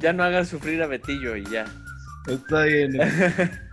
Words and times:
ya 0.00 0.12
no 0.12 0.22
hagas 0.24 0.48
sufrir 0.48 0.82
a 0.82 0.86
Betillo 0.86 1.36
y 1.36 1.44
ya. 1.46 1.66
Está 2.28 2.64
bien. 2.64 2.92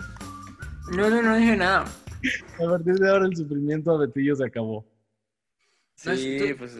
No, 0.90 1.10
no, 1.10 1.22
no 1.22 1.36
dije 1.36 1.58
nada. 1.58 1.84
A 1.84 2.70
partir 2.70 2.96
de 2.96 3.10
ahora 3.10 3.26
el 3.26 3.36
sufrimiento 3.36 3.92
a 3.92 3.98
Betillo 4.00 4.36
se 4.38 4.46
acabó. 4.46 4.86
Sí, 5.96 6.38
tú- 6.40 6.58
pues 6.58 6.78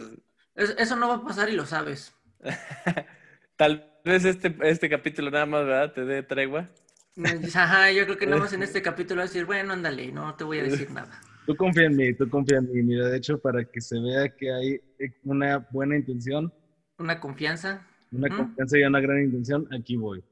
Es- 0.54 0.74
Eso 0.78 0.96
no 0.96 1.08
va 1.08 1.16
a 1.16 1.22
pasar 1.22 1.48
y 1.50 1.52
lo 1.52 1.66
sabes. 1.66 2.14
tal 3.56 3.84
vez 4.04 4.24
este, 4.24 4.56
este 4.62 4.88
capítulo 4.88 5.30
nada 5.30 5.44
más, 5.46 5.64
¿verdad? 5.66 5.92
Te 5.92 6.04
dé 6.06 6.22
tregua. 6.22 6.70
Me 7.16 7.34
dices, 7.36 7.56
Ajá, 7.56 7.90
yo 7.92 8.04
creo 8.06 8.16
que 8.16 8.26
nada 8.26 8.38
más 8.38 8.52
en 8.54 8.62
este 8.62 8.80
capítulo 8.80 9.20
vas 9.20 9.30
a 9.30 9.32
decir, 9.34 9.44
bueno, 9.44 9.74
ándale, 9.74 10.10
no 10.10 10.34
te 10.36 10.44
voy 10.44 10.60
a 10.60 10.62
decir 10.62 10.90
nada. 10.90 11.20
Tú 11.46 11.54
confía 11.56 11.84
en 11.84 11.96
mí, 11.96 12.14
tú 12.14 12.28
confía 12.30 12.58
en 12.58 12.72
mí. 12.72 12.82
Mira, 12.82 13.08
de 13.08 13.16
hecho, 13.18 13.38
para 13.38 13.64
que 13.64 13.80
se 13.80 13.98
vea 14.00 14.34
que 14.34 14.50
hay 14.52 14.80
una 15.24 15.58
buena 15.70 15.96
intención, 15.96 16.52
Una 16.98 17.20
confianza. 17.20 17.86
Una 18.12 18.28
Ujú. 18.28 18.36
confianza 18.38 18.78
y 18.78 18.82
una 18.84 19.00
gran 19.00 19.22
intención, 19.22 19.68
aquí 19.74 19.96
voy. 19.96 20.22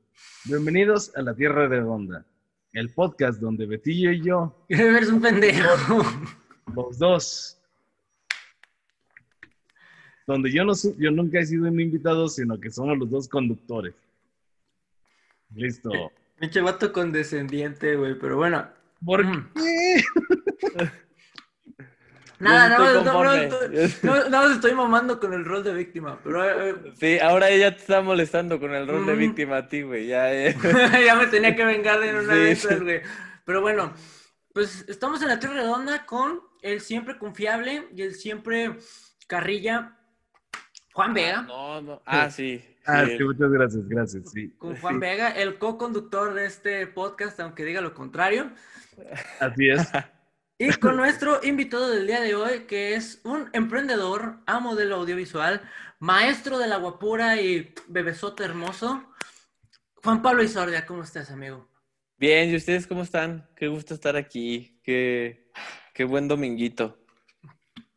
Bienvenidos 0.44 1.14
a 1.16 1.22
La 1.22 1.34
Tierra 1.34 1.68
Redonda, 1.68 2.24
el 2.72 2.90
podcast 2.90 3.40
donde 3.40 3.66
Betillo 3.66 4.10
y 4.12 4.22
yo, 4.22 4.56
Eres 4.68 5.08
un 5.10 5.20
pendejo. 5.20 5.68
los 6.74 6.98
dos, 6.98 7.58
donde 10.26 10.52
yo, 10.52 10.64
no, 10.64 10.74
su- 10.74 10.96
yo 10.98 11.10
nunca 11.10 11.38
he 11.40 11.46
sido 11.46 11.68
un 11.68 11.80
invitado, 11.80 12.28
sino 12.28 12.58
que 12.58 12.70
somos 12.70 12.98
los 12.98 13.10
dos 13.10 13.28
conductores. 13.28 13.94
Listo. 15.54 15.90
Pinche 16.38 16.60
vato 16.60 16.92
condescendiente, 16.92 17.96
güey, 17.96 18.18
pero 18.18 18.36
bueno. 18.36 18.68
¿Por 19.04 19.24
Mm. 19.24 19.52
qué? 19.54 20.02
Nada, 22.38 22.68
nada 22.68 23.02
no, 23.02 23.24
no, 23.24 23.34
estoy- 23.34 23.94
no, 24.02 24.14
nada 24.28 24.42
más 24.46 24.50
estoy 24.56 24.72
mamando 24.74 25.18
con 25.18 25.32
el 25.32 25.44
rol 25.44 25.64
de 25.64 25.72
víctima, 25.72 26.18
pero 26.22 26.44
eh, 26.68 26.74
Sí, 27.00 27.18
ahora 27.18 27.48
ella 27.48 27.70
te 27.74 27.78
está 27.80 28.02
molestando 28.02 28.60
con 28.60 28.74
el 28.74 28.86
rol 28.86 29.06
de 29.06 29.14
víctima 29.14 29.56
a 29.58 29.68
ti, 29.68 29.82
güey. 29.82 30.06
Ya, 30.06 30.32
eh. 30.34 30.54
ya 31.06 31.14
me 31.16 31.26
tenía 31.28 31.56
que 31.56 31.64
vengar 31.64 31.98
de 32.00 32.10
una 32.10 32.22
Sí, 32.34 32.38
vez, 32.40 32.60
sí. 32.60 32.74
güey. 32.74 33.00
Pero 33.44 33.60
bueno, 33.62 33.92
pues 34.52 34.84
estamos 34.88 35.22
en 35.22 35.28
la 35.28 35.38
Tierra 35.38 35.54
Redonda 35.56 36.04
con 36.04 36.40
el 36.62 36.80
siempre 36.80 37.16
confiable 37.18 37.88
y 37.94 38.02
el 38.02 38.14
siempre 38.14 38.76
carrilla 39.26 39.96
Juan 40.92 41.14
Vega. 41.14 41.42
No, 41.42 41.80
no. 41.80 42.02
Ah, 42.06 42.30
sí. 42.30 42.62
Ah, 42.84 43.04
sí. 43.06 43.16
sí, 43.18 43.24
muchas 43.24 43.50
gracias, 43.50 43.88
gracias. 43.88 44.30
Sí, 44.30 44.50
Con 44.58 44.76
Juan 44.76 44.94
Sí, 44.94 45.00
Vega, 45.00 45.30
el 45.30 45.58
co-conductor 45.58 46.34
de 46.34 46.46
este 46.46 46.86
podcast, 46.86 47.38
aunque 47.40 47.64
diga 47.64 47.80
lo 47.80 47.94
contrario. 47.94 48.50
así 49.40 49.68
es. 49.70 49.88
Y 50.58 50.72
con 50.72 50.96
nuestro 50.96 51.40
invitado 51.44 51.90
del 51.90 52.06
día 52.06 52.22
de 52.22 52.34
hoy, 52.34 52.60
que 52.60 52.94
es 52.94 53.20
un 53.24 53.50
emprendedor 53.52 54.38
a 54.46 54.58
modelo 54.58 54.96
audiovisual, 54.96 55.60
maestro 55.98 56.58
de 56.58 56.66
la 56.66 56.78
guapura 56.78 57.38
y 57.42 57.74
bebesote 57.88 58.44
hermoso, 58.44 59.04
Juan 60.02 60.22
Pablo 60.22 60.42
Isordia. 60.42 60.86
¿Cómo 60.86 61.02
estás, 61.02 61.30
amigo? 61.30 61.68
Bien, 62.16 62.48
¿y 62.48 62.56
ustedes 62.56 62.86
cómo 62.86 63.02
están? 63.02 63.46
Qué 63.54 63.68
gusto 63.68 63.92
estar 63.92 64.16
aquí. 64.16 64.80
Qué, 64.82 65.52
qué 65.92 66.04
buen 66.04 66.26
dominguito. 66.26 66.96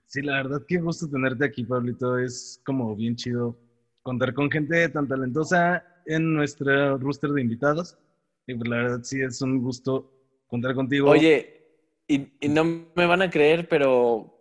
Sí, 0.08 0.22
la 0.22 0.44
verdad, 0.44 0.62
qué 0.68 0.80
gusto 0.80 1.10
tenerte 1.10 1.46
aquí, 1.46 1.64
Pablito. 1.64 2.18
Es 2.18 2.62
como 2.66 2.94
bien 2.94 3.16
chido 3.16 3.58
contar 4.02 4.34
con 4.34 4.52
gente 4.52 4.90
tan 4.90 5.08
talentosa 5.08 5.86
en 6.06 6.34
nuestro 6.34 6.98
roster 6.98 7.30
de 7.30 7.42
invitados. 7.42 7.98
Y 8.48 8.56
pues 8.56 8.70
la 8.70 8.76
verdad, 8.78 9.00
sí, 9.04 9.22
es 9.22 9.42
un 9.42 9.62
gusto 9.62 10.12
contar 10.48 10.76
contigo. 10.76 11.10
Oye, 11.10 11.59
y, 12.10 12.34
y 12.42 12.50
no 12.50 12.66
me 12.96 13.06
van 13.06 13.22
a 13.22 13.30
creer, 13.30 13.70
pero 13.70 14.36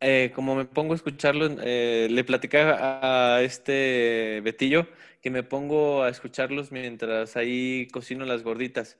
eh, 0.00 0.32
como 0.34 0.54
me 0.54 0.66
pongo 0.66 0.92
a 0.92 0.96
escucharlo, 0.96 1.48
eh, 1.62 2.08
le 2.10 2.24
platicaba 2.24 3.36
a 3.36 3.42
este 3.42 4.42
Betillo 4.44 4.86
que 5.22 5.30
me 5.30 5.42
pongo 5.42 6.02
a 6.02 6.10
escucharlos 6.10 6.70
mientras 6.70 7.36
ahí 7.36 7.88
cocino 7.92 8.26
las 8.26 8.42
gorditas. 8.42 8.98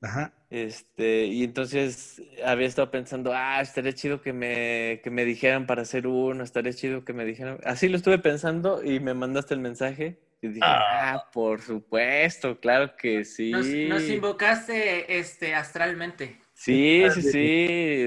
Ajá. 0.00 0.32
Este, 0.50 1.26
y 1.26 1.42
entonces 1.42 2.22
había 2.44 2.68
estado 2.68 2.90
pensando, 2.90 3.32
ah, 3.34 3.60
estaría 3.60 3.92
chido 3.92 4.22
que 4.22 4.32
me, 4.32 5.00
que 5.02 5.10
me 5.10 5.24
dijeran 5.24 5.66
para 5.66 5.82
hacer 5.82 6.06
uno, 6.06 6.44
estaría 6.44 6.72
chido 6.72 7.04
que 7.04 7.12
me 7.12 7.24
dijeran. 7.24 7.58
Así 7.64 7.88
lo 7.88 7.96
estuve 7.96 8.18
pensando 8.18 8.82
y 8.84 9.00
me 9.00 9.14
mandaste 9.14 9.54
el 9.54 9.60
mensaje. 9.60 10.18
Y 10.40 10.48
dije, 10.48 10.60
Ah. 10.62 11.14
ah, 11.14 11.30
por 11.32 11.60
supuesto, 11.60 12.60
claro 12.60 12.94
que 12.96 13.24
sí. 13.24 13.50
Nos, 13.50 13.66
nos 13.66 14.08
invocaste 14.08 15.18
este, 15.18 15.54
astralmente. 15.54 16.38
Sí, 16.60 17.06
sí, 17.14 17.22
sí, 17.22 17.56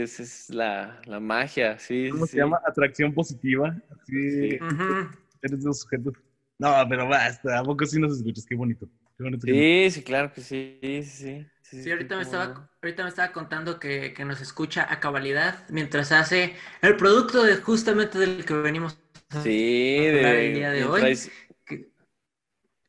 esa 0.03 0.23
es 0.23 0.49
la, 0.49 1.01
la 1.05 1.19
magia, 1.21 1.79
sí, 1.79 2.09
¿Cómo 2.11 2.25
sí, 2.25 2.33
se 2.33 2.37
llama? 2.37 2.59
Atracción 2.65 3.13
positiva. 3.13 3.73
Sí, 4.05 4.29
Sí. 4.51 4.59
Ujú. 4.61 5.09
eres 5.41 5.59
de 5.61 5.65
los 5.65 5.79
sujetos. 5.79 6.13
No, 6.59 6.73
pero 6.89 7.07
basta, 7.07 7.59
¿a 7.59 7.63
poco 7.63 7.85
sí 7.85 7.99
nos 7.99 8.17
escuchas? 8.17 8.45
Qué 8.45 8.55
bonito. 8.55 8.87
Qué 9.17 9.23
bonito. 9.23 9.45
que- 9.47 9.53
Sí, 9.53 9.91
sí, 9.91 10.03
claro 10.03 10.31
que 10.33 10.41
sí, 10.41 10.79
sí, 10.81 11.03
sí. 11.03 11.47
Sí, 11.63 11.83
Sí, 11.83 11.91
ahorita 11.91 12.17
me, 12.17 12.23
estaba, 12.23 12.69
ahorita 12.83 13.03
me 13.03 13.09
estaba 13.09 13.31
contando 13.31 13.79
que, 13.79 14.13
que 14.13 14.25
nos 14.25 14.41
escucha 14.41 14.85
a 14.91 14.99
cabalidad 14.99 15.65
mientras 15.69 16.11
hace 16.11 16.53
el 16.81 16.97
producto 16.97 17.43
de 17.43 17.55
justamente 17.55 18.19
del 18.19 18.43
que 18.45 18.53
venimos 18.55 18.99
a 19.29 19.41
Sí, 19.41 19.95
hablar 19.97 20.35
de, 20.35 20.47
el 20.49 20.53
día 20.53 20.71
de 20.71 20.83
hoy. 20.85 21.01
traes- 21.01 21.31
que, 21.65 21.89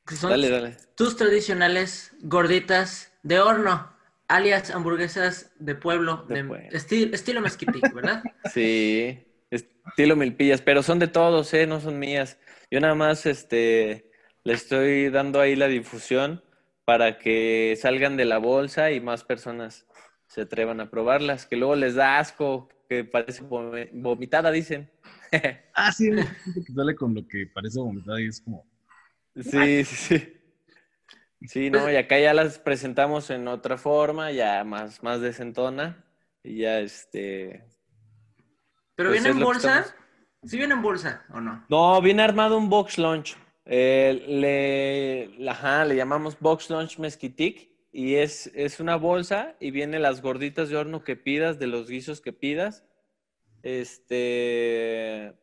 que 0.07 0.17
son 0.17 0.31
Dale, 0.31 0.51
dale. 0.51 0.77
tus 0.97 1.17
tradicionales 1.17 2.13
gorditas 2.23 3.13
de 3.23 3.39
horno, 3.41 3.92
alias 4.35 4.71
hamburguesas 4.71 5.53
de 5.59 5.75
pueblo, 5.75 6.25
De 6.29 6.35
de, 6.35 6.45
pueblo. 6.45 6.69
esti- 6.71 7.11
estilo 7.13 7.41
mezquitic, 7.41 7.93
¿verdad? 7.93 8.25
Sí, 8.53 9.25
estilo 9.51 10.17
milpillas, 10.17 10.61
pero 10.63 10.83
son 10.83 10.99
de 10.99 11.09
todos, 11.09 11.53
¿eh? 11.55 11.67
No 11.67 11.81
son 11.81 11.99
mías. 11.99 12.39
Yo 12.71 12.81
nada 12.81 12.95
más, 12.95 13.27
este, 13.27 14.11
le 14.45 14.53
estoy 14.53 15.11
dando 15.11 15.41
ahí 15.41 15.57
la 15.57 15.69
difusión 15.69 16.43
para 16.85 17.19
que 17.19 17.77
salgan 17.81 18.17
de 18.17 18.25
la 18.25 18.39
bolsa 18.39 18.91
y 18.91 19.01
más 19.01 19.25
personas 19.25 19.87
se 20.27 20.43
atrevan 20.43 20.81
a 20.81 20.91
probarlas, 20.91 21.47
que 21.47 21.57
luego 21.57 21.77
les 21.77 21.95
da 21.95 22.19
asco, 22.19 22.69
que 22.89 23.05
parece 23.05 23.43
vom- 23.43 23.89
vomitada, 23.93 24.51
dicen. 24.51 24.91
Ah, 25.75 25.91
sí, 25.93 26.11
que 26.11 26.73
sale 26.75 26.95
con 26.95 27.15
lo 27.15 27.27
que 27.27 27.47
parece 27.47 27.79
vomitada 27.81 28.21
y 28.21 28.27
es 28.27 28.41
como. 28.41 28.67
Sí, 29.35 29.85
sí, 29.85 29.97
sí. 29.97 30.42
Sí, 31.47 31.71
no, 31.71 31.91
y 31.91 31.97
acá 31.97 32.19
ya 32.19 32.35
las 32.35 32.59
presentamos 32.59 33.31
en 33.31 33.49
otra 33.49 33.77
forma, 33.79 34.31
ya 34.33 34.63
más, 34.65 35.03
más 35.03 35.21
decentona, 35.21 36.05
y 36.43 36.59
ya 36.59 36.79
este... 36.81 37.65
Pero 38.95 39.11
Pues 39.11 39.23
viene 39.23 39.39
en 39.39 39.45
bolsa. 39.45 39.81
estamos- 39.81 40.03
¿Sí 40.45 40.57
viene 40.59 40.75
en 40.75 40.83
bolsa 40.83 41.25
o 41.33 41.41
no? 41.41 41.65
No, 41.69 42.01
viene 42.03 42.23
armado 42.23 42.59
un 42.59 42.69
box 42.69 42.99
lunch. 42.99 43.37
Eh, 43.65 44.25
le, 45.39 45.49
ajá, 45.49 45.85
le 45.85 45.95
llamamos 45.97 46.37
box 46.41 46.69
lunch 46.69 46.99
mezquitic 46.99 47.71
y 47.93 48.17
es, 48.17 48.51
es 48.55 48.81
una 48.81 48.97
bolsa 48.97 49.55
y 49.61 49.71
viene 49.71 50.01
las 50.01 50.21
gorditas 50.21 50.69
de 50.69 50.77
horno 50.77 51.05
que 51.05 51.15
pidas, 51.17 51.59
de 51.61 51.69
los 51.69 51.89
guisos 51.89 52.21
que 52.21 52.33
pidas. 52.33 52.85
Este... 53.63 55.35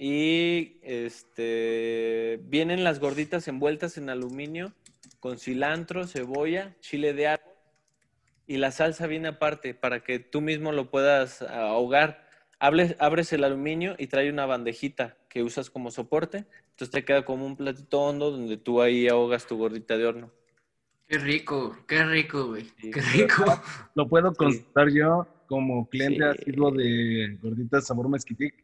Y 0.00 0.78
este 0.82 2.38
vienen 2.44 2.84
las 2.84 3.00
gorditas 3.00 3.48
envueltas 3.48 3.98
en 3.98 4.10
aluminio 4.10 4.72
con 5.20 5.38
cilantro, 5.38 6.06
cebolla, 6.06 6.74
chile 6.80 7.12
de 7.12 7.28
árbol 7.28 7.52
y 8.46 8.56
la 8.56 8.70
salsa 8.70 9.06
viene 9.06 9.28
aparte 9.28 9.74
para 9.74 10.00
que 10.02 10.18
tú 10.18 10.40
mismo 10.40 10.72
lo 10.72 10.90
puedas 10.90 11.42
ahogar. 11.42 12.26
Hables- 12.60 12.96
abres 12.98 13.32
el 13.32 13.44
aluminio 13.44 13.94
y 13.98 14.06
trae 14.06 14.30
una 14.30 14.46
bandejita 14.46 15.16
que 15.28 15.42
usas 15.42 15.70
como 15.70 15.90
soporte, 15.90 16.46
entonces 16.70 16.90
te 16.90 17.04
queda 17.04 17.24
como 17.24 17.44
un 17.46 17.56
platito 17.56 18.00
hondo 18.00 18.30
donde 18.30 18.56
tú 18.56 18.80
ahí 18.82 19.06
ahogas 19.08 19.46
tu 19.46 19.56
gordita 19.58 19.96
de 19.96 20.06
horno. 20.06 20.32
Qué 21.06 21.18
rico, 21.18 21.76
qué 21.86 22.04
rico, 22.04 22.48
güey. 22.48 22.64
Sí. 22.80 22.90
Qué 22.90 23.00
rico. 23.00 23.44
Lo 23.94 24.08
puedo 24.08 24.32
constatar 24.34 24.88
yo 24.90 25.26
como 25.46 25.88
cliente 25.88 26.16
Sí. 26.16 26.22
asiduo 26.42 26.70
de 26.70 27.38
gorditas 27.40 27.86
sabor 27.86 28.08
mezquitic. 28.08 28.54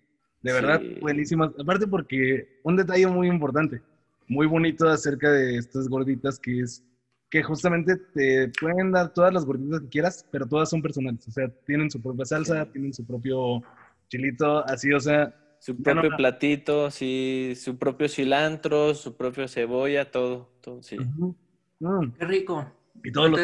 De 0.43 0.53
verdad, 0.53 0.81
Sí. 0.81 0.99
buenísimas. 1.01 1.51
Aparte 1.59 1.87
porque 1.87 2.61
un 2.63 2.77
detalle 2.77 3.07
muy 3.07 3.29
importante, 3.29 3.81
muy 4.29 4.47
bonito 4.47 4.89
acerca 4.89 5.31
de 5.31 5.57
estas 5.59 5.89
gorditas 5.89 6.39
que 6.39 6.61
es 6.61 6.83
que 7.31 7.43
justamente 7.43 7.97
te 7.97 8.49
pueden 8.61 8.93
dar 8.93 9.13
todas 9.13 9.33
las 9.35 9.45
gorditas 9.45 9.81
que 9.81 9.89
quieras, 9.89 10.25
pero 10.31 10.47
todas 10.47 10.71
son 10.71 10.81
personales. 10.81 11.27
O 11.27 11.33
sea, 11.33 11.49
tienen 11.67 11.91
su 11.91 12.01
propia 12.01 12.25
salsa, 12.25 12.65
Sí. 12.65 12.71
tienen 12.73 12.95
su 12.95 13.05
propio 13.05 13.61
chilito, 14.09 14.65
así, 14.67 14.93
o 14.93 15.01
sea, 15.01 15.35
Su 15.59 15.75
no- 15.75 15.83
propio 15.83 16.11
platito, 16.17 16.91
sí, 16.93 17.55
su 17.57 17.77
propio 17.77 18.09
cilantro, 18.09 18.95
su 18.95 19.17
propio 19.17 19.49
cebolla, 19.49 20.11
todo, 20.13 20.49
todo, 20.61 20.81
sí. 20.83 20.97
Mm. 21.81 22.13
Qué 22.19 22.25
rico. 22.25 22.71
y 23.03 23.11
todos 23.11 23.31
los, 23.31 23.41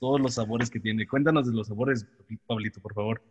todos 0.00 0.20
los 0.20 0.34
sabores 0.34 0.68
que 0.68 0.80
tiene. 0.80 1.06
Cuéntanos 1.06 1.46
de 1.46 1.54
los 1.54 1.68
sabores, 1.68 2.06
Pablito, 2.46 2.80
por 2.80 2.92
favor. 2.94 3.22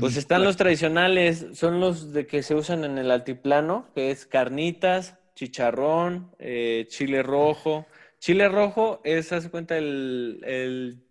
Pues 0.00 0.16
están 0.16 0.42
los 0.44 0.56
tradicionales, 0.56 1.46
son 1.52 1.80
los 1.80 2.12
de 2.12 2.26
que 2.26 2.42
se 2.42 2.54
usan 2.54 2.84
en 2.84 2.96
el 2.96 3.10
altiplano, 3.10 3.88
que 3.94 4.10
es 4.10 4.24
carnitas, 4.24 5.18
chicharrón, 5.34 6.34
eh, 6.38 6.86
chile 6.88 7.22
rojo. 7.22 7.86
Chile 8.18 8.48
rojo 8.48 9.00
es, 9.04 9.32
haz 9.32 9.44
de 9.44 9.50
cuenta, 9.50 9.78
el, 9.78 10.40
el- 10.44 11.02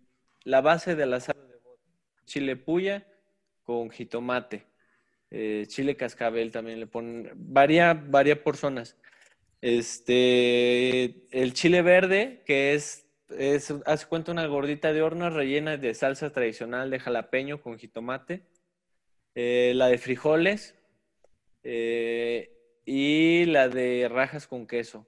la 0.44 0.60
base 0.60 0.94
de 0.96 1.06
la 1.06 1.20
salsa 1.20 1.42
de 1.46 1.56
boda. 1.58 1.78
Chile 2.24 2.56
puya 2.56 3.06
con 3.62 3.90
jitomate. 3.90 4.64
Eh, 5.30 5.64
chile 5.68 5.96
cascabel 5.96 6.50
también 6.50 6.80
le 6.80 6.86
ponen, 6.86 7.30
varía, 7.34 7.94
varía 7.94 8.42
por 8.42 8.56
zonas. 8.56 8.96
Este, 9.60 11.26
el 11.30 11.52
chile 11.52 11.82
verde, 11.82 12.42
que 12.46 12.74
es, 12.74 13.06
es, 13.28 13.72
hace 13.86 14.06
cuenta 14.06 14.32
una 14.32 14.46
gordita 14.46 14.92
de 14.92 15.02
horno 15.02 15.30
rellena 15.30 15.76
de 15.76 15.94
salsa 15.94 16.30
tradicional 16.32 16.90
de 16.90 16.98
jalapeño 16.98 17.60
con 17.62 17.78
jitomate. 17.78 18.42
Eh, 19.34 19.72
la 19.76 19.86
de 19.88 19.98
frijoles 19.98 20.74
y 22.92 23.44
la 23.44 23.68
de 23.68 24.08
rajas 24.10 24.48
con 24.48 24.66
queso 24.66 25.06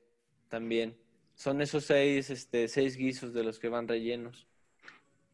también. 0.48 0.96
Son 1.34 1.60
esos 1.60 1.84
seis, 1.84 2.30
este, 2.30 2.68
seis 2.68 2.96
guisos 2.96 3.34
de 3.34 3.42
los 3.42 3.58
que 3.58 3.68
van 3.68 3.88
rellenos. 3.88 4.46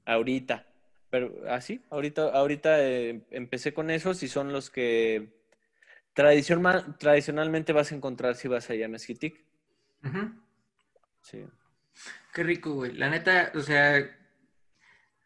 Ahorita. 0.06 0.66
Pero 1.10 1.42
así, 1.50 1.82
ahorita, 1.90 2.30
ahorita 2.30 2.82
eh, 2.82 3.20
empecé 3.32 3.74
con 3.74 3.90
esos 3.90 4.22
y 4.22 4.28
son 4.28 4.50
los 4.50 4.70
que 4.70 5.28
tradicionalmente 6.14 7.74
vas 7.74 7.92
a 7.92 7.94
encontrar 7.94 8.34
si 8.34 8.48
vas 8.48 8.70
allá 8.70 8.86
a 8.86 8.88
Mezquitic. 8.88 9.44
Sí. 11.20 11.44
Qué 12.32 12.42
rico, 12.44 12.72
güey. 12.72 12.92
La 12.94 13.10
neta, 13.10 13.52
o 13.54 13.60
sea, 13.60 14.17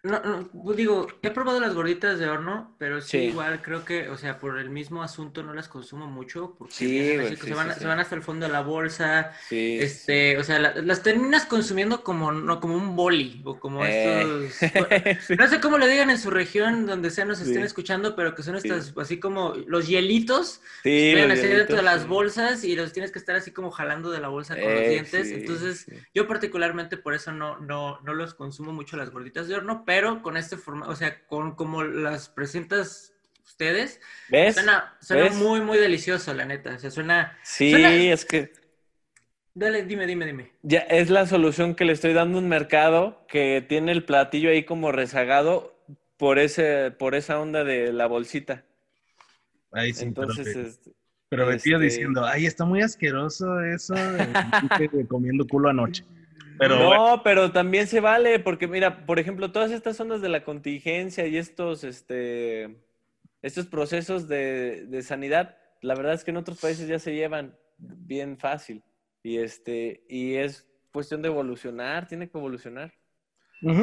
no, 0.04 0.20
no, 0.20 0.48
pues 0.48 0.76
digo, 0.76 1.06
he 1.22 1.30
probado 1.30 1.60
las 1.60 1.74
gorditas 1.74 2.18
de 2.18 2.28
horno, 2.28 2.74
pero 2.76 3.00
sí, 3.00 3.18
igual 3.18 3.62
creo 3.62 3.84
que, 3.84 4.08
o 4.08 4.16
sea, 4.16 4.40
por 4.40 4.58
el 4.58 4.68
mismo 4.68 5.00
asunto 5.00 5.44
no 5.44 5.54
las 5.54 5.68
consumo 5.68 6.08
mucho, 6.08 6.56
porque 6.58 6.74
se, 7.40 7.54
van, 7.54 7.72
se, 7.72 7.86
van, 7.86 8.00
hasta 8.00 8.16
el 8.16 8.22
fondo 8.22 8.46
de 8.46 8.52
la 8.52 8.62
bolsa, 8.62 9.30
este, 9.48 10.38
o 10.38 10.42
sea, 10.42 10.58
las 10.58 11.04
terminas 11.04 11.46
consumiendo 11.46 12.02
como, 12.02 12.32
no, 12.32 12.58
como 12.58 12.74
un 12.74 12.96
boli, 12.96 13.42
o 13.44 13.60
como 13.60 13.84
eh. 13.84 14.48
estos, 14.60 15.30
no 15.38 15.46
sé 15.46 15.60
cómo 15.60 15.78
le 15.78 15.86
digan 15.86 16.10
en 16.10 16.18
su 16.18 16.30
región, 16.30 16.84
donde 16.84 17.10
sea 17.10 17.24
nos 17.24 17.40
estén 17.40 17.62
escuchando, 17.62 18.16
pero 18.16 18.34
que 18.34 18.42
son 18.42 18.56
estas, 18.56 18.92
así 18.96 19.20
como 19.20 19.54
los 19.68 19.86
hielitos, 19.86 20.62
sí, 20.82 21.12
así 21.12 21.46
dentro 21.46 21.76
de 21.76 21.82
las 21.82 22.08
bolsas 22.08 22.64
y 22.64 22.74
los 22.74 22.92
tienes 22.92 23.12
que 23.12 23.20
estar 23.20 23.36
así 23.36 23.52
como 23.52 23.70
jalando 23.70 24.10
de 24.10 24.18
la 24.18 24.26
bolsa 24.26 24.56
con 24.56 24.64
los 24.64 24.82
eh, 24.82 24.88
dientes, 24.88 25.30
entonces 25.30 25.86
yo 26.12 26.26
particularmente 26.26 26.96
por 26.96 27.14
eso 27.14 27.30
no, 27.30 27.60
no, 27.60 28.00
no 28.00 28.14
los 28.14 28.34
consumo 28.34 28.72
mucho 28.72 28.96
las 28.96 29.10
gorditas 29.10 29.46
de 29.46 29.54
horno, 29.54 29.84
pero 29.86 29.91
con 30.22 30.36
este 30.36 30.56
formato, 30.56 30.90
o 30.90 30.96
sea, 30.96 31.24
con 31.26 31.54
como 31.54 31.82
las 31.84 32.28
presentas 32.28 33.12
ustedes, 33.44 34.00
¿Ves? 34.28 34.54
suena, 34.54 34.96
suena 35.00 35.30
muy, 35.30 35.60
muy 35.60 35.78
delicioso, 35.78 36.32
la 36.34 36.44
neta. 36.44 36.74
O 36.74 36.78
sea, 36.78 36.90
suena. 36.90 37.38
Sí, 37.42 37.72
es 37.74 38.24
que. 38.24 38.52
Dale, 39.54 39.84
dime, 39.84 40.06
dime, 40.06 40.24
dime. 40.24 40.52
Ya 40.62 40.80
es 40.80 41.10
la 41.10 41.26
solución 41.26 41.74
que 41.74 41.84
le 41.84 41.92
estoy 41.92 42.14
dando 42.14 42.38
a 42.38 42.40
un 42.40 42.48
mercado 42.48 43.24
que 43.28 43.64
tiene 43.68 43.92
el 43.92 44.04
platillo 44.04 44.50
ahí 44.50 44.64
como 44.64 44.92
rezagado 44.92 45.76
por 46.16 46.38
ese, 46.38 46.90
por 46.90 47.14
esa 47.14 47.38
onda 47.38 47.62
de 47.62 47.92
la 47.92 48.06
bolsita. 48.06 48.64
Ahí 49.72 49.92
sí, 49.92 50.04
Entonces, 50.04 50.56
este, 50.56 50.92
pero, 51.28 51.46
me 51.46 51.56
este... 51.56 51.78
diciendo, 51.78 52.24
ay, 52.24 52.46
está 52.46 52.64
muy 52.64 52.80
asqueroso 52.80 53.60
eso 53.60 53.94
de 53.94 55.06
comiendo 55.08 55.46
culo 55.46 55.68
anoche 55.68 56.04
no, 56.60 57.22
pero 57.22 57.52
también 57.52 57.86
se 57.86 58.00
vale, 58.00 58.38
porque 58.38 58.68
mira, 58.68 59.06
por 59.06 59.18
ejemplo, 59.18 59.52
todas 59.52 59.70
estas 59.70 59.98
ondas 60.00 60.20
de 60.20 60.28
la 60.28 60.44
contingencia 60.44 61.26
y 61.26 61.36
estos, 61.36 61.84
este, 61.84 62.76
estos 63.42 63.66
procesos 63.66 64.28
de, 64.28 64.86
de, 64.86 65.02
sanidad, 65.02 65.56
la 65.80 65.94
verdad 65.94 66.14
es 66.14 66.24
que 66.24 66.30
en 66.30 66.36
otros 66.36 66.60
países 66.60 66.88
ya 66.88 66.98
se 66.98 67.14
llevan 67.14 67.56
bien 67.78 68.38
fácil. 68.38 68.82
Y 69.22 69.38
este, 69.38 70.04
y 70.08 70.34
es 70.34 70.66
cuestión 70.92 71.22
de 71.22 71.28
evolucionar, 71.28 72.06
tiene 72.06 72.28
que 72.28 72.38
evolucionar. 72.38 72.92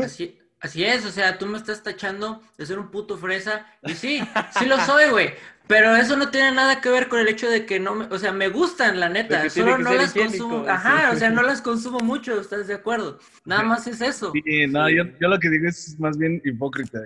así, 0.04 0.38
así 0.60 0.84
es, 0.84 1.06
o 1.06 1.12
sea, 1.12 1.38
tú 1.38 1.46
me 1.46 1.58
estás 1.58 1.82
tachando 1.82 2.42
de 2.58 2.66
ser 2.66 2.80
un 2.80 2.92
puto 2.92 3.18
fresa, 3.18 3.66
y 3.84 3.94
sí, 3.94 4.22
sí 4.58 4.66
lo 4.66 4.78
soy, 4.80 5.10
güey. 5.10 5.30
Pero 5.70 5.96
eso 5.96 6.18
no 6.18 6.32
tiene 6.32 6.52
nada 6.52 6.82
que 6.82 6.90
ver 6.90 7.10
con 7.10 7.20
el 7.20 7.28
hecho 7.28 7.48
de 7.48 7.68
que 7.68 7.80
no 7.80 7.94
me, 7.94 8.06
o 8.06 8.18
sea, 8.18 8.32
me 8.32 8.50
gustan, 8.50 9.00
la 9.00 9.08
neta, 9.08 9.48
solo 9.52 9.78
no 9.78 9.94
las 9.94 10.14
consumo, 10.14 10.66
ajá, 10.68 11.12
o 11.12 11.16
sea, 11.16 11.30
no 11.30 11.44
las 11.44 11.62
consumo 11.62 12.00
mucho, 12.00 12.42
¿estás 12.42 12.66
de 12.66 12.74
acuerdo? 12.74 13.20
Nada 13.46 13.62
más 13.62 13.86
es 13.86 14.02
eso. 14.02 14.32
Sí, 14.34 14.66
no, 14.66 14.90
Yo, 14.90 15.04
yo, 15.22 15.28
lo 15.28 15.38
que 15.38 15.48
digo 15.48 15.70
es 15.70 15.96
más 16.00 16.18
bien 16.18 16.42
hipócrita. 16.44 17.00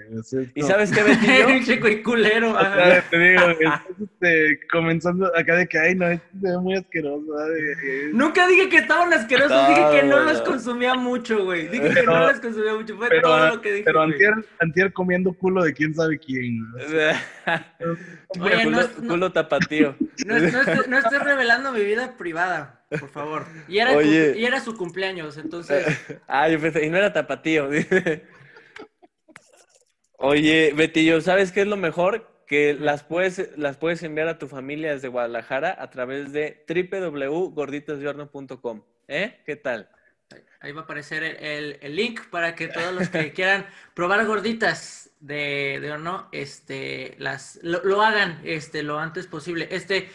¿Y 0.55 0.61
sabes 0.61 0.93
qué, 0.93 1.03
Betillo? 1.03 1.59
chico 1.65 1.89
y 1.89 2.01
culero. 2.01 2.57
Ajá. 2.57 3.03
te 3.09 3.19
digo, 3.19 3.49
estás 3.49 3.81
este, 4.01 4.59
comenzando 4.71 5.29
acá 5.35 5.55
de 5.55 5.67
que, 5.67 5.79
ay, 5.79 5.95
no, 5.95 6.07
es 6.07 6.21
muy 6.61 6.77
asqueroso. 6.77 7.35
Nunca 8.13 8.47
dije 8.47 8.69
que 8.69 8.77
estaban 8.77 9.11
asquerosos, 9.11 9.67
dije 9.67 9.83
que 9.91 10.03
no, 10.03 10.23
los 10.23 10.41
consumía 10.41 10.95
mucho, 10.95 11.43
güey. 11.43 11.67
Dije 11.67 11.89
que 11.89 12.03
no 12.03 12.17
los 12.17 12.39
consumía 12.39 12.75
mucho, 12.75 12.95
fue 12.95 13.09
todo 13.19 13.55
lo 13.55 13.61
que 13.61 13.73
dije. 13.73 13.83
Pero 13.83 14.03
antier, 14.03 14.33
antier 14.61 14.93
comiendo 14.93 15.33
culo 15.33 15.63
de 15.63 15.73
quién 15.73 15.93
sabe 15.93 16.17
quién. 16.17 16.65
culo, 18.63 18.81
no, 18.81 19.07
culo 19.07 19.31
tapatío. 19.31 19.95
No, 20.25 20.37
estoy, 20.37 21.19
revelando 21.19 21.71
mi 21.71 21.83
vida 21.83 22.15
privada, 22.17 22.85
por 22.99 23.09
favor. 23.09 23.45
Y 23.67 23.79
era, 23.79 24.01
y 24.01 24.45
era 24.45 24.59
su 24.59 24.77
cumpleaños, 24.77 25.37
entonces. 25.37 25.85
ah, 26.27 26.47
yo 26.49 26.59
pensé, 26.59 26.85
y 26.85 26.89
no 26.89 26.97
era 26.97 27.11
tapatío. 27.11 27.69
Oye, 30.17 30.73
Betillo, 30.75 31.19
¿sabes 31.21 31.51
qué 31.51 31.61
es 31.61 31.67
lo 31.67 31.77
mejor? 31.77 32.29
Que 32.47 32.73
las 32.73 33.03
puedes, 33.03 33.57
las 33.57 33.77
puedes 33.77 34.03
enviar 34.03 34.27
a 34.27 34.37
tu 34.37 34.47
familia 34.47 34.93
desde 34.93 35.07
Guadalajara 35.07 35.75
a 35.77 35.89
través 35.89 36.31
de 36.31 36.63
www.gorditasdiorno.com. 36.67 38.83
¿Eh? 39.07 39.41
¿Qué 39.45 39.55
tal? 39.55 39.89
Ahí 40.59 40.71
va 40.71 40.81
a 40.81 40.83
aparecer 40.83 41.23
el, 41.23 41.77
el, 41.81 41.95
link 41.95 42.21
para 42.29 42.55
que 42.55 42.67
todos 42.67 42.93
los 42.93 43.09
que 43.09 43.31
quieran 43.33 43.65
probar 43.93 44.25
gorditas 44.25 45.11
de, 45.19 45.79
de 45.81 45.91
horno, 45.91 46.27
este, 46.31 47.15
las, 47.19 47.59
lo, 47.63 48.01
hagan 48.01 48.41
este, 48.43 48.83
lo 48.83 48.99
antes 48.99 49.27
posible. 49.27 49.67
Este, 49.71 50.09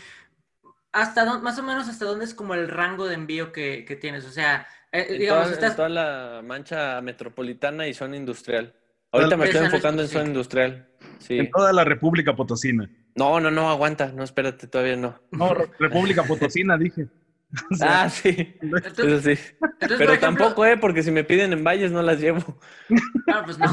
hasta 0.93 1.39
más 1.39 1.59
o 1.59 1.63
menos 1.63 1.89
hasta 1.89 2.05
dónde 2.05 2.25
es 2.25 2.35
como 2.35 2.55
el 2.55 2.69
rango 2.69 3.07
de 3.07 3.15
envío 3.15 3.53
que, 3.53 3.85
que 3.85 3.97
tienes. 3.97 4.25
O 4.25 4.31
sea, 4.31 4.67
eh, 4.93 5.17
digamos, 5.19 5.51
estás... 5.51 5.71
en 5.71 5.77
toda 5.77 5.89
la 5.89 6.43
mancha 6.45 7.01
metropolitana 7.01 7.87
y 7.87 7.95
zona 7.95 8.17
industrial. 8.17 8.75
Ahorita 9.11 9.37
me 9.37 9.47
estoy 9.47 9.65
enfocando 9.65 10.03
en 10.03 10.09
zona 10.09 10.27
industrial. 10.27 10.89
Sí. 11.19 11.39
En 11.39 11.51
toda 11.51 11.73
la 11.73 11.85
República 11.85 12.35
Potosina. 12.37 12.91
No, 13.15 13.41
no, 13.41 13.51
no, 13.51 13.71
aguanta. 13.71 14.13
No, 14.13 14.23
espérate, 14.23 14.67
todavía 14.67 14.97
no. 14.97 15.21
No, 15.31 15.55
República 15.79 16.23
Potosina, 16.23 16.77
dije. 16.77 17.09
ah, 17.81 18.09
sí. 18.09 18.57
Eso 18.97 19.21
sí. 19.21 19.39
Pero 19.79 20.19
tampoco, 20.19 20.65
¿eh? 20.67 20.77
Porque 20.77 21.03
si 21.03 21.11
me 21.11 21.25
piden 21.25 21.53
en 21.53 21.65
valles 21.65 21.93
no 21.93 22.03
las 22.03 22.21
llevo. 22.21 22.59
Ah, 23.31 23.43
pues 23.45 23.59
no. 23.59 23.67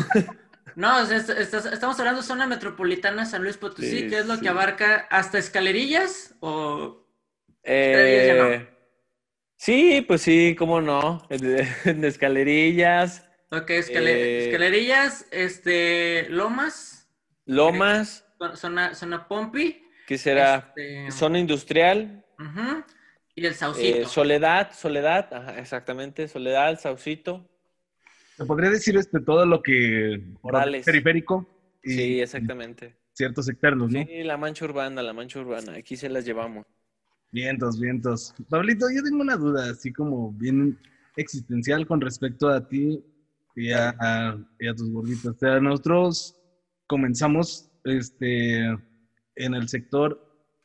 No, 0.76 1.00
estamos 1.10 1.98
hablando 1.98 2.20
de 2.20 2.28
zona 2.28 2.46
metropolitana 2.46 3.26
San 3.26 3.42
Luis 3.42 3.56
Potosí, 3.56 4.10
que 4.10 4.20
es 4.20 4.26
lo 4.26 4.38
que 4.42 4.50
abarca 4.50 5.08
hasta 5.10 5.38
escalerillas 5.38 6.36
o... 6.42 7.08
Eh, 7.64 8.68
Sí, 9.58 10.04
pues 10.08 10.22
sí, 10.22 10.56
cómo 10.58 10.82
no. 10.82 11.26
En, 11.30 12.04
escalerillas. 12.04 13.28
Ok, 13.52 13.70
eh, 13.70 14.46
escalerillas, 14.48 15.26
este, 15.32 16.28
lomas. 16.30 17.10
Lomas. 17.46 18.26
Zona, 18.56 18.94
zona 18.94 19.28
Pompi. 19.28 19.82
¿Qué 20.08 20.18
será? 20.18 20.74
Este, 20.76 21.12
zona 21.12 21.40
industrial. 21.40 22.24
Y 23.36 23.46
el 23.46 23.54
Saucito. 23.54 23.98
Eh, 23.98 24.06
soledad, 24.06 24.72
Soledad, 24.74 25.34
ajá, 25.34 25.60
exactamente, 25.60 26.28
Soledad, 26.30 26.80
Saucito. 26.80 27.46
¿Se 28.38 28.46
podría 28.46 28.70
decir 28.70 28.96
este 28.96 29.20
todo 29.20 29.46
lo 29.46 29.62
que 29.62 30.24
Morales. 30.42 30.86
periférico? 30.86 31.48
sí, 31.84 32.22
exactamente. 32.22 32.96
Ciertos 33.12 33.48
externos, 33.50 33.92
¿no? 33.92 34.04
Sí, 34.04 34.24
la 34.24 34.38
mancha 34.38 34.66
urbana, 34.66 35.02
la 35.02 35.14
mancha 35.14 35.40
urbana, 35.40 35.74
aquí 35.74 35.96
se 35.96 36.10
las 36.10 36.26
llevamos. 36.26 36.66
Vientos, 37.32 37.80
vientos. 37.80 38.34
Pablito, 38.50 38.88
yo 38.94 39.04
tengo 39.04 39.22
una 39.22 39.36
duda, 39.36 39.70
así 39.70 39.92
como 39.92 40.32
bien 40.32 40.80
existencial 41.18 41.86
con 41.86 42.00
respecto 42.00 42.50
a 42.50 42.68
ti 42.68 43.04
y 43.56 43.72
a, 43.72 44.38
tus 44.76 44.92
gorditos. 44.92 45.36
O 45.36 45.38
sea, 45.38 45.60
nosotros 45.60 46.38
comenzamos 46.88 47.70
este, 47.84 48.66
en 49.36 49.54
el 49.54 49.68
sector 49.68 50.22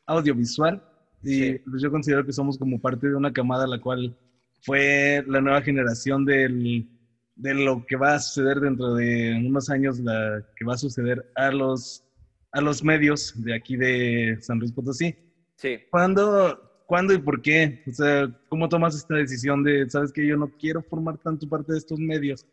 audiovisual 0.07 0.90
y 1.23 1.59
pues 1.59 1.83
yo 1.83 1.91
considero 1.91 2.25
que 2.25 2.33
somos 2.33 2.59
como 2.59 2.81
parte 2.81 3.09
de 3.09 3.15
una 3.15 3.33
camada 3.33 3.67
la 3.67 3.81
cual 3.81 4.17
fue 4.63 5.23
la 5.27 5.41
nueva 5.41 5.63
generación 5.63 6.25
del, 6.25 6.89
de 7.37 7.55
lo 7.55 7.85
que 7.87 7.97
va 7.97 8.15
a 8.15 8.21
suceder 8.21 8.61
dentro 8.61 8.95
de 8.95 9.43
unos 9.47 9.71
años, 9.71 9.99
la 10.01 10.45
que 10.57 10.65
va 10.65 10.75
a 10.75 10.79
suceder 10.79 11.31
a 11.35 11.51
los, 11.51 12.05
a 12.53 12.61
los 12.61 12.85
medios 12.85 13.33
de 13.43 13.55
aquí 13.55 13.77
de 13.77 14.39
San 14.41 14.59
Luis 14.59 14.73
Potosí. 14.73 15.15
Sí. 15.57 15.79
¿Cuándo, 15.91 16.85
¿Cuándo 16.87 17.15
y 17.15 17.19
por 17.19 17.41
qué? 17.41 17.83
O 17.87 17.93
sea, 17.93 18.31
¿cómo 18.49 18.69
tomas 18.69 18.95
esta 18.95 19.15
decisión 19.15 19.63
de, 19.63 19.89
sabes 19.89 20.13
que 20.13 20.27
yo 20.27 20.37
no 20.37 20.51
quiero 20.59 20.83
formar 20.83 21.19
tanto 21.19 21.49
parte 21.49 21.73
de 21.73 21.79
estos 21.79 21.99
medios 21.99 22.47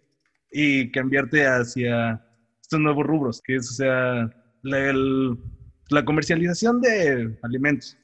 y 0.52 0.92
cambiarte 0.92 1.46
hacia 1.46 2.24
estos 2.62 2.80
nuevos 2.80 3.06
rubros, 3.06 3.42
que 3.42 3.56
es, 3.56 3.70
o 3.70 3.74
sea, 3.74 4.30
la, 4.62 4.94
la 5.90 6.06
comercialización 6.06 6.82
de 6.82 7.38
alimentos? 7.44 7.98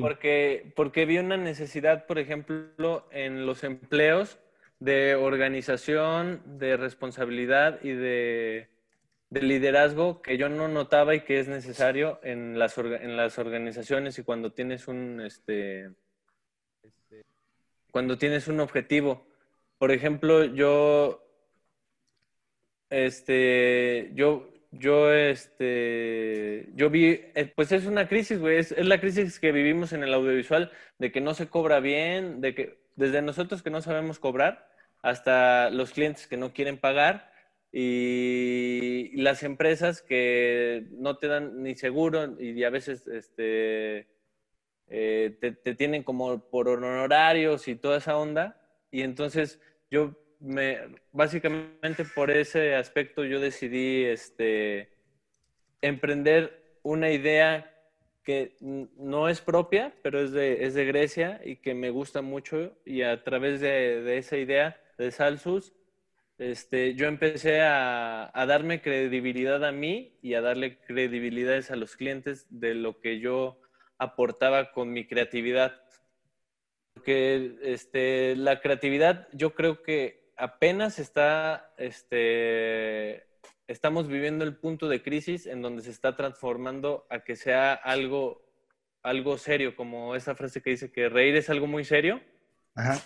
Porque, 0.00 0.72
porque 0.74 1.06
vi 1.06 1.18
una 1.18 1.36
necesidad, 1.36 2.06
por 2.06 2.18
ejemplo, 2.18 3.06
en 3.10 3.46
los 3.46 3.62
empleos 3.62 4.38
de 4.80 5.14
organización, 5.14 6.42
de 6.58 6.76
responsabilidad 6.76 7.78
y 7.82 7.90
de, 7.90 8.68
liderazgo 9.30 10.22
que 10.22 10.38
yo 10.38 10.48
no 10.48 10.68
notaba 10.68 11.14
y 11.14 11.20
que 11.20 11.40
es 11.40 11.48
necesario 11.48 12.20
en 12.22 12.58
las, 12.58 12.76
en 12.78 13.16
las 13.16 13.38
organizaciones 13.38 14.18
y 14.18 14.22
cuando 14.22 14.52
tienes 14.52 14.88
un, 14.88 15.20
este, 15.20 15.90
este 16.82 17.24
cuando 17.90 18.18
tienes 18.18 18.48
un 18.48 18.60
objetivo. 18.60 19.26
Por 19.78 19.90
ejemplo, 19.90 20.44
yo, 20.44 21.22
este, 22.88 24.10
yo, 24.14 24.48
yo, 24.78 25.12
este, 25.12 26.70
yo 26.74 26.90
vi, 26.90 27.20
eh, 27.34 27.52
pues 27.54 27.72
es 27.72 27.86
una 27.86 28.08
crisis, 28.08 28.38
güey, 28.38 28.58
es, 28.58 28.72
es 28.72 28.86
la 28.86 29.00
crisis 29.00 29.38
que 29.40 29.52
vivimos 29.52 29.92
en 29.92 30.02
el 30.02 30.14
audiovisual, 30.14 30.72
de 30.98 31.12
que 31.12 31.20
no 31.20 31.34
se 31.34 31.48
cobra 31.48 31.80
bien, 31.80 32.40
de 32.40 32.54
que 32.54 32.78
desde 32.96 33.22
nosotros 33.22 33.62
que 33.62 33.70
no 33.70 33.82
sabemos 33.82 34.18
cobrar 34.18 34.68
hasta 35.02 35.70
los 35.70 35.92
clientes 35.92 36.26
que 36.26 36.36
no 36.36 36.52
quieren 36.52 36.78
pagar 36.78 37.30
y 37.72 39.12
las 39.16 39.42
empresas 39.42 40.02
que 40.02 40.86
no 40.92 41.18
te 41.18 41.28
dan 41.28 41.62
ni 41.62 41.74
seguro 41.74 42.40
y 42.40 42.64
a 42.64 42.70
veces 42.70 43.06
este, 43.06 44.08
eh, 44.88 45.36
te, 45.40 45.52
te, 45.52 45.74
tienen 45.74 46.02
como 46.02 46.38
por 46.50 46.68
honorarios 46.68 47.68
y 47.68 47.76
toda 47.76 47.98
esa 47.98 48.16
onda. 48.16 48.60
Y 48.90 49.02
entonces 49.02 49.60
yo 49.90 50.16
me, 50.40 50.78
básicamente 51.12 52.04
por 52.04 52.30
ese 52.30 52.74
aspecto 52.74 53.24
yo 53.24 53.40
decidí 53.40 54.04
este, 54.04 54.90
emprender 55.80 56.78
una 56.82 57.10
idea 57.10 57.72
que 58.22 58.56
no 58.60 59.28
es 59.28 59.40
propia, 59.40 59.94
pero 60.02 60.20
es 60.20 60.32
de, 60.32 60.64
es 60.64 60.74
de 60.74 60.84
Grecia 60.84 61.40
y 61.44 61.56
que 61.56 61.74
me 61.74 61.90
gusta 61.90 62.22
mucho 62.22 62.76
y 62.84 63.02
a 63.02 63.22
través 63.22 63.60
de, 63.60 64.02
de 64.02 64.18
esa 64.18 64.36
idea 64.36 64.80
de 64.98 65.12
Salsus, 65.12 65.72
este, 66.38 66.94
yo 66.94 67.06
empecé 67.06 67.62
a, 67.62 68.30
a, 68.34 68.46
darme 68.46 68.82
credibilidad 68.82 69.64
a 69.64 69.72
mí 69.72 70.18
y 70.22 70.34
a 70.34 70.42
darle 70.42 70.78
credibilidades 70.80 71.70
a 71.70 71.76
los 71.76 71.96
clientes 71.96 72.46
de 72.50 72.74
lo 72.74 73.00
que 73.00 73.20
yo 73.20 73.60
aportaba 73.96 74.72
con 74.72 74.92
mi 74.92 75.06
creatividad. 75.06 75.80
Porque 76.92 77.56
este, 77.62 78.36
la 78.36 78.60
creatividad 78.60 79.28
yo 79.32 79.54
creo 79.54 79.82
que 79.82 80.25
apenas 80.36 80.98
está, 80.98 81.72
este, 81.78 83.26
estamos 83.66 84.08
viviendo 84.08 84.44
el 84.44 84.56
punto 84.56 84.88
de 84.88 85.02
crisis 85.02 85.46
en 85.46 85.62
donde 85.62 85.82
se 85.82 85.90
está 85.90 86.16
transformando 86.16 87.06
a 87.10 87.20
que 87.20 87.36
sea 87.36 87.72
algo, 87.74 88.44
algo 89.02 89.38
serio, 89.38 89.76
como 89.76 90.14
esa 90.14 90.34
frase 90.34 90.62
que 90.62 90.70
dice 90.70 90.92
que 90.92 91.08
reír 91.08 91.36
es 91.36 91.50
algo 91.50 91.66
muy 91.66 91.84
serio. 91.84 92.20
Ajá. 92.74 93.00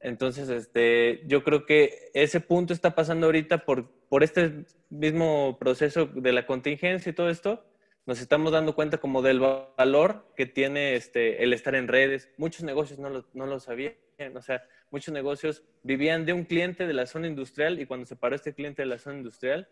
Entonces, 0.00 0.50
este, 0.50 1.22
yo 1.26 1.42
creo 1.44 1.64
que 1.64 2.10
ese 2.12 2.40
punto 2.40 2.74
está 2.74 2.94
pasando 2.94 3.24
ahorita 3.24 3.64
por, 3.64 3.90
por 4.10 4.22
este 4.22 4.66
mismo 4.90 5.56
proceso 5.58 6.04
de 6.04 6.32
la 6.32 6.46
contingencia 6.46 7.08
y 7.08 7.14
todo 7.14 7.30
esto. 7.30 7.64
Nos 8.04 8.20
estamos 8.20 8.52
dando 8.52 8.74
cuenta 8.74 8.98
como 8.98 9.22
del 9.22 9.40
valor 9.40 10.30
que 10.36 10.44
tiene 10.44 10.94
este, 10.94 11.42
el 11.42 11.54
estar 11.54 11.74
en 11.74 11.88
redes. 11.88 12.28
Muchos 12.36 12.64
negocios 12.64 12.98
no 12.98 13.08
lo, 13.08 13.24
no 13.32 13.46
lo 13.46 13.58
sabían. 13.60 13.94
O 14.34 14.42
sea, 14.42 14.62
muchos 14.90 15.12
negocios 15.12 15.62
vivían 15.82 16.24
de 16.24 16.32
un 16.32 16.44
cliente 16.44 16.86
de 16.86 16.92
la 16.92 17.06
zona 17.06 17.26
industrial 17.26 17.80
y 17.80 17.86
cuando 17.86 18.06
se 18.06 18.16
paró 18.16 18.36
este 18.36 18.54
cliente 18.54 18.82
de 18.82 18.86
la 18.86 18.98
zona 18.98 19.18
industrial, 19.18 19.68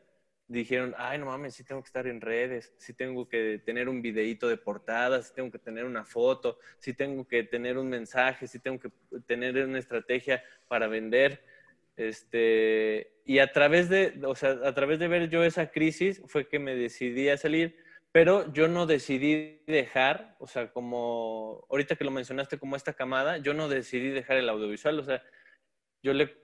dijeron, 0.49 0.95
ay, 0.99 1.19
no 1.19 1.27
mames, 1.27 1.55
sí 1.55 1.65
tengo 1.65 1.81
que 1.83 1.87
estar 1.87 2.07
en 2.07 2.21
redes, 2.21 2.75
sí 2.77 2.93
tengo 2.93 3.29
que 3.29 3.61
tener 3.65 3.89
un 3.89 4.03
videíto 4.03 4.49
de 4.49 4.57
portada, 4.57 5.23
sí 5.23 5.33
tengo 5.35 5.51
que 5.51 5.59
tener 5.59 5.85
una 5.85 6.05
foto, 6.05 6.59
sí 6.79 6.93
tengo 6.93 7.27
que 7.27 7.43
tener 7.45 7.79
un 7.79 7.89
mensaje, 7.89 8.47
sí 8.47 8.59
tengo 8.59 8.79
que 8.79 8.91
tener 9.27 9.65
una 9.65 9.79
estrategia 9.79 10.43
para 10.69 10.89
vender. 10.89 11.43
Este, 11.97 13.13
y 13.25 13.39
a 13.39 13.53
través 13.53 13.89
de, 13.89 14.21
o 14.25 14.35
sea, 14.35 14.59
a 14.65 14.75
través 14.75 14.99
de 14.99 15.09
ver 15.09 15.29
yo 15.29 15.45
esa 15.45 15.71
crisis 15.71 16.23
fue 16.27 16.49
que 16.49 16.59
me 16.59 16.75
decidí 16.75 17.29
a 17.29 17.37
salir, 17.37 17.77
pero 18.12 18.52
yo 18.52 18.69
no 18.69 18.87
decidí 18.87 19.62
dejar, 19.66 20.37
o 20.38 20.47
sea, 20.47 20.71
como 20.73 21.66
ahorita 21.71 21.97
que 21.97 22.04
lo 22.04 22.11
mencionaste 22.11 22.59
como 22.59 22.76
esta 22.76 22.92
camada, 22.92 23.38
yo 23.38 23.54
no 23.54 23.69
decidí 23.69 24.11
dejar 24.11 24.37
el 24.37 24.49
audiovisual, 24.49 24.99
o 25.00 25.04
sea, 25.04 25.23
yo 26.02 26.12
le 26.12 26.37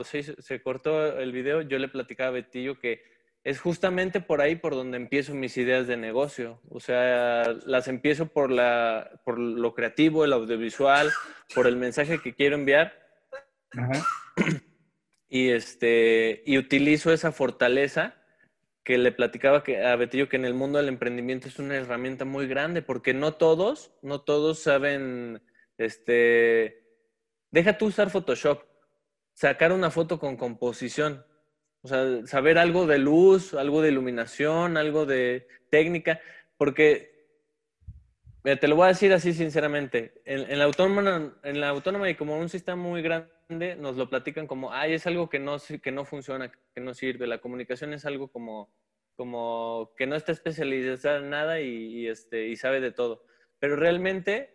se, 0.00 0.22
se, 0.42 0.62
cortó 0.62 1.18
el 1.18 1.30
video, 1.30 1.62
yo 1.62 1.78
le 1.78 1.88
platicaba 1.88 2.30
a 2.30 2.32
Betillo 2.32 2.80
que 2.80 3.04
es 3.44 3.60
justamente 3.60 4.20
por 4.20 4.40
ahí 4.40 4.56
por 4.56 4.74
donde 4.74 4.96
empiezo 4.96 5.34
mis 5.34 5.56
ideas 5.56 5.86
de 5.86 5.96
negocio. 5.96 6.60
O 6.68 6.78
sea, 6.78 7.44
las 7.66 7.88
empiezo 7.88 8.26
por, 8.26 8.50
la, 8.50 9.20
por 9.24 9.38
lo 9.38 9.74
creativo, 9.74 10.24
el 10.24 10.32
audiovisual, 10.32 11.10
por 11.54 11.66
el 11.66 11.76
mensaje 11.76 12.20
que 12.20 12.34
quiero 12.34 12.54
enviar. 12.54 12.92
Ajá. 13.72 14.06
Y, 15.28 15.50
este, 15.50 16.42
y 16.44 16.58
utilizo 16.58 17.12
esa 17.12 17.32
fortaleza 17.32 18.21
que 18.84 18.98
le 18.98 19.12
platicaba 19.12 19.62
que, 19.62 19.84
a 19.84 19.94
Betillo 19.96 20.28
que 20.28 20.36
en 20.36 20.44
el 20.44 20.54
mundo 20.54 20.78
del 20.78 20.88
emprendimiento 20.88 21.48
es 21.48 21.58
una 21.58 21.76
herramienta 21.76 22.24
muy 22.24 22.46
grande 22.46 22.82
porque 22.82 23.14
no 23.14 23.34
todos, 23.34 23.92
no 24.02 24.20
todos 24.22 24.58
saben, 24.58 25.42
este, 25.78 26.84
deja 27.50 27.78
tú 27.78 27.86
usar 27.86 28.10
Photoshop 28.10 28.64
sacar 29.34 29.72
una 29.72 29.90
foto 29.90 30.18
con 30.18 30.36
composición. 30.36 31.24
O 31.82 31.88
sea, 31.88 32.26
saber 32.26 32.58
algo 32.58 32.86
de 32.86 32.98
luz, 32.98 33.54
algo 33.54 33.82
de 33.82 33.88
iluminación, 33.88 34.76
algo 34.76 35.04
de 35.04 35.48
técnica, 35.70 36.20
porque 36.56 37.12
te 38.42 38.68
lo 38.68 38.76
voy 38.76 38.86
a 38.86 38.88
decir 38.88 39.12
así 39.12 39.32
sinceramente, 39.32 40.20
en, 40.24 40.50
en, 40.50 40.58
la 40.58 40.64
autónoma, 40.64 41.34
en 41.42 41.60
la 41.60 41.68
autónoma 41.68 42.08
y 42.08 42.14
como 42.14 42.38
un 42.38 42.48
sistema 42.48 42.76
muy 42.76 43.02
grande, 43.02 43.28
nos 43.58 43.96
lo 43.96 44.08
platican 44.08 44.46
como, 44.46 44.72
ay, 44.72 44.94
es 44.94 45.06
algo 45.06 45.28
que 45.28 45.38
no, 45.38 45.56
que 45.82 45.92
no 45.92 46.04
funciona, 46.04 46.50
que 46.50 46.80
no 46.80 46.94
sirve, 46.94 47.26
la 47.26 47.40
comunicación 47.40 47.92
es 47.92 48.04
algo 48.04 48.28
como, 48.28 48.72
como 49.16 49.92
que 49.96 50.06
no 50.06 50.16
está 50.16 50.32
especializada 50.32 51.18
en 51.18 51.30
nada 51.30 51.60
y, 51.60 51.68
y, 51.68 52.08
este, 52.08 52.48
y 52.48 52.56
sabe 52.56 52.80
de 52.80 52.92
todo. 52.92 53.24
Pero 53.58 53.76
realmente 53.76 54.54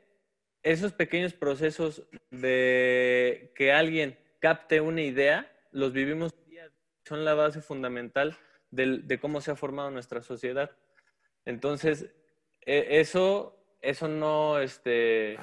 esos 0.63 0.94
pequeños 0.94 1.34
procesos 1.34 2.08
de 2.30 3.51
que 3.56 3.72
alguien 3.72 4.18
capte 4.39 4.82
una 4.82 5.01
idea, 5.01 5.51
los 5.72 5.94
vivimos 5.94 6.34
son 7.06 7.24
la 7.24 7.34
base 7.34 7.62
fundamental 7.62 8.38
de, 8.70 9.00
de 9.00 9.20
cómo 9.20 9.39
se 9.42 9.51
ha 9.51 9.56
formado 9.56 9.92
nuestra 9.92 10.22
sociedad. 10.22 10.72
Entonces, 11.46 12.13
e, 12.62 13.00
eso, 13.00 13.58
eso 13.82 14.08
no, 14.08 14.60
este, 14.60 15.38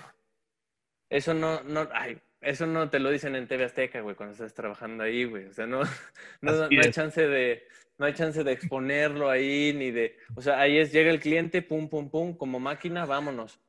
eso 1.09 1.33
no, 1.33 1.63
no, 1.63 1.89
ay, 1.93 2.21
eso 2.45 2.67
no 2.67 2.91
te 2.91 2.99
lo 2.99 3.11
dicen 3.11 3.35
en 3.37 3.47
TV 3.47 3.65
Azteca, 3.65 4.01
güey, 4.01 4.15
cuando 4.15 4.33
estás 4.33 4.55
trabajando 4.55 5.05
ahí, 5.05 5.25
güey. 5.25 5.47
O 5.47 5.53
sea, 5.53 5.67
no, 5.67 5.81
no, 6.41 6.53
no, 6.53 6.65
hay 6.65 6.91
chance 6.91 7.27
de, 7.27 7.67
no 7.99 8.07
hay 8.07 8.15
chance 8.15 8.45
de 8.45 8.53
exponerlo 8.53 9.31
ahí, 9.31 9.73
ni 9.75 9.91
de, 9.91 10.17
o 10.35 10.43
sea, 10.43 10.61
ahí 10.61 10.79
es, 10.79 10.93
llega 10.93 11.11
el 11.11 11.21
cliente, 11.21 11.63
pum, 11.63 11.89
pum, 11.89 12.11
pum, 12.11 12.37
como 12.37 12.61
máquina, 12.61 13.07
vámonos. 13.07 13.61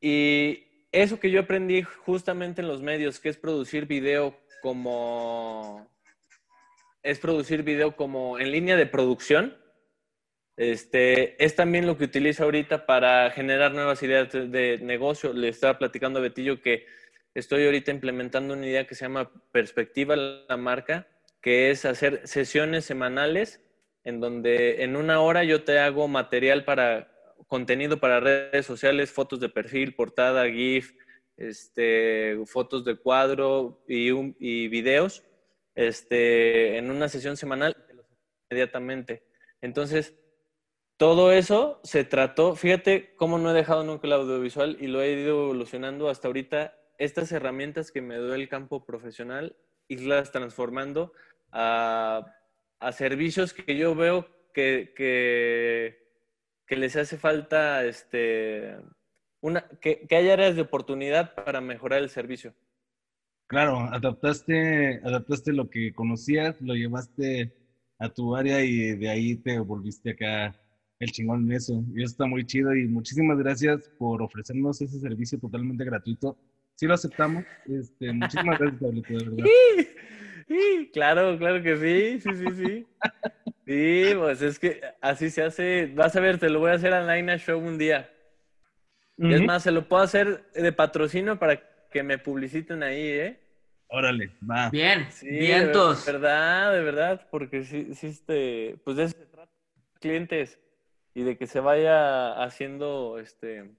Y 0.00 0.86
eso 0.92 1.18
que 1.18 1.30
yo 1.30 1.40
aprendí 1.40 1.82
justamente 1.82 2.62
en 2.62 2.68
los 2.68 2.82
medios, 2.82 3.20
que 3.20 3.28
es 3.28 3.36
producir 3.36 3.86
video 3.86 4.38
como 4.62 5.88
es 7.02 7.18
producir 7.18 7.62
video 7.62 7.96
como 7.96 8.38
en 8.38 8.50
línea 8.50 8.76
de 8.76 8.86
producción. 8.86 9.56
Este, 10.56 11.42
es 11.42 11.54
también 11.54 11.86
lo 11.86 11.96
que 11.96 12.04
utilizo 12.04 12.44
ahorita 12.44 12.84
para 12.84 13.30
generar 13.30 13.72
nuevas 13.72 14.02
ideas 14.02 14.32
de 14.32 14.78
negocio. 14.82 15.32
Le 15.32 15.48
estaba 15.48 15.78
platicando 15.78 16.18
a 16.18 16.22
Betillo 16.22 16.60
que 16.60 16.86
estoy 17.38 17.64
ahorita 17.64 17.90
implementando 17.90 18.54
una 18.54 18.66
idea 18.66 18.86
que 18.86 18.94
se 18.94 19.04
llama 19.04 19.30
Perspectiva 19.52 20.16
la 20.16 20.56
marca, 20.56 21.06
que 21.40 21.70
es 21.70 21.84
hacer 21.84 22.26
sesiones 22.26 22.84
semanales 22.84 23.60
en 24.04 24.20
donde 24.20 24.82
en 24.82 24.96
una 24.96 25.20
hora 25.20 25.44
yo 25.44 25.64
te 25.64 25.78
hago 25.78 26.08
material 26.08 26.64
para 26.64 27.12
contenido 27.46 27.98
para 27.98 28.20
redes 28.20 28.66
sociales, 28.66 29.10
fotos 29.10 29.40
de 29.40 29.48
perfil, 29.48 29.94
portada, 29.94 30.48
GIF, 30.48 30.92
este, 31.36 32.38
fotos 32.46 32.84
de 32.84 32.96
cuadro 32.96 33.84
y, 33.86 34.68
videos 34.68 35.24
este, 35.74 36.76
en 36.78 36.90
una 36.90 37.08
sesión 37.08 37.36
semanal 37.36 37.76
inmediatamente. 38.50 39.24
Entonces, 39.60 40.14
todo 40.96 41.32
eso 41.32 41.80
se 41.84 42.04
trató, 42.04 42.56
fíjate 42.56 43.14
cómo 43.14 43.38
no 43.38 43.50
he 43.50 43.54
dejado 43.54 43.84
nunca 43.84 44.06
el 44.06 44.14
audiovisual 44.14 44.76
y 44.80 44.88
lo 44.88 45.00
he 45.00 45.12
ido 45.12 45.44
evolucionando 45.44 46.08
hasta 46.08 46.26
ahorita, 46.26 46.76
estas 46.98 47.32
herramientas 47.32 47.90
que 47.90 48.02
me 48.02 48.16
dio 48.16 48.34
el 48.34 48.48
campo 48.48 48.84
profesional, 48.84 49.56
irlas 49.88 50.32
transformando 50.32 51.12
a, 51.52 52.34
a 52.80 52.92
servicios 52.92 53.54
que 53.54 53.76
yo 53.76 53.94
veo 53.94 54.28
que, 54.52 54.92
que, 54.96 55.98
que 56.66 56.76
les 56.76 56.96
hace 56.96 57.16
falta 57.16 57.84
este, 57.84 58.76
una, 59.40 59.66
que, 59.80 60.06
que 60.06 60.16
haya 60.16 60.34
áreas 60.34 60.56
de 60.56 60.62
oportunidad 60.62 61.34
para 61.34 61.60
mejorar 61.60 62.02
el 62.02 62.10
servicio. 62.10 62.54
Claro, 63.46 63.78
adaptaste, 63.78 65.00
adaptaste 65.04 65.52
lo 65.52 65.70
que 65.70 65.94
conocías, 65.94 66.60
lo 66.60 66.74
llevaste 66.74 67.54
a 67.98 68.10
tu 68.10 68.36
área 68.36 68.62
y 68.62 68.94
de 68.96 69.08
ahí 69.08 69.36
te 69.36 69.58
volviste 69.58 70.10
acá 70.10 70.54
el 70.98 71.12
chingón 71.12 71.44
en 71.46 71.52
eso. 71.52 71.82
Y 71.94 72.02
eso 72.02 72.12
está 72.12 72.26
muy 72.26 72.44
chido 72.44 72.74
y 72.74 72.86
muchísimas 72.86 73.38
gracias 73.38 73.88
por 73.98 74.22
ofrecernos 74.22 74.80
ese 74.82 75.00
servicio 75.00 75.38
totalmente 75.38 75.84
gratuito. 75.84 76.36
Sí 76.78 76.86
lo 76.86 76.94
aceptamos. 76.94 77.44
Este, 77.66 78.12
muchísimas 78.12 78.56
gracias, 78.56 78.80
Pablito, 78.80 79.12
de 79.12 79.24
verdad. 79.24 79.44
Claro, 80.94 81.36
claro 81.36 81.62
que 81.62 81.76
sí, 81.76 82.20
sí, 82.20 82.36
sí, 82.38 82.46
sí. 82.56 82.86
Sí, 83.66 84.14
pues 84.16 84.40
es 84.40 84.58
que 84.58 84.80
así 85.02 85.28
se 85.28 85.42
hace. 85.42 85.92
Vas 85.94 86.16
a 86.16 86.20
ver, 86.20 86.38
te 86.38 86.48
lo 86.48 86.58
voy 86.58 86.70
a 86.70 86.74
hacer 86.74 86.90
online 86.90 87.36
Show 87.36 87.58
un 87.60 87.76
día. 87.76 88.10
Uh 89.18 89.24
-huh. 89.24 89.34
Es 89.34 89.42
más, 89.42 89.64
se 89.64 89.72
lo 89.72 89.86
puedo 89.86 90.02
hacer 90.02 90.50
de 90.54 90.72
patrocinio 90.72 91.38
para 91.38 91.60
que 91.90 92.02
me 92.02 92.16
publiciten 92.16 92.82
ahí, 92.82 93.02
¿eh? 93.08 93.40
Órale, 93.88 94.30
va. 94.48 94.70
Bien, 94.70 95.06
Sí, 95.10 95.28
vientos. 95.28 96.06
De 96.06 96.12
verdad, 96.12 96.72
de 96.72 96.82
verdad, 96.82 97.26
porque 97.30 97.64
sí, 97.64 97.94
sí, 97.94 98.06
este, 98.06 98.76
pues 98.84 98.96
de 98.96 99.04
eso 99.04 99.18
se 99.18 99.26
trata, 99.26 99.52
clientes, 100.00 100.58
y 101.12 101.24
de 101.24 101.36
que 101.36 101.46
se 101.46 101.60
vaya 101.60 102.42
haciendo, 102.42 103.18
este, 103.18 103.70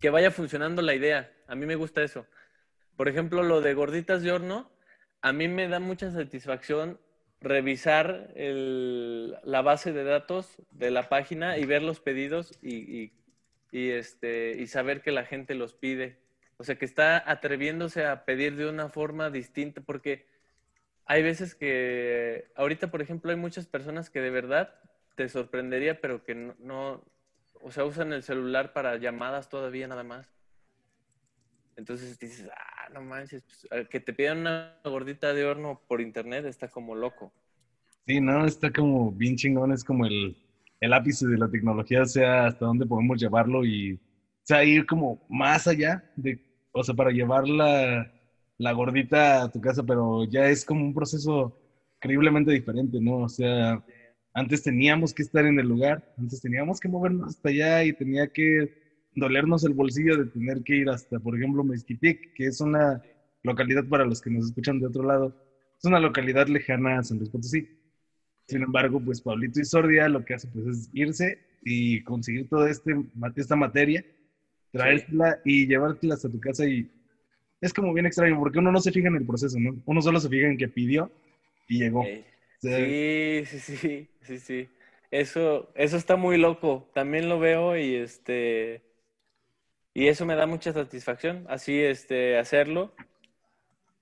que 0.00 0.10
vaya 0.10 0.30
funcionando 0.30 0.82
la 0.82 0.94
idea. 0.94 1.30
A 1.50 1.56
mí 1.56 1.66
me 1.66 1.74
gusta 1.74 2.02
eso. 2.04 2.26
Por 2.96 3.08
ejemplo, 3.08 3.42
lo 3.42 3.60
de 3.60 3.74
gorditas 3.74 4.22
de 4.22 4.30
horno, 4.30 4.70
a 5.20 5.32
mí 5.32 5.48
me 5.48 5.66
da 5.66 5.80
mucha 5.80 6.12
satisfacción 6.12 7.00
revisar 7.40 8.30
el- 8.36 9.36
la 9.42 9.60
base 9.60 9.92
de 9.92 10.04
datos 10.04 10.62
de 10.70 10.92
la 10.92 11.08
página 11.08 11.58
y 11.58 11.66
ver 11.66 11.82
los 11.82 11.98
pedidos 11.98 12.56
y, 12.62 13.12
y- 13.72 13.90
este, 13.90 14.52
y 14.58 14.66
saber 14.68 15.02
que 15.02 15.10
la 15.10 15.24
gente 15.24 15.56
los 15.56 15.74
pide. 15.74 16.20
O 16.56 16.62
sea, 16.64 16.76
que 16.76 16.84
está 16.84 17.18
atreviéndose 17.28 18.06
a 18.06 18.24
pedir 18.24 18.54
de 18.56 18.68
una 18.68 18.88
forma 18.88 19.30
distinta, 19.30 19.80
porque 19.80 20.26
hay 21.06 21.22
veces 21.22 21.54
que, 21.56 22.50
ahorita, 22.56 22.90
por 22.92 23.02
ejemplo, 23.02 23.30
hay 23.32 23.36
muchas 23.36 23.66
personas 23.66 24.10
que 24.10 24.20
de 24.20 24.30
verdad 24.30 24.74
te 25.16 25.28
sorprendería, 25.28 26.00
pero 26.00 26.24
que 26.24 26.34
no, 26.36 26.54
no- 26.60 27.04
o 27.62 27.72
sea, 27.72 27.84
usan 27.84 28.12
el 28.12 28.22
celular 28.22 28.72
para 28.72 28.96
llamadas 28.98 29.48
todavía 29.48 29.88
nada 29.88 30.04
más. 30.04 30.39
Entonces 31.76 32.18
dices, 32.18 32.48
ah, 32.54 32.88
no 32.92 33.02
manches, 33.02 33.42
pues, 33.42 33.66
eh, 33.70 33.86
que 33.88 34.00
te 34.00 34.12
pidan 34.12 34.38
una 34.40 34.78
gordita 34.84 35.32
de 35.32 35.44
horno 35.44 35.80
por 35.88 36.00
internet 36.00 36.44
está 36.44 36.68
como 36.68 36.94
loco. 36.94 37.32
Sí, 38.06 38.20
no, 38.20 38.44
está 38.44 38.70
como 38.72 39.12
bien 39.12 39.36
chingón, 39.36 39.72
es 39.72 39.84
como 39.84 40.06
el, 40.06 40.36
el 40.80 40.92
ápice 40.92 41.26
de 41.26 41.38
la 41.38 41.50
tecnología, 41.50 42.02
o 42.02 42.06
sea, 42.06 42.46
hasta 42.46 42.66
dónde 42.66 42.86
podemos 42.86 43.20
llevarlo 43.20 43.64
y, 43.64 43.94
o 43.94 43.98
sea, 44.42 44.64
ir 44.64 44.86
como 44.86 45.24
más 45.28 45.66
allá 45.66 46.10
de, 46.16 46.40
o 46.72 46.82
sea, 46.82 46.94
para 46.94 47.10
llevar 47.10 47.48
la, 47.48 48.12
la 48.58 48.72
gordita 48.72 49.42
a 49.42 49.50
tu 49.50 49.60
casa, 49.60 49.82
pero 49.82 50.24
ya 50.24 50.46
es 50.48 50.64
como 50.64 50.84
un 50.84 50.94
proceso 50.94 51.56
increíblemente 51.96 52.50
diferente, 52.52 52.98
¿no? 53.00 53.18
O 53.18 53.28
sea, 53.28 53.82
antes 54.32 54.62
teníamos 54.62 55.12
que 55.12 55.22
estar 55.22 55.44
en 55.44 55.58
el 55.58 55.68
lugar, 55.68 56.14
antes 56.18 56.40
teníamos 56.40 56.80
que 56.80 56.88
movernos 56.88 57.36
hasta 57.36 57.48
allá 57.50 57.84
y 57.84 57.92
tenía 57.92 58.26
que 58.28 58.79
dolernos 59.14 59.64
el 59.64 59.74
bolsillo 59.74 60.16
de 60.16 60.26
tener 60.26 60.62
que 60.62 60.76
ir 60.76 60.88
hasta, 60.88 61.18
por 61.18 61.36
ejemplo, 61.36 61.64
Mezquitic, 61.64 62.32
que 62.34 62.46
es 62.46 62.60
una 62.60 63.02
localidad 63.42 63.84
para 63.88 64.04
los 64.04 64.20
que 64.20 64.30
nos 64.30 64.46
escuchan 64.46 64.80
de 64.80 64.86
otro 64.86 65.02
lado, 65.02 65.34
es 65.78 65.84
una 65.84 66.00
localidad 66.00 66.46
lejana 66.48 66.98
a 66.98 67.02
San 67.02 67.18
Luis 67.18 67.30
Potosí. 67.30 67.68
Sin 68.46 68.62
embargo, 68.62 69.00
pues 69.00 69.20
Pablito 69.20 69.60
y 69.60 69.64
Sordia 69.64 70.08
lo 70.08 70.24
que 70.24 70.34
hace 70.34 70.48
pues 70.48 70.66
es 70.66 70.90
irse 70.92 71.38
y 71.62 72.02
conseguir 72.02 72.48
toda 72.48 72.68
este, 72.68 72.94
esta 73.36 73.56
materia, 73.56 74.04
traértela 74.72 75.38
y 75.44 75.66
llevártela 75.66 76.14
hasta 76.14 76.28
tu 76.28 76.40
casa 76.40 76.66
y 76.66 76.90
es 77.60 77.72
como 77.72 77.92
bien 77.92 78.06
extraño 78.06 78.38
porque 78.38 78.58
uno 78.58 78.72
no 78.72 78.80
se 78.80 78.90
fija 78.90 79.08
en 79.08 79.16
el 79.16 79.26
proceso, 79.26 79.58
¿no? 79.58 79.76
Uno 79.84 80.02
solo 80.02 80.18
se 80.18 80.28
fija 80.28 80.48
en 80.48 80.56
que 80.56 80.68
pidió 80.68 81.10
y 81.68 81.78
llegó. 81.78 82.04
Sí, 82.60 83.44
sí, 83.46 83.58
sí, 83.58 84.08
sí, 84.22 84.38
sí. 84.38 84.68
Eso, 85.10 85.70
eso 85.74 85.96
está 85.96 86.16
muy 86.16 86.38
loco. 86.38 86.88
También 86.94 87.28
lo 87.28 87.38
veo 87.38 87.76
y 87.76 87.94
este, 87.94 88.82
y 90.00 90.08
eso 90.08 90.24
me 90.24 90.34
da 90.34 90.46
mucha 90.46 90.72
satisfacción, 90.72 91.44
así, 91.50 91.78
este, 91.78 92.38
hacerlo. 92.38 92.94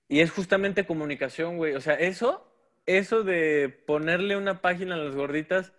Y 0.07 0.21
es 0.21 0.31
justamente 0.31 0.85
comunicación, 0.85 1.57
güey. 1.57 1.75
O 1.75 1.81
sea, 1.81 1.95
eso, 1.95 2.49
eso 2.85 3.23
de 3.23 3.67
ponerle 3.85 4.37
una 4.37 4.61
página 4.61 4.95
a 4.95 4.97
las 4.97 5.13
gorditas 5.13 5.73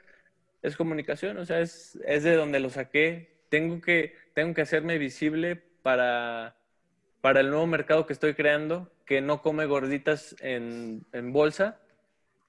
es 0.61 0.77
comunicación. 0.77 1.39
O 1.39 1.47
sea, 1.47 1.61
es, 1.61 1.99
es 2.05 2.23
de 2.23 2.37
donde 2.37 2.61
lo 2.61 2.69
saqué. 2.69 3.41
Tengo 3.49 3.81
que, 3.81 4.15
tengo 4.35 4.53
que 4.53 4.61
hacerme 4.61 4.99
visible 4.99 5.57
para, 5.57 6.55
para 7.23 7.41
el 7.41 7.49
nuevo 7.49 7.67
mercado 7.67 8.05
que 8.07 8.13
estoy 8.13 8.35
creando, 8.35 8.93
que 9.07 9.23
no 9.23 9.41
come 9.41 9.65
gorditas 9.65 10.37
en, 10.41 11.07
en 11.13 11.33
bolsa. 11.33 11.81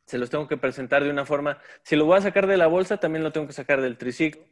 Se 0.07 0.17
los 0.17 0.29
tengo 0.29 0.49
que 0.49 0.57
presentar 0.57 1.05
de 1.05 1.09
una 1.09 1.25
forma. 1.25 1.59
Si 1.83 1.95
lo 1.95 2.05
voy 2.05 2.17
a 2.17 2.21
sacar 2.21 2.47
de 2.47 2.57
la 2.57 2.67
bolsa, 2.67 2.97
también 2.99 3.23
lo 3.23 3.31
tengo 3.31 3.47
que 3.47 3.53
sacar 3.53 3.79
del 3.79 3.97
triciclo. 3.97 4.43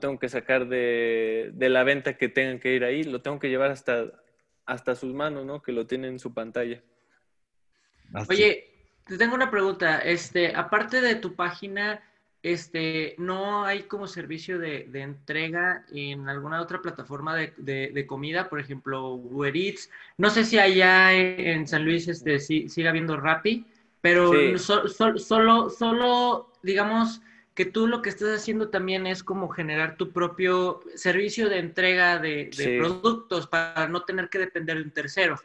Tengo 0.00 0.18
que 0.18 0.28
sacar 0.28 0.66
de, 0.68 1.50
de 1.54 1.68
la 1.68 1.84
venta 1.84 2.16
que 2.16 2.28
tengan 2.28 2.58
que 2.58 2.74
ir 2.74 2.84
ahí. 2.84 3.04
Lo 3.04 3.22
tengo 3.22 3.38
que 3.38 3.48
llevar 3.48 3.70
hasta, 3.70 4.06
hasta 4.66 4.94
sus 4.94 5.14
manos, 5.14 5.44
¿no? 5.46 5.62
Que 5.62 5.72
lo 5.72 5.86
tienen 5.86 6.12
en 6.12 6.18
su 6.18 6.34
pantalla. 6.34 6.80
así. 8.14 8.32
Oye, 8.32 8.66
te 9.06 9.16
tengo 9.18 9.34
una 9.34 9.50
pregunta. 9.50 9.98
Este, 9.98 10.54
aparte 10.54 11.00
de 11.00 11.14
tu 11.16 11.34
página, 11.34 12.02
este, 12.42 13.14
¿no 13.18 13.64
hay 13.66 13.82
como 13.82 14.06
servicio 14.06 14.58
de, 14.58 14.84
de 14.88 15.02
entrega 15.02 15.84
en 15.92 16.28
alguna 16.28 16.60
otra 16.62 16.80
plataforma 16.80 17.36
de, 17.36 17.52
de- 17.58 17.90
de 17.92 18.06
comida? 18.06 18.48
Por 18.48 18.60
ejemplo, 18.60 19.08
Uber 19.10 19.54
Eats. 19.56 19.90
No 20.16 20.30
sé 20.30 20.44
si 20.44 20.58
allá 20.58 21.12
en, 21.12 21.40
en 21.40 21.68
San 21.68 21.84
Luis 21.84 22.08
este, 22.08 22.38
sí, 22.38 22.68
siga 22.68 22.90
habiendo 22.90 23.16
Rappi, 23.16 23.66
pero 24.00 24.32
Sí. 24.32 24.58
so- 24.58 24.88
so- 24.88 25.18
solo, 25.18 25.68
solo, 25.68 26.50
digamos 26.62 27.20
que 27.60 27.66
tú 27.70 27.86
lo 27.86 28.00
que 28.00 28.08
estás 28.08 28.34
haciendo 28.38 28.70
también 28.70 29.06
es 29.06 29.22
como 29.22 29.50
generar 29.50 29.98
tu 29.98 30.12
propio 30.14 30.80
servicio 30.94 31.50
de 31.50 31.58
entrega 31.58 32.18
de, 32.18 32.44
de 32.46 32.50
Sí. 32.52 32.78
productos 32.78 33.46
para 33.48 33.86
no 33.86 34.02
tener 34.06 34.30
que 34.30 34.38
depender 34.38 34.78
de 34.78 34.84
un 34.84 34.90
tercero. 34.92 35.36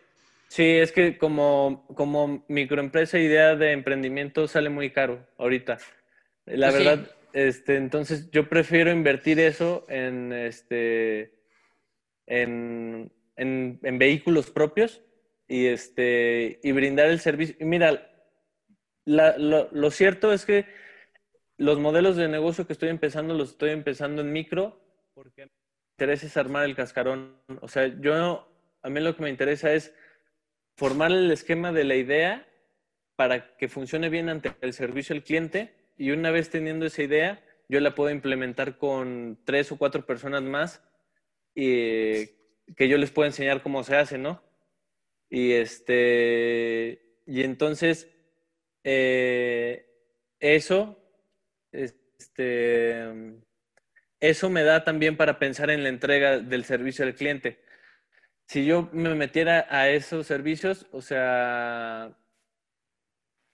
Sí, 0.48 0.64
es 0.64 0.94
que 0.94 1.18
como, 1.18 1.86
como 1.94 2.46
microempresa, 2.48 3.20
idea 3.20 3.58
de 3.58 3.74
emprendimiento 3.74 4.48
sale 4.48 4.70
muy 4.70 4.92
caro 4.92 5.28
ahorita. 5.38 5.78
La 6.46 6.68
Pues 6.70 6.78
sí. 6.78 6.84
verdad, 6.86 7.12
este, 7.34 7.76
entonces 7.76 8.32
yo 8.32 8.48
prefiero 8.48 8.92
invertir 8.92 9.38
eso 9.42 9.86
en, 9.90 10.32
este, 10.32 11.34
en, 12.28 13.12
en, 13.36 13.78
en 13.84 14.00
vehículos 14.00 14.52
propios 14.52 15.02
y, 15.50 15.66
este, 15.66 16.62
y 16.64 16.72
brindar 16.72 17.08
el 17.08 17.20
servicio. 17.20 17.58
Y 17.60 17.66
mira, 17.66 18.10
la- 19.04 19.38
lo, 19.38 19.68
lo 19.74 19.92
cierto 19.92 20.32
es 20.32 20.46
que 20.46 20.85
los 21.58 21.80
modelos 21.80 22.16
de 22.16 22.28
negocio 22.28 22.68
que 22.68 22.74
estoy 22.74 22.90
empezando 22.90 23.34
los 23.34 23.52
estoy 23.52 23.70
empezando 23.72 24.22
en 24.22 24.34
micro 24.34 24.82
porque 25.14 25.46
me 25.46 25.52
interesa 25.94 26.28
es 26.28 26.38
armar 26.38 26.66
el 26.66 26.76
cascarón. 26.76 27.38
O 27.62 27.70
sea, 27.70 27.88
yo, 27.88 28.48
a 28.82 28.90
mí 28.90 29.00
lo 29.00 29.16
que 29.16 29.24
me 29.24 29.30
interesa 29.30 29.74
es 29.74 29.94
formar 30.76 31.12
el 31.12 31.32
esquema 31.32 31.72
de 31.72 31.86
la 31.86 31.96
idea 31.96 32.46
para 33.16 33.56
que 33.56 33.70
funcione 33.70 34.10
bien 34.10 34.28
ante 34.28 34.54
el 34.60 34.74
servicio 34.74 35.16
al 35.16 35.24
cliente 35.24 35.74
y 35.98 36.12
una 36.12 36.32
vez 36.32 36.50
teniendo 36.50 36.86
esa 36.86 37.02
idea, 37.02 37.42
yo 37.70 37.80
la 37.80 37.96
puedo 37.96 38.10
implementar 38.10 38.78
con 38.78 39.40
tres 39.46 39.72
o 39.72 39.78
cuatro 39.78 40.06
personas 40.06 40.44
más 40.44 40.84
y 41.56 42.26
que 42.76 42.90
yo 42.90 42.98
les 42.98 43.12
puedo 43.12 43.28
enseñar 43.28 43.64
cómo 43.64 43.82
se 43.84 43.96
hace, 43.96 44.18
¿no? 44.18 44.44
Y 45.30 45.54
este, 45.54 47.22
y 47.26 47.44
entonces, 47.44 48.12
eh, 48.84 49.90
eso, 50.40 51.05
este, 51.76 53.36
eso 54.20 54.50
me 54.50 54.64
da 54.64 54.84
también 54.84 55.18
para 55.18 55.40
pensar 55.40 55.70
en 55.70 55.84
la 55.84 55.90
entrega 55.90 56.40
del 56.40 56.64
servicio 56.64 57.06
al 57.06 57.16
cliente. 57.16 57.60
Si 58.48 58.66
yo 58.66 58.90
me 58.94 59.14
metiera 59.16 59.68
a 59.70 59.90
esos 59.90 60.28
servicios, 60.28 60.88
o 60.92 61.02
sea, 61.02 62.16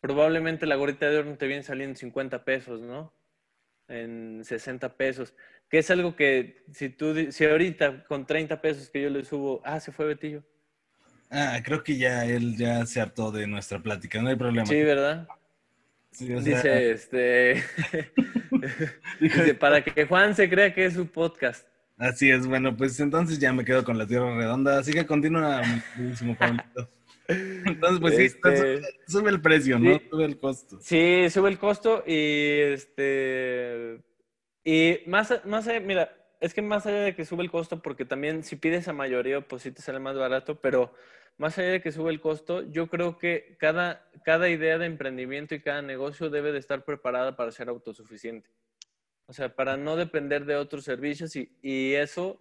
probablemente 0.01 0.65
la 0.65 0.75
gorrita 0.75 1.09
de 1.09 1.17
horno 1.17 1.37
te 1.37 1.47
viene 1.47 1.63
saliendo 1.63 1.91
en 1.91 1.97
50 1.97 2.43
pesos, 2.43 2.81
¿no? 2.81 3.13
En 3.87 4.43
60 4.43 4.97
pesos. 4.97 5.33
Que 5.69 5.79
es 5.79 5.89
algo 5.89 6.15
que 6.15 6.63
si 6.73 6.89
tú, 6.89 7.31
si 7.31 7.45
ahorita 7.45 8.03
con 8.05 8.25
30 8.25 8.61
pesos 8.61 8.89
que 8.89 9.01
yo 9.01 9.09
le 9.09 9.23
subo, 9.23 9.61
ah, 9.63 9.79
se 9.79 9.91
fue 9.91 10.05
Betillo. 10.05 10.43
Ah, 11.29 11.61
creo 11.63 11.81
que 11.81 11.97
ya 11.97 12.25
él 12.25 12.57
ya 12.57 12.85
se 12.85 12.99
hartó 12.99 13.31
de 13.31 13.47
nuestra 13.47 13.79
plática, 13.79 14.21
no 14.21 14.29
hay 14.29 14.35
problema. 14.35 14.65
Sí, 14.65 14.81
¿verdad? 14.83 15.27
Sí, 16.11 16.33
o 16.33 16.41
sea, 16.41 16.55
Dice, 16.55 16.91
este, 16.91 17.63
dice, 19.19 19.53
para 19.55 19.83
que 19.83 20.05
Juan 20.05 20.35
se 20.35 20.49
crea 20.49 20.73
que 20.73 20.85
es 20.85 20.93
su 20.93 21.07
podcast. 21.07 21.67
Así 21.97 22.29
es, 22.31 22.47
bueno, 22.47 22.75
pues 22.75 22.99
entonces 22.99 23.39
ya 23.39 23.53
me 23.53 23.63
quedo 23.63 23.83
con 23.83 23.97
la 23.97 24.07
tierra 24.07 24.35
redonda, 24.35 24.79
así 24.79 24.91
que 24.91 25.05
continúa, 25.05 25.61
mi 25.61 25.81
queridísimo 25.95 26.35
Pablito. 26.35 26.89
Entonces, 27.27 27.99
pues 28.01 28.15
sí, 28.17 28.23
Este, 28.23 28.57
sube, 28.57 28.81
sube 29.07 29.29
el 29.29 29.41
precio, 29.41 29.79
¿no? 29.79 29.93
sí. 29.93 30.01
Sube 30.09 30.25
el 30.25 30.37
costo. 30.39 30.79
Sí, 30.81 31.29
sube 31.29 31.49
el 31.49 31.57
costo 31.59 32.03
y 32.05 32.59
este 32.73 34.01
y 34.65 34.99
más, 35.07 35.41
más 35.45 35.67
allá, 35.67 35.79
mira, 35.79 36.13
es 36.39 36.53
que 36.53 36.61
más 36.61 36.85
allá 36.85 37.01
de 37.01 37.15
que 37.15 37.23
sube 37.23 37.43
el 37.43 37.51
costo, 37.51 37.81
porque 37.81 38.03
también 38.03 38.43
si 38.43 38.55
pides 38.57 38.87
a 38.87 38.93
mayoría, 38.93 39.39
pues 39.41 39.61
sí 39.61 39.71
te 39.71 39.81
sale 39.81 39.99
más 39.99 40.17
barato, 40.17 40.59
pero 40.59 40.93
más 41.41 41.57
allá 41.57 41.69
de 41.69 41.81
que 41.81 41.91
sube 41.91 42.11
el 42.11 42.21
costo, 42.21 42.61
yo 42.71 42.85
creo 42.85 43.17
que 43.17 43.57
cada, 43.59 44.07
cada 44.23 44.47
idea 44.47 44.77
de 44.77 44.85
emprendimiento 44.85 45.55
y 45.55 45.59
cada 45.59 45.81
negocio 45.81 46.29
debe 46.29 46.51
de 46.51 46.59
estar 46.59 46.85
preparada 46.85 47.35
para 47.35 47.51
ser 47.51 47.67
autosuficiente. 47.67 48.47
O 49.25 49.33
sea, 49.33 49.55
para 49.55 49.75
no 49.75 49.95
depender 49.95 50.45
de 50.45 50.55
otros 50.55 50.83
servicios 50.83 51.35
y, 51.35 51.57
y 51.63 51.95
eso, 51.95 52.39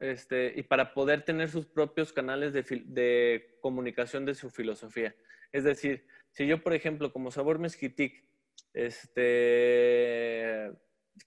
este, 0.00 0.54
y 0.56 0.64
para 0.64 0.92
poder 0.92 1.24
tener 1.24 1.50
sus 1.50 1.66
propios 1.66 2.12
canales 2.12 2.52
de, 2.52 2.64
de 2.86 3.58
comunicación 3.60 4.24
de 4.24 4.34
su 4.34 4.50
filosofía. 4.50 5.14
Es 5.52 5.62
decir, 5.62 6.04
si 6.32 6.48
yo, 6.48 6.64
por 6.64 6.74
ejemplo, 6.74 7.12
como 7.12 7.30
Sabor 7.30 7.60
Mezquitic, 7.60 8.24
este, 8.74 9.12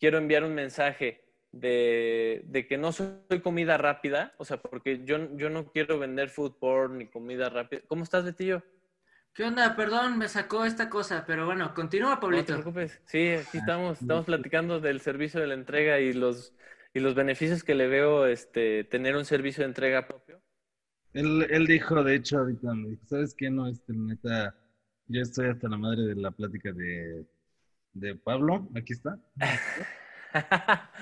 quiero 0.01 0.17
enviar 0.17 0.43
un 0.43 0.53
mensaje 0.53 1.23
de, 1.55 2.43
de 2.47 2.67
que 2.67 2.77
no 2.77 2.91
soy 2.91 3.41
comida 3.41 3.77
rápida, 3.77 4.33
o 4.37 4.45
sea, 4.45 4.57
porque 4.61 5.03
yo, 5.05 5.35
yo 5.37 5.49
no 5.49 5.71
quiero 5.71 5.97
vender 5.99 6.29
food 6.29 6.57
porn 6.59 6.97
ni 6.99 7.07
comida 7.07 7.49
rápida. 7.49 7.81
¿Cómo 7.87 8.03
estás, 8.03 8.25
Betillo? 8.25 8.63
¿Qué 9.33 9.43
onda? 9.43 9.75
Perdón, 9.75 10.17
me 10.17 10.27
sacó 10.29 10.65
esta 10.65 10.89
cosa, 10.89 11.25
pero 11.27 11.45
bueno, 11.45 11.73
continúa, 11.73 12.11
No 12.11 12.19
te 12.19 12.21
Pablito. 12.21 12.53
preocupes. 12.53 13.01
Sí, 13.05 13.29
aquí 13.29 13.57
estamos, 13.57 14.01
estamos 14.01 14.25
platicando 14.25 14.79
del 14.79 15.01
servicio 15.01 15.39
de 15.41 15.47
la 15.47 15.53
entrega 15.55 15.99
y 15.99 16.13
los, 16.13 16.53
y 16.93 16.99
los 16.99 17.15
beneficios 17.15 17.63
que 17.63 17.75
le 17.75 17.87
veo 17.87 18.25
este, 18.27 18.83
tener 18.85 19.15
un 19.15 19.25
servicio 19.25 19.63
de 19.63 19.67
entrega 19.69 20.07
propio. 20.07 20.41
Él, 21.13 21.47
él 21.49 21.65
dijo, 21.67 22.03
de 22.03 22.15
hecho, 22.15 22.39
ahorita 22.39 22.73
me 22.73 22.89
dijo, 22.89 23.05
¿sabes 23.07 23.33
qué? 23.35 23.49
No, 23.49 23.67
este, 23.67 23.93
neta, 23.93 24.55
yo 25.07 25.21
estoy 25.21 25.47
hasta 25.49 25.67
la 25.69 25.77
madre 25.77 26.03
de 26.03 26.15
la 26.15 26.31
plática 26.31 26.71
de, 26.71 27.25
de 27.93 28.15
Pablo. 28.15 28.69
Aquí 28.75 28.93
está. 28.93 29.19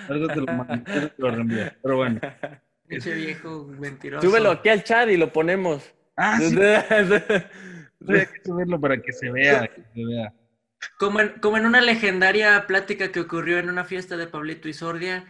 Algo 0.10 0.28
te 0.28 0.36
lo, 0.36 0.46
mando, 0.54 0.84
te 0.84 1.13
lo 1.17 1.32
reenvío. 1.32 1.72
Pero 1.82 1.98
bueno. 1.98 2.19
Pinche 2.88 3.13
viejo 3.15 3.65
mentiroso. 3.80 4.28
Súbelo 4.28 4.52
aquí 4.52 4.69
al 4.69 4.84
chat 4.84 5.10
y 5.10 5.17
lo 5.17 5.32
ponemos. 5.32 5.93
Ah, 6.15 6.38
sí, 6.39 6.58
hay 6.60 8.26
que 8.26 8.43
subirlo 8.43 8.80
para 8.80 9.02
que 9.02 9.12
se 9.13 9.32
vea, 9.32 9.67
que 9.67 9.82
se 9.93 10.06
vea. 10.06 10.34
Como 11.00 11.22
en, 11.22 11.30
como 11.39 11.58
en 11.58 11.65
una 11.65 11.82
legendaria 11.82 12.67
plática 12.67 13.12
que 13.12 13.22
ocurrió 13.22 13.58
en 13.58 13.69
una 13.69 13.86
fiesta 13.86 14.17
de 14.17 14.28
Pablito 14.28 14.67
y 14.67 14.74
Sordia. 14.74 15.26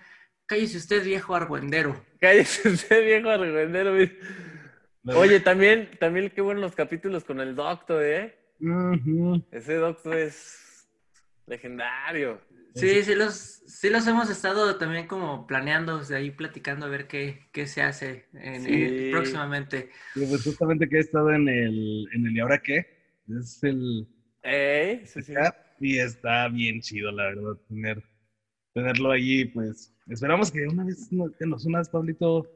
Cállese 0.46 0.78
usted, 0.78 1.04
viejo 1.04 1.36
argüendero. 1.36 2.04
Cállese 2.20 2.70
usted, 2.70 3.06
viejo 3.06 3.30
argüendero. 3.30 3.96
Oye, 5.06 5.40
también, 5.40 5.90
también 6.00 6.32
qué 6.32 6.42
buenos 6.42 6.62
los 6.62 6.76
capítulos 6.76 7.24
con 7.24 7.40
el 7.40 7.56
doctor, 7.56 8.04
¿eh? 8.04 8.36
Ese 9.52 9.76
doctor 9.76 10.16
es 10.16 10.88
legendario. 11.46 12.42
Sí, 12.76 13.04
sí 13.04 13.16
los, 13.16 13.34
sí 13.34 13.90
los 13.90 14.06
hemos 14.08 14.30
estado 14.30 14.78
también 14.78 15.08
como 15.08 15.46
planeando, 15.46 16.04
sea, 16.04 16.18
ahí 16.18 16.32
platicando 16.32 16.86
a 16.86 16.90
ver 16.90 17.08
qué, 17.08 17.48
qué 17.52 17.68
se 17.68 17.82
hace 17.84 18.26
en- 18.34 18.62
Sí. 18.62 18.72
en- 18.74 19.12
próximamente. 19.12 19.92
Sí, 20.14 20.22
pues 20.28 20.44
justamente 20.44 20.90
que 20.90 20.98
he 20.98 21.00
estado 21.00 21.32
en 21.32 21.48
el, 21.48 22.08
en 22.14 22.28
el 22.28 22.36
¿Y 22.36 22.40
ahora 22.40 22.60
qué? 22.60 22.86
Es 23.40 23.64
el 23.64 24.08
¿Eh? 24.44 25.02
Sí, 25.06 25.22
sí. 25.22 25.34
y 25.80 25.98
está 26.00 26.48
bien 26.50 26.82
chido, 26.82 27.12
la 27.12 27.26
verdad, 27.26 27.58
tener, 27.68 28.04
tenerlo 28.74 29.12
allí, 29.12 29.46
pues. 29.46 29.94
Esperamos 30.08 30.52
que 30.52 30.66
una 30.68 30.84
vez 30.84 31.10
que 31.40 31.46
nos 31.46 31.66
unas, 31.66 31.90
Pablito. 31.90 32.50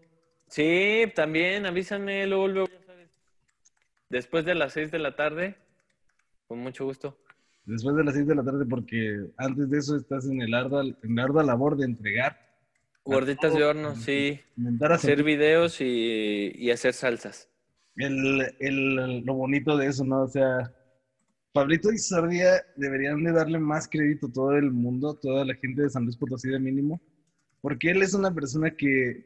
Sí, 0.49 1.11
también 1.15 1.65
avísame, 1.65 2.25
luego, 2.27 2.47
luego, 2.47 2.67
ya 2.71 2.81
sabes. 2.85 3.09
Después 4.09 4.45
de 4.45 4.55
las 4.55 4.73
seis 4.73 4.91
de 4.91 4.99
la 4.99 5.15
tarde, 5.15 5.55
con 6.47 6.59
mucho 6.59 6.85
gusto. 6.85 7.17
Después 7.67 7.95
de 7.95 8.03
las 8.03 8.15
6 8.15 8.27
de 8.27 8.35
la 8.35 8.43
tarde, 8.43 8.65
porque 8.65 9.27
antes 9.37 9.69
de 9.69 9.77
eso 9.79 9.95
estás 9.95 10.27
en 10.27 10.41
el 10.41 10.55
ardua, 10.55 10.83
en 10.83 11.15
la 11.15 11.23
ardua 11.25 11.43
labor 11.43 11.77
de 11.77 11.85
entregar, 11.85 12.35
Gorditas 13.05 13.53
de 13.55 13.63
horno, 13.63 13.95
sí. 13.95 14.39
inventar 14.57 14.91
hacer 14.91 15.13
Hacer 15.13 15.23
videos 15.23 15.81
y, 15.81 16.51
y 16.55 16.71
hacer 16.71 16.93
salsas. 16.93 17.49
el, 17.95 18.55
el- 18.59 19.25
lo 19.25 19.33
bonito 19.33 19.77
de 19.77 19.87
eso, 19.87 20.03
¿no? 20.05 20.23
O 20.23 20.27
sea, 20.27 20.71
Pablito 21.53 21.91
y 21.91 21.97
Sardia 21.97 22.63
deberían 22.77 23.23
de 23.23 23.31
darle 23.33 23.59
más 23.59 23.87
crédito 23.89 24.27
a 24.27 24.31
todo 24.33 24.53
el 24.57 24.71
mundo, 24.71 25.15
toda 25.15 25.45
la 25.45 25.55
gente 25.55 25.83
de 25.83 25.89
San 25.89 26.03
Luis 26.05 26.17
Potosí 26.17 26.49
de 26.49 26.59
mínimo, 26.59 27.01
porque 27.61 27.91
él 27.91 28.01
es 28.03 28.13
una 28.13 28.33
persona 28.33 28.71
que 28.75 29.25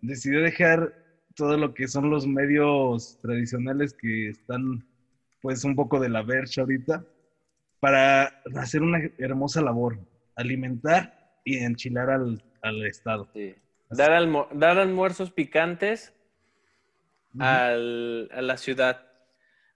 decidió 0.00 0.42
dejar 0.42 0.94
todo 1.36 1.56
lo 1.58 1.74
que 1.74 1.88
son 1.88 2.10
los 2.10 2.26
medios 2.26 3.18
tradicionales 3.22 3.94
que 3.94 4.30
están 4.30 4.86
pues 5.42 5.64
un 5.64 5.76
poco 5.76 6.00
de 6.00 6.08
la 6.10 6.22
vercha 6.22 6.62
ahorita 6.62 7.04
para 7.80 8.42
hacer 8.56 8.82
una 8.82 9.00
hermosa 9.18 9.60
labor, 9.62 9.98
alimentar 10.36 11.32
y 11.44 11.58
enchilar 11.58 12.10
al, 12.10 12.42
al 12.62 12.86
Estado. 12.86 13.28
Sí. 13.34 13.54
Dar, 13.90 14.12
almo- 14.12 14.48
dar 14.52 14.78
almuerzos 14.78 15.32
picantes 15.32 16.12
al- 17.38 18.28
a 18.32 18.42
la 18.42 18.56
ciudad. 18.56 19.06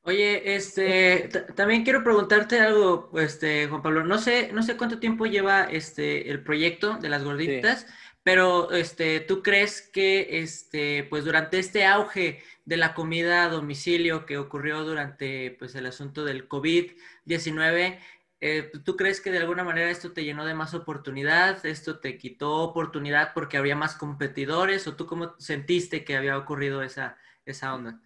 Oye, 0.02 0.54
este, 0.54 1.30
también 1.56 1.82
quiero 1.82 2.04
preguntarte 2.04 2.60
algo, 2.60 3.10
este, 3.18 3.66
Juan 3.68 3.80
Pablo. 3.82 4.04
No 4.04 4.18
sé, 4.18 4.50
no 4.52 4.62
sé 4.62 4.76
cuánto 4.76 4.98
tiempo 4.98 5.24
lleva 5.24 5.64
este 5.64 6.30
el 6.30 6.42
proyecto 6.42 6.98
de 6.98 7.08
las 7.08 7.24
gorditas, 7.24 7.86
pero 8.22 8.70
este, 8.72 9.20
¿tú 9.20 9.42
crees 9.42 9.80
que 9.80 10.40
este, 10.40 11.04
pues 11.04 11.24
durante 11.24 11.58
este 11.58 11.86
auge 11.86 12.42
de 12.64 12.76
la 12.76 12.94
comida 12.94 13.44
a 13.44 13.48
domicilio 13.48 14.26
que 14.26 14.38
ocurrió 14.38 14.84
durante 14.84 15.50
pues 15.58 15.74
el 15.74 15.86
asunto 15.86 16.24
del 16.24 16.48
COVID-19, 16.48 17.98
eh, 18.40 18.70
¿tú 18.84 18.96
crees 18.96 19.20
que 19.20 19.30
de 19.30 19.38
alguna 19.38 19.64
manera 19.64 19.90
esto 19.90 20.12
te 20.12 20.24
llenó 20.24 20.44
de 20.44 20.54
más 20.54 20.74
oportunidad? 20.74 21.64
¿Esto 21.66 22.00
te 22.00 22.18
quitó 22.18 22.56
oportunidad 22.58 23.32
porque 23.34 23.56
había 23.56 23.76
más 23.76 23.96
competidores? 23.96 24.86
¿O 24.86 24.96
tú 24.96 25.06
cómo 25.06 25.34
sentiste 25.38 26.04
que 26.04 26.16
había 26.16 26.36
ocurrido 26.38 26.82
esa, 26.82 27.18
esa 27.46 27.74
onda? 27.74 28.00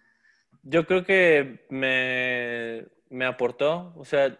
Yo 0.63 0.85
creo 0.85 1.05
que 1.05 1.65
me, 1.69 2.87
me 3.09 3.25
aportó, 3.25 3.93
o 3.95 4.05
sea, 4.05 4.37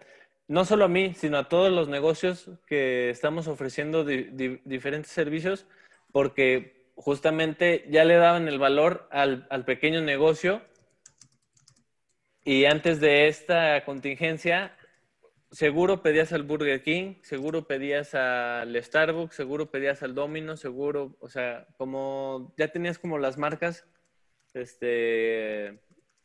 no 0.47 0.65
solo 0.65 0.86
a 0.86 0.88
mí, 0.88 1.13
sino 1.13 1.38
a 1.38 1.47
todos 1.49 1.71
los 1.71 1.88
negocios 1.88 2.49
que 2.67 3.10
estamos 3.10 3.47
ofreciendo 3.47 4.03
di- 4.03 4.23
di- 4.32 4.62
diferentes 4.65 5.12
servicios, 5.12 5.65
porque 6.12 6.78
justamente 6.99 7.85
ya 7.89 8.03
le 8.03 8.15
daban 8.15 8.49
el 8.49 8.59
valor 8.59 9.07
al, 9.09 9.47
al 9.49 9.63
pequeño 9.63 10.01
negocio 10.01 10.62
y 12.43 12.65
antes 12.65 12.99
de 12.99 13.27
esta 13.27 13.85
contingencia, 13.85 14.75
seguro 15.49 16.01
pedías 16.01 16.33
al 16.33 16.43
Burger 16.43 16.83
King, 16.83 17.15
seguro 17.21 17.65
pedías 17.67 18.15
al 18.15 18.75
Starbucks, 18.83 19.35
seguro 19.35 19.71
pedías 19.71 20.03
al 20.03 20.13
Domino, 20.13 20.57
seguro, 20.57 21.15
o 21.21 21.29
sea, 21.29 21.67
como 21.77 22.53
ya 22.57 22.67
tenías 22.67 22.99
como 22.99 23.17
las 23.17 23.38
marcas 23.38 23.88
este, 24.53 25.79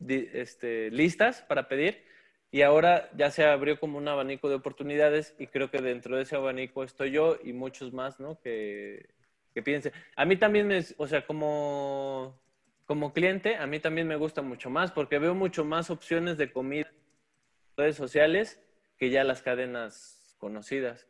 este, 0.08 0.90
listas 0.90 1.42
para 1.42 1.68
pedir 1.68 2.02
y 2.50 2.62
ahora 2.62 3.10
ya 3.16 3.30
se 3.30 3.44
abrió 3.44 3.78
como 3.78 3.98
un 3.98 4.08
abanico 4.08 4.48
de 4.48 4.56
oportunidades 4.56 5.37
y 5.38 5.46
creo 5.46 5.70
que 5.70 5.80
dentro 5.80 6.16
de 6.16 6.22
ese 6.22 6.34
abanico 6.34 6.82
estoy 6.82 7.12
yo 7.12 7.37
y 7.44 7.52
muchos 7.52 7.92
más, 7.92 8.18
¿no? 8.18 8.40
Que, 8.40 9.14
que 9.54 9.62
piensen. 9.62 9.92
A 10.16 10.24
mí 10.24 10.36
también, 10.36 10.66
me, 10.66 10.84
o 10.98 11.06
sea, 11.06 11.24
como, 11.26 12.38
como 12.84 13.12
cliente, 13.12 13.56
a 13.56 13.66
mí 13.66 13.78
también 13.78 14.08
me 14.08 14.16
gusta 14.16 14.42
mucho 14.42 14.68
más 14.68 14.90
porque 14.90 15.18
veo 15.18 15.34
mucho 15.34 15.64
más 15.64 15.90
opciones 15.90 16.36
de 16.36 16.52
comida 16.52 16.88
en 16.88 17.76
redes 17.76 17.96
sociales 17.96 18.60
que 18.98 19.10
ya 19.10 19.24
las 19.24 19.42
cadenas 19.42 20.36
conocidas. 20.38 21.06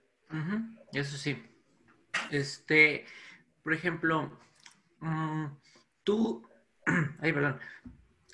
Eso 0.92 1.16
sí. 1.16 1.42
Este, 2.30 3.06
por 3.62 3.72
ejemplo, 3.72 4.38
mm, 5.00 5.46
tú, 6.04 6.46
ay, 7.20 7.32
perdón. 7.32 7.58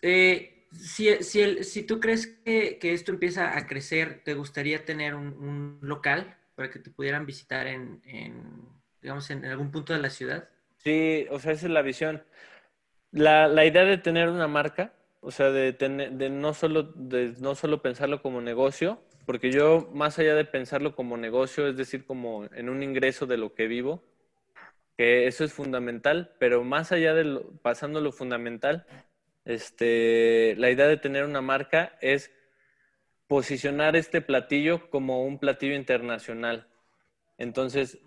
Eh, 0.03 0.67
si, 0.73 1.23
si, 1.23 1.41
el- 1.41 1.65
si 1.65 1.85
tú 1.85 2.01
crees 2.01 2.27
que, 2.27 2.79
que 2.79 2.93
esto 2.93 3.13
empieza 3.13 3.57
a 3.57 3.67
crecer, 3.67 4.23
¿te 4.25 4.35
gustaría 4.35 4.85
tener 4.85 5.15
un, 5.15 5.79
local 5.83 6.37
para 6.55 6.71
que 6.71 6.79
te 6.79 6.91
pudieran 6.91 7.27
visitar 7.27 7.67
en, 7.67 8.03
digamos, 9.03 9.31
en 9.31 9.45
algún 9.45 9.71
punto 9.71 9.93
de 9.93 10.01
la 10.01 10.11
ciudad? 10.11 10.49
Sí, 10.79 11.27
o 11.31 11.39
sea, 11.39 11.53
esa 11.53 11.67
es 11.67 11.73
la 11.73 11.83
visión. 11.83 12.23
La, 13.13 13.49
la 13.49 13.65
idea 13.65 13.85
de 13.85 13.99
tener 13.99 14.29
una 14.29 14.49
marca, 14.49 14.93
o 15.21 15.31
sea, 15.31 15.51
de, 15.51 15.73
tener, 15.73 16.13
de, 16.13 16.31
no 16.31 16.55
solo, 16.55 16.83
de 16.83 17.35
no 17.41 17.55
solo 17.55 17.83
pensarlo 17.83 18.23
como 18.23 18.41
negocio, 18.41 19.03
porque 19.27 19.51
yo, 19.53 19.89
más 19.93 20.19
allá 20.19 20.35
de 20.35 20.45
pensarlo 20.45 20.95
como 20.97 21.17
negocio, 21.17 21.69
es 21.69 21.77
decir, 21.77 22.05
como 22.05 22.47
en 22.53 22.69
un 22.69 22.83
ingreso 22.83 23.27
de 23.27 23.37
lo 23.37 23.55
que 23.55 23.67
vivo, 23.67 24.03
que 24.97 25.27
eso 25.27 25.45
es 25.45 25.53
fundamental, 25.53 26.35
pero 26.39 26.65
más 26.65 26.93
allá 26.93 27.15
de 27.15 27.25
lo, 27.25 27.51
pasando 27.63 28.01
lo 28.01 28.13
fundamental, 28.13 28.87
este, 29.45 30.55
la 30.57 30.71
idea 30.71 30.87
de 30.87 30.97
tener 30.97 31.25
una 31.25 31.41
marca 31.41 31.97
es 32.01 32.31
posicionar 33.27 33.97
este 33.97 34.21
platillo 34.21 34.91
como 34.91 35.25
un 35.25 35.39
platillo 35.39 35.75
internacional. 35.75 36.67
Entonces, 37.41 37.99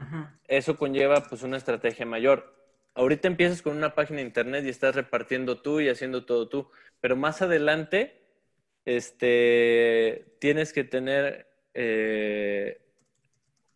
eso 0.47 0.77
conlleva 0.77 1.23
pues 1.23 1.41
una 1.41 1.57
estrategia 1.57 2.05
mayor. 2.05 2.55
Ahorita 2.93 3.27
empiezas 3.27 3.63
con 3.63 3.75
una 3.75 3.95
página 3.95 4.17
de 4.17 4.27
internet 4.27 4.63
y 4.63 4.69
estás 4.69 4.93
repartiendo 4.93 5.59
tú 5.59 5.79
y 5.79 5.89
haciendo 5.89 6.23
todo 6.23 6.47
tú, 6.47 6.69
pero 7.01 7.15
más 7.15 7.41
adelante 7.41 8.21
este, 8.85 10.37
tienes 10.39 10.71
que 10.71 10.83
tener, 10.83 11.47
eh, 11.73 12.79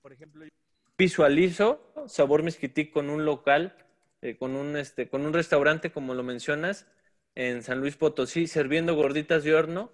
por 0.03 0.13
ejemplo, 0.13 0.45
yo 0.45 0.51
visualizo 0.95 1.91
Sabor 2.05 2.43
Mezquití 2.43 2.91
con 2.91 3.09
un 3.09 3.25
local, 3.25 3.75
eh, 4.21 4.37
con, 4.37 4.55
un, 4.55 4.77
este, 4.77 5.09
con 5.09 5.25
un 5.25 5.33
restaurante, 5.33 5.91
como 5.91 6.13
lo 6.13 6.21
mencionas, 6.21 6.85
en 7.33 7.63
San 7.63 7.79
Luis 7.79 7.97
Potosí, 7.97 8.45
sirviendo 8.45 8.93
gorditas 8.93 9.43
de 9.43 9.55
horno, 9.55 9.91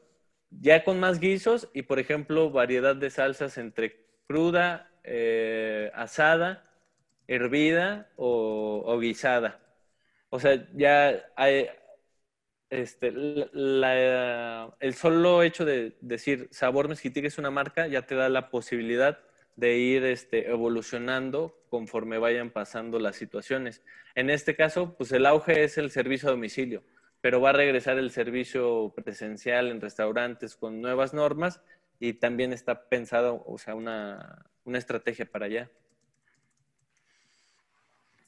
ya 0.49 0.83
con 0.83 0.99
más 0.99 1.21
guisos 1.21 1.69
y, 1.73 1.83
por 1.83 1.99
ejemplo, 1.99 2.51
variedad 2.51 2.97
de 2.97 3.09
salsas 3.09 3.57
entre 3.57 4.05
cruda, 4.27 4.89
eh, 5.03 5.91
asada, 5.93 6.63
hervida 7.27 8.09
o, 8.15 8.97
guisada. 8.99 9.59
O 10.29 10.39
sea, 10.39 10.67
ya 10.73 11.23
hay, 11.35 11.69
este, 12.69 13.07
el 13.09 14.93
solo 14.95 15.43
hecho 15.43 15.65
de 15.65 15.95
decir 16.01 16.47
sabor 16.51 16.87
mezquití 16.87 17.21
que 17.21 17.27
es 17.27 17.37
una 17.37 17.51
marca 17.51 17.87
ya 17.87 18.01
te 18.03 18.15
da 18.15 18.29
la 18.29 18.49
posibilidad 18.49 19.19
de 19.55 19.77
ir 19.77 20.03
este, 20.05 20.49
evolucionando 20.49 21.55
conforme 21.69 22.17
vayan 22.17 22.49
pasando 22.49 22.99
las 22.99 23.15
situaciones. 23.15 23.83
En 24.15 24.29
este 24.29 24.55
caso, 24.55 24.95
pues 24.97 25.11
el 25.11 25.25
auge 25.25 25.63
es 25.63 25.77
el 25.77 25.91
servicio 25.91 26.29
a 26.29 26.31
domicilio, 26.31 26.83
pero 27.21 27.41
va 27.41 27.51
a 27.51 27.53
regresar 27.53 27.97
el 27.97 28.11
servicio 28.11 28.93
presencial 28.95 29.69
en 29.69 29.81
restaurantes 29.81 30.55
con 30.55 30.81
nuevas 30.81 31.13
normas 31.13 31.61
y 32.03 32.11
también 32.11 32.51
está 32.51 32.89
pensado, 32.89 33.41
o 33.47 33.57
sea, 33.57 33.75
una, 33.75 34.45
una 34.65 34.77
estrategia 34.77 35.25
para 35.25 35.45
allá. 35.45 35.71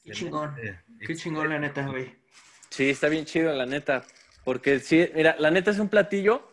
Qué 0.02 0.12
chingón. 0.12 0.54
Qué 1.06 1.14
chingón, 1.14 1.50
la 1.50 1.58
neta, 1.58 1.86
güey. 1.86 2.10
Sí, 2.70 2.88
está 2.88 3.10
bien 3.10 3.26
chido, 3.26 3.52
la 3.52 3.66
neta. 3.66 4.02
Porque 4.44 4.78
sí, 4.80 5.10
mira, 5.14 5.36
la 5.38 5.50
neta 5.50 5.72
es 5.72 5.78
un 5.78 5.90
platillo. 5.90 6.50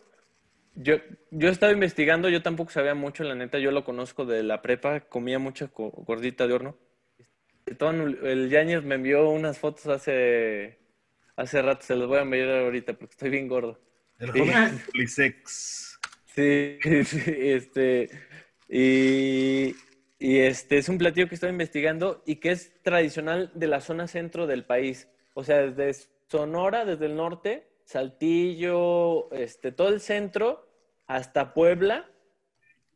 Yo, 0.74 0.96
yo 1.30 1.48
he 1.48 1.50
estado 1.50 1.72
investigando, 1.72 2.28
yo 2.28 2.42
tampoco 2.42 2.72
sabía 2.72 2.94
mucho, 2.94 3.24
la 3.24 3.34
neta, 3.34 3.58
yo 3.58 3.70
lo 3.70 3.84
conozco 3.84 4.26
de 4.26 4.42
la 4.42 4.60
prepa, 4.60 5.00
comía 5.00 5.38
mucha 5.38 5.70
gordita 5.72 6.46
de 6.46 6.52
horno. 6.52 6.76
El 7.64 8.50
Yañez 8.50 8.82
me 8.82 8.96
envió 8.96 9.30
unas 9.30 9.58
fotos 9.58 9.86
hace, 9.86 10.78
hace 11.36 11.62
rato, 11.62 11.86
se 11.86 11.96
los 11.96 12.06
voy 12.06 12.18
a 12.18 12.22
enviar 12.22 12.50
ahorita 12.50 12.92
porque 12.92 13.12
estoy 13.12 13.30
bien 13.30 13.48
gordo. 13.48 13.80
El 14.18 14.30
joven 14.30 14.82
Polisex. 14.92 15.83
Sí, 16.34 16.78
sí, 17.04 17.22
este, 17.26 18.10
y, 18.68 19.76
y 20.18 20.38
este 20.40 20.78
es 20.78 20.88
un 20.88 20.98
platillo 20.98 21.28
que 21.28 21.36
estoy 21.36 21.50
investigando 21.50 22.22
y 22.26 22.36
que 22.36 22.50
es 22.50 22.72
tradicional 22.82 23.52
de 23.54 23.68
la 23.68 23.80
zona 23.80 24.08
centro 24.08 24.46
del 24.48 24.64
país. 24.64 25.08
O 25.34 25.44
sea, 25.44 25.62
desde 25.62 26.08
Sonora, 26.28 26.84
desde 26.84 27.06
el 27.06 27.14
norte, 27.14 27.68
Saltillo, 27.84 29.32
este, 29.32 29.70
todo 29.70 29.88
el 29.88 30.00
centro, 30.00 30.66
hasta 31.06 31.54
Puebla, 31.54 32.10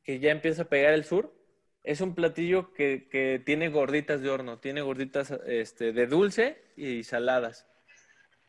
que 0.03 0.18
ya 0.18 0.33
empieza 0.33 0.62
a 0.62 0.68
pegar 0.68 0.94
el 0.94 1.05
sur. 1.05 1.33
Es 1.85 2.01
un 2.01 2.14
platillo 2.16 2.72
que, 2.72 3.40
tiene 3.46 3.68
gorditas 3.68 4.20
de 4.20 4.31
horno, 4.31 4.59
tiene 4.59 4.81
gorditas 4.81 5.31
este, 5.46 5.92
de 5.92 6.07
dulce 6.09 6.61
y 6.77 7.05
saladas. 7.05 7.66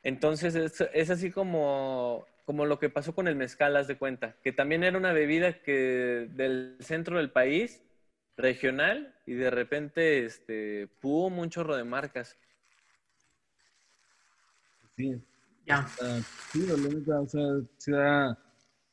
Entonces 0.02 0.56
es, 0.56 0.82
es 0.93 1.10
así 1.10 1.30
como, 1.30 2.25
como 2.49 2.65
lo 2.65 2.79
que 2.79 2.89
pasó 2.89 3.13
con 3.13 3.27
el 3.27 3.35
mezcal, 3.35 3.75
haz 3.75 3.88
de 3.88 3.99
cuenta, 3.99 4.35
que 4.41 4.51
también 4.51 4.83
era 4.83 4.97
una 4.97 5.13
bebida 5.13 5.62
que 5.62 6.27
del 6.33 6.77
centro 6.79 7.19
del 7.19 7.29
país, 7.29 7.83
regional, 8.38 9.13
y 9.27 9.33
de 9.33 9.51
repente 9.51 10.25
este, 10.25 10.88
pum, 10.99 11.38
un 11.38 11.51
chorro 11.51 11.77
de 11.77 11.83
marcas. 11.83 12.39
Sí, 14.95 15.21
ya. 15.63 15.88
sí, 16.51 16.65
o 16.71 17.27
sea, 17.77 18.35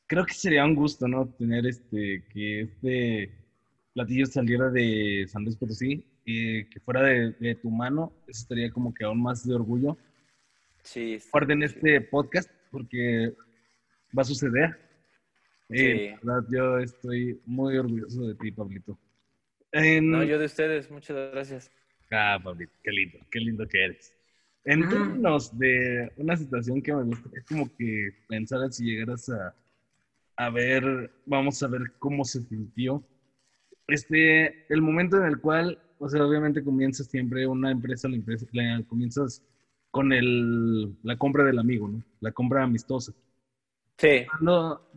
creo 0.05 0.23
que 0.23 0.35
sería 0.35 0.63
un 0.63 0.75
gusto, 0.75 1.07
¿no? 1.07 1.27
Tener 1.27 1.65
este, 1.65 2.25
que 2.31 2.61
este 2.61 3.31
platillo 3.91 4.27
saliera 4.27 4.69
de 4.69 5.25
San 5.27 5.43
Luis 5.43 5.55
Potosí, 5.55 6.05
y 6.25 6.65
que 6.65 6.79
fuera 6.81 7.01
de, 7.01 7.55
tu 7.55 7.71
mano, 7.71 8.13
eso 8.27 8.43
estaría 8.43 8.71
como 8.71 8.93
que 8.93 9.03
aún 9.03 9.19
más 9.19 9.47
de 9.47 9.55
orgullo. 9.55 9.97
Sí. 10.83 11.17
Guarden 11.31 11.63
este 11.63 12.01
podcast 12.01 12.51
porque 12.69 13.33
va 14.15 14.21
a 14.21 14.25
suceder. 14.25 14.77
Sí. 15.69 16.13
verdad, 16.23 16.45
yo 16.49 16.79
estoy 16.79 17.41
muy 17.45 17.77
orgulloso 17.77 18.27
de 18.27 18.35
ti, 18.35 18.51
Pablito. 18.51 18.97
No, 19.73 20.23
yo 20.23 20.39
de 20.39 20.45
ustedes, 20.45 20.89
muchas 20.89 21.31
gracias. 21.31 21.71
Ah, 22.11 22.39
Pablito, 22.41 22.73
qué 22.83 22.91
lindo, 22.91 23.17
qué 23.31 23.39
lindo 23.39 23.67
que 23.67 23.83
eres. 23.83 24.15
En 24.63 24.87
términos 24.89 25.57
de 25.57 26.11
una 26.17 26.35
situación 26.35 26.81
que 26.81 26.93
me 26.93 27.03
gusta, 27.03 27.29
es 27.33 27.45
como 27.45 27.73
que 27.77 28.09
pensar 28.27 28.71
si 28.71 28.85
llegaras 28.85 29.29
a, 29.29 29.55
a 30.35 30.49
ver, 30.49 31.11
vamos 31.25 31.61
a 31.63 31.67
ver 31.67 31.93
cómo 31.99 32.25
se 32.25 32.41
sintió. 32.43 33.03
Este, 33.87 34.65
el 34.71 34.81
momento 34.81 35.17
en 35.17 35.23
el 35.23 35.39
cual, 35.39 35.79
o 35.99 36.09
sea, 36.09 36.25
obviamente 36.25 36.63
comienzas 36.63 37.07
siempre 37.07 37.47
una 37.47 37.71
empresa, 37.71 38.09
la 38.09 38.17
empresa, 38.17 38.45
comienzas 38.87 39.41
con 39.89 40.11
el, 40.11 40.95
la 41.03 41.17
compra 41.17 41.43
del 41.43 41.59
amigo, 41.59 41.87
¿no? 41.87 42.03
La 42.19 42.31
compra 42.31 42.63
amistosa. 42.63 43.13
Sí. 43.97 44.25
Cuando, 44.29 44.89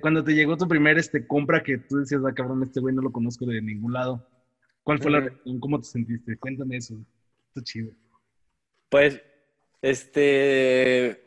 cuando 0.00 0.24
te 0.24 0.34
llegó 0.34 0.56
tu 0.56 0.66
primer 0.68 0.98
este, 0.98 1.26
compra 1.26 1.62
que 1.62 1.78
tú 1.78 1.98
decías, 1.98 2.22
ah, 2.26 2.34
cabrón, 2.34 2.62
este 2.62 2.80
güey 2.80 2.94
no 2.94 3.02
lo 3.02 3.12
conozco 3.12 3.46
de 3.46 3.62
ningún 3.62 3.92
lado. 3.92 4.26
¿Cuál 4.82 4.98
fue 4.98 5.10
la 5.10 5.20
reacción? 5.20 5.60
¿Cómo 5.60 5.78
te 5.78 5.86
sentiste? 5.86 6.36
Cuéntame 6.36 6.76
eso. 6.76 6.94
Está 7.48 7.62
chido. 7.62 7.92
Pues, 8.90 9.20
este, 9.80 11.24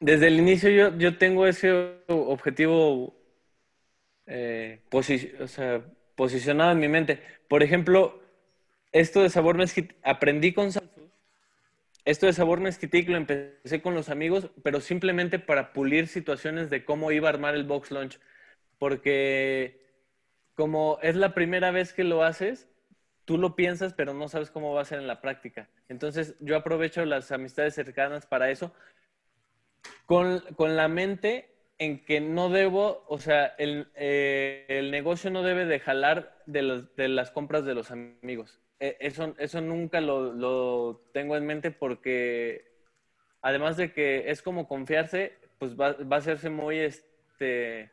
desde 0.00 0.28
el 0.28 0.38
inicio 0.38 0.70
yo, 0.70 0.96
yo 0.96 1.18
tengo 1.18 1.46
ese 1.46 2.02
objetivo 2.08 3.14
eh, 4.26 4.80
posicionado 6.14 6.72
en 6.72 6.78
mi 6.78 6.88
mente. 6.88 7.20
Por 7.48 7.62
ejemplo, 7.62 8.20
esto 8.92 9.22
de 9.22 9.30
sabor 9.30 9.56
mezquit, 9.56 9.92
aprendí 10.02 10.52
con 10.52 10.72
Salsus. 10.72 10.87
Esto 12.08 12.24
de 12.24 12.32
sabor 12.32 12.60
mezquitic 12.60 13.06
lo 13.10 13.18
empecé 13.18 13.82
con 13.82 13.94
los 13.94 14.08
amigos, 14.08 14.48
pero 14.62 14.80
simplemente 14.80 15.38
para 15.38 15.74
pulir 15.74 16.08
situaciones 16.08 16.70
de 16.70 16.82
cómo 16.82 17.12
iba 17.12 17.28
a 17.28 17.32
armar 17.34 17.54
el 17.54 17.64
box 17.64 17.90
lunch. 17.90 18.18
Porque 18.78 19.84
como 20.54 20.98
es 21.02 21.16
la 21.16 21.34
primera 21.34 21.70
vez 21.70 21.92
que 21.92 22.04
lo 22.04 22.22
haces, 22.22 22.66
tú 23.26 23.36
lo 23.36 23.54
piensas, 23.56 23.92
pero 23.92 24.14
no 24.14 24.30
sabes 24.30 24.50
cómo 24.50 24.72
va 24.72 24.80
a 24.80 24.86
ser 24.86 25.00
en 25.00 25.06
la 25.06 25.20
práctica. 25.20 25.68
Entonces, 25.90 26.34
yo 26.40 26.56
aprovecho 26.56 27.04
las 27.04 27.30
amistades 27.30 27.74
cercanas 27.74 28.24
para 28.24 28.50
eso, 28.50 28.72
con, 30.06 30.42
la 30.58 30.88
mente 30.88 31.52
en 31.76 32.02
que 32.06 32.22
no 32.22 32.48
debo, 32.48 33.04
o 33.06 33.18
sea, 33.18 33.48
el, 33.58 33.88
eh, 33.96 34.88
negocio 34.90 35.30
no 35.30 35.42
debe 35.42 35.66
de 35.66 35.78
jalar 35.78 36.42
de, 36.46 36.86
las 37.08 37.30
compras 37.30 37.66
de 37.66 37.74
los 37.74 37.90
amigos. 37.90 38.58
E, 38.80 38.96
eso, 39.00 39.34
eso 39.38 39.60
nunca 39.60 40.00
lo, 40.00 41.02
tengo 41.12 41.36
en 41.36 41.46
mente 41.46 41.70
porque, 41.70 42.70
además 43.42 43.76
de 43.76 43.92
que 43.92 44.30
es 44.30 44.42
como 44.42 44.68
confiarse, 44.68 45.36
pues 45.58 45.78
va, 45.78 45.92
va 45.92 46.16
a 46.16 46.20
hacerse 46.20 46.50
muy, 46.50 46.78
este, 46.78 47.90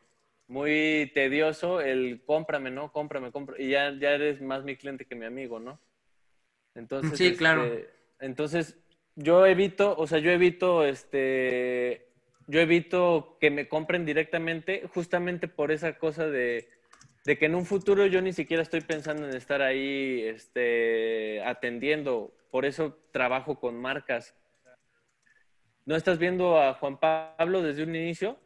muy 0.48 1.10
tedioso 1.14 1.80
el 1.80 2.22
cómprame, 2.24 2.70
¿no? 2.70 2.92
Cómprame, 2.92 3.32
cómprame. 3.32 3.62
Y 3.62 3.70
ya, 3.70 3.92
ya 3.98 4.10
eres 4.12 4.40
más 4.40 4.64
mi 4.64 4.76
cliente 4.76 5.04
que 5.04 5.16
mi 5.16 5.26
amigo, 5.26 5.58
¿no? 5.58 5.80
Entonces, 6.74 7.18
sí, 7.18 7.36
claro. 7.36 7.64
Este, 7.64 7.90
entonces, 8.20 8.78
yo 9.16 9.46
evito, 9.46 9.96
o 9.96 10.06
sea, 10.06 10.18
yo 10.18 10.30
evito, 10.30 10.84
este, 10.84 12.08
yo 12.46 12.60
evito 12.60 13.38
que 13.40 13.50
me 13.50 13.68
compren 13.68 14.04
directamente 14.04 14.86
justamente 14.92 15.48
por 15.48 15.72
esa 15.72 15.98
cosa 15.98 16.28
de, 16.28 16.68
de 17.26 17.36
que 17.36 17.46
en 17.46 17.56
un 17.56 17.66
futuro 17.66 18.06
yo 18.06 18.22
ni 18.22 18.32
siquiera 18.32 18.62
estoy 18.62 18.80
pensando 18.80 19.28
en 19.28 19.36
estar 19.36 19.60
ahí, 19.60 20.22
este, 20.22 21.42
atendiendo. 21.44 22.32
Por 22.52 22.64
eso 22.64 22.96
trabajo 23.10 23.58
con 23.58 23.76
marcas. 23.76 24.34
No 25.84 25.96
estás 25.96 26.18
viendo 26.18 26.60
a 26.60 26.74
Juan 26.74 26.98
Pablo 26.98 27.62
desde 27.62 27.82
un 27.82 27.96
inicio, 27.96 28.38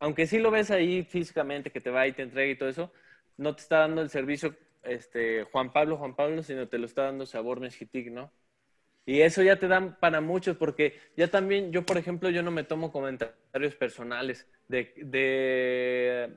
aunque 0.00 0.26
sí 0.26 0.38
lo 0.38 0.50
ves 0.50 0.72
ahí 0.72 1.04
físicamente 1.04 1.70
que 1.70 1.80
te 1.80 1.90
va 1.90 2.06
y 2.08 2.12
te 2.12 2.22
entrega 2.22 2.50
y 2.52 2.58
todo 2.58 2.68
eso, 2.68 2.92
no 3.36 3.54
te 3.54 3.62
está 3.62 3.78
dando 3.78 4.02
el 4.02 4.10
servicio 4.10 4.56
este, 4.82 5.44
Juan 5.44 5.72
Pablo, 5.72 5.96
Juan 5.96 6.16
Pablo, 6.16 6.42
sino 6.42 6.68
te 6.68 6.78
lo 6.78 6.86
está 6.86 7.04
dando 7.04 7.26
Sabor 7.26 7.60
Mezquitic, 7.60 8.10
¿no? 8.10 8.32
Y 9.06 9.20
eso 9.20 9.42
ya 9.42 9.60
te 9.60 9.68
dan 9.68 9.96
para 10.00 10.20
muchos, 10.20 10.56
porque 10.56 10.98
ya 11.16 11.28
también, 11.28 11.70
yo 11.70 11.86
por 11.86 11.98
ejemplo, 11.98 12.30
yo 12.30 12.42
no 12.42 12.50
me 12.50 12.64
tomo 12.64 12.90
comentarios 12.90 13.76
personales 13.76 14.48
de, 14.66 14.92
de, 14.96 16.30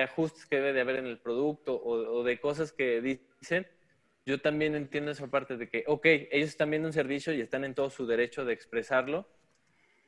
ajustes 0.00 0.46
que 0.46 0.56
debe 0.56 0.72
de 0.72 0.80
haber 0.80 0.96
en 0.96 1.06
el 1.06 1.18
producto 1.18 1.80
o, 1.82 2.24
de 2.24 2.40
cosas 2.40 2.72
que 2.72 3.00
dicen. 3.00 3.66
Yo 4.24 4.40
también 4.40 4.74
entiendo 4.74 5.10
esa 5.10 5.26
parte 5.26 5.56
de 5.56 5.68
que, 5.68 5.84
ok, 5.86 6.06
ellos 6.06 6.48
están 6.48 6.70
viendo 6.70 6.88
un 6.88 6.94
servicio 6.94 7.34
y 7.34 7.40
están 7.40 7.64
en 7.64 7.74
todo 7.74 7.90
su 7.90 8.06
derecho 8.06 8.44
de 8.44 8.52
expresarlo, 8.54 9.26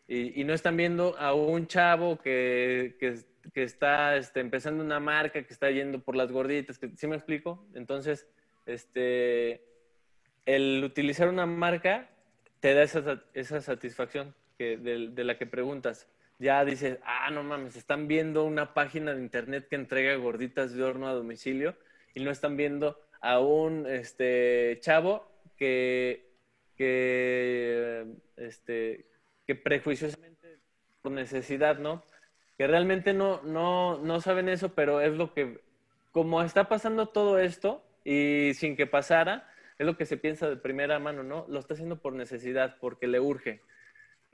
y, 0.07 0.44
no 0.44 0.53
están 0.53 0.77
viendo 0.77 1.16
a 1.18 1.33
un 1.33 1.66
chavo 1.66 2.18
que, 2.18 2.97
que, 3.01 3.62
está 3.62 4.16
este, 4.16 4.40
empezando 4.40 4.85
una 4.85 5.01
marca, 5.01 5.42
que 5.42 5.53
está 5.53 5.70
yendo 5.70 6.01
por 6.01 6.14
las 6.14 6.31
gorditas, 6.31 6.79
que, 6.79 6.90
¿sí 6.97 7.07
me 7.07 7.16
explico? 7.16 7.66
Entonces, 7.75 8.27
este, 8.66 9.62
el 10.44 10.83
utilizar 10.85 11.29
una 11.29 11.47
marca 11.47 12.11
te 12.61 12.75
da 12.75 12.83
esa, 12.83 13.23
esa 13.33 13.62
satisfacción 13.62 14.35
que, 14.59 14.77
de, 14.77 15.09
de, 15.09 15.25
la 15.25 15.38
que 15.38 15.47
preguntas. 15.47 16.07
Ya 16.38 16.64
dices, 16.64 16.99
ah, 17.05 17.31
no 17.31 17.42
mames, 17.42 17.77
están 17.77 18.09
viendo 18.09 18.44
una 18.44 18.75
página 18.75 19.14
de 19.14 19.20
internet 19.20 19.68
que 19.68 19.77
entrega 19.77 20.14
gorditas 20.16 20.75
de 20.75 20.83
horno 20.83 21.09
a 21.09 21.12
domicilio 21.12 21.77
y 22.14 22.23
no 22.23 22.31
están 22.31 22.57
viendo 22.57 23.01
a 23.20 23.40
un 23.40 23.87
este, 23.87 24.79
chavo 24.81 25.31
que, 25.57 26.29
que, 26.77 28.07
este, 28.37 29.07
que 29.47 29.55
prejuiciosamente 29.55 30.59
por 31.03 31.12
necesidad, 31.12 31.79
¿no? 31.79 32.03
Que 32.59 32.66
realmente 32.66 33.12
no, 33.12 33.42
no, 33.42 33.99
no 33.99 34.20
saben 34.20 34.49
eso, 34.49 34.75
pero 34.75 35.01
es 35.01 35.12
lo 35.12 35.33
que, 35.35 35.61
como 36.12 36.42
está 36.42 36.68
pasando 36.68 37.07
todo 37.07 37.38
esto 37.38 37.85
y 38.05 38.53
sin 38.55 38.77
que 38.77 38.87
pasara, 38.87 39.51
es 39.79 39.87
lo 39.87 39.97
que 39.97 40.07
se 40.07 40.16
piensa 40.16 40.49
de 40.49 40.57
primera 40.57 40.99
mano, 40.99 41.23
¿no? 41.23 41.47
Lo 41.49 41.59
está 41.59 41.75
haciendo 41.75 41.97
por 41.97 42.12
necesidad, 42.12 42.77
porque 42.81 43.07
le 43.07 43.20
urge. 43.20 43.61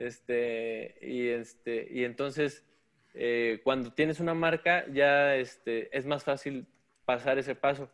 Este, 0.00 0.96
y, 1.02 1.28
este, 1.28 1.86
y 1.90 2.04
entonces, 2.04 2.64
eh, 3.12 3.60
cuando 3.62 3.92
tienes 3.92 4.18
una 4.18 4.32
marca, 4.32 4.86
ya 4.90 5.36
este, 5.36 5.96
es 5.96 6.06
más 6.06 6.24
fácil 6.24 6.66
pasar 7.04 7.38
ese 7.38 7.54
paso. 7.54 7.90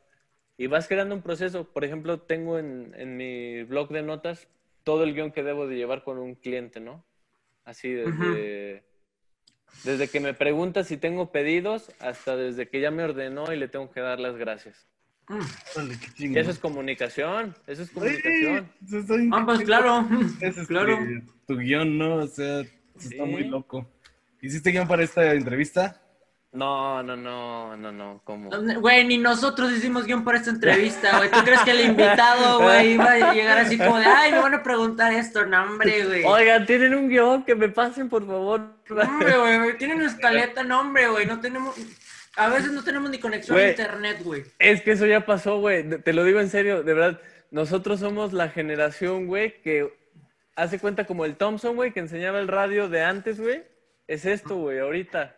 Y 0.57 0.69
vas 0.69 0.87
creando 0.87 1.17
un 1.17 1.23
proceso. 1.23 1.65
Por 1.73 1.85
ejemplo, 1.85 2.21
tengo 2.21 2.59
en, 2.59 2.95
en 2.97 3.17
mi 3.17 3.65
blog 3.65 3.91
de 3.91 4.03
notas 4.03 4.49
todo 4.85 5.03
el 5.03 5.15
guion 5.15 5.33
que 5.33 5.43
debo 5.43 5.67
de 5.67 5.75
llevar 5.75 6.05
con 6.05 6.19
un 6.19 6.37
cliente, 6.37 6.79
¿no? 6.79 7.05
Así 7.65 7.93
desde, 7.93 8.85
desde 9.83 10.09
que 10.09 10.21
me 10.21 10.33
pregunta 10.33 10.85
si 10.85 10.97
tengo 10.97 11.33
pedidos 11.33 11.91
hasta 11.99 12.37
desde 12.37 12.69
que 12.69 12.81
ya 12.81 12.93
me 12.93 13.03
ordenó 13.03 13.53
y 13.53 13.57
le 13.57 13.67
tengo 13.67 13.91
que 13.91 14.01
dar 14.01 14.21
las 14.21 14.37
gracias. 14.37 14.87
Eso 15.29 16.51
es 16.51 16.59
comunicación, 16.59 17.55
eso 17.67 17.83
es 17.83 17.91
comunicación. 17.91 18.71
Eso 18.87 18.99
está 18.99 19.15
Ah, 19.33 19.43
pues 19.45 19.61
claro, 19.63 20.09
Es, 20.41 20.57
este, 20.57 20.67
claro. 20.67 20.99
Tu 21.47 21.57
guion, 21.59 21.99
¿no? 21.99 22.17
O 22.17 22.27
sea, 22.27 22.61
eso 22.61 22.71
Sí. 22.99 23.09
está 23.13 23.25
muy 23.25 23.45
loco. 23.45 23.87
¿Hiciste 24.41 24.71
guion 24.71 24.87
para 24.89 25.03
esta 25.03 25.33
entrevista? 25.33 26.01
No, 26.53 27.03
no, 27.03 27.17
no, 27.17 27.77
no, 27.77 27.93
no, 27.93 28.21
¿cómo? 28.25 28.49
Güey, 28.81 29.05
ni 29.07 29.19
nosotros 29.19 29.71
hicimos 29.73 30.07
guion 30.07 30.25
para 30.25 30.39
esta 30.39 30.51
entrevista, 30.51 31.19
güey. 31.19 31.31
¿Tú 31.31 31.41
crees 31.45 31.61
que 31.63 31.73
el 31.73 31.81
invitado, 31.81 32.61
güey, 32.63 32.93
iba 32.95 33.11
a 33.13 33.35
llegar 33.35 33.59
así 33.59 33.77
como 33.77 33.99
de, 33.99 34.07
ay, 34.07 34.33
me 34.33 34.39
van 34.39 34.55
a 34.55 34.63
preguntar 34.63 35.13
esto? 35.13 35.45
No, 35.45 35.65
hombre, 35.65 36.07
güey. 36.07 36.25
Oigan, 36.25 36.65
tienen 36.65 36.95
un 36.95 37.09
guion 37.11 37.45
que 37.45 37.55
me 37.55 37.69
pasen, 37.69 38.09
por 38.09 38.25
favor. 38.27 38.75
Hombre, 38.89 39.37
güey, 39.37 39.77
tienen 39.77 39.99
una 39.99 40.07
escaleta, 40.07 40.63
no, 40.63 40.81
hombre, 40.81 41.09
güey. 41.09 41.27
No 41.27 41.41
tenemos, 41.41 41.75
a 42.37 42.49
veces 42.49 42.71
no 42.73 42.85
tenemos 42.85 43.11
ni 43.11 43.19
conexión 43.19 43.59
a 43.59 43.69
internet, 43.69 44.19
güey. 44.23 44.45
Es 44.59 44.83
que 44.83 44.93
eso 44.93 45.07
ya 45.07 45.25
pasó, 45.25 45.59
güey. 45.59 45.89
Te 46.03 46.13
lo 46.13 46.25
digo 46.25 46.41
en 46.41 46.51
serio, 46.51 46.83
de 46.83 46.95
verdad. 46.95 47.21
Nosotros 47.51 48.01
somos 48.01 48.33
la 48.33 48.51
generación, 48.51 49.27
güey, 49.27 49.61
que 49.63 49.93
hace 50.55 50.79
cuenta 50.79 51.07
como 51.07 51.25
el 51.25 51.37
Thompson, 51.37 51.77
güey, 51.77 51.93
que 51.93 52.01
enseñaba 52.01 52.39
el 52.41 52.49
radio 52.49 52.89
de 52.89 53.03
antes, 53.03 53.41
güey. 53.41 53.63
Es 54.07 54.27
esto, 54.27 54.57
güey, 54.57 54.79
ahorita. 54.79 55.37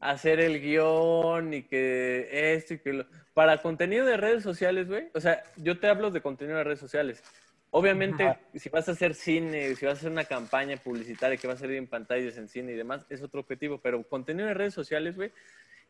Hacer 0.00 0.38
el 0.38 0.60
guion 0.60 1.54
y 1.54 1.62
que 1.64 2.28
esto 2.54 2.74
y 2.74 2.78
que 2.78 2.92
lo... 2.92 3.06
Para 3.34 3.60
contenido 3.62 4.06
de 4.06 4.16
redes 4.16 4.42
sociales, 4.42 4.88
güey. 4.88 5.08
O 5.14 5.20
sea, 5.20 5.42
yo 5.56 5.78
te 5.78 5.88
hablo 5.88 6.10
de 6.10 6.20
contenido 6.20 6.58
de 6.58 6.64
redes 6.64 6.80
sociales. 6.80 7.22
Obviamente, 7.70 8.24
Ajá. 8.24 8.40
si 8.54 8.68
vas 8.68 8.88
a 8.88 8.92
hacer 8.92 9.14
cine, 9.14 9.74
si 9.74 9.86
vas 9.86 9.96
a 9.96 9.98
hacer 9.98 10.10
una 10.10 10.24
campaña 10.24 10.76
publicitaria 10.76 11.36
que 11.36 11.46
va 11.46 11.54
a 11.54 11.58
salir 11.58 11.76
en 11.76 11.86
pantallas, 11.86 12.36
en 12.36 12.48
cine 12.48 12.72
y 12.72 12.76
demás, 12.76 13.04
es 13.10 13.22
otro 13.22 13.40
objetivo. 13.40 13.78
Pero 13.80 14.02
contenido 14.04 14.48
de 14.48 14.54
redes 14.54 14.74
sociales, 14.74 15.16
güey, 15.16 15.32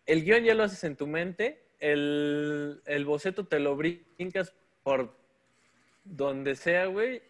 el 0.08 0.24
guion 0.24 0.42
ya 0.42 0.54
lo 0.54 0.64
haces 0.64 0.82
en 0.84 0.96
tu 0.96 1.06
mente, 1.06 1.62
el, 1.78 2.80
el 2.86 3.04
boceto 3.04 3.46
te 3.46 3.60
lo 3.60 3.76
brincas 3.76 4.54
por 4.82 5.14
donde 6.02 6.56
sea, 6.56 6.86
güey, 6.86 7.22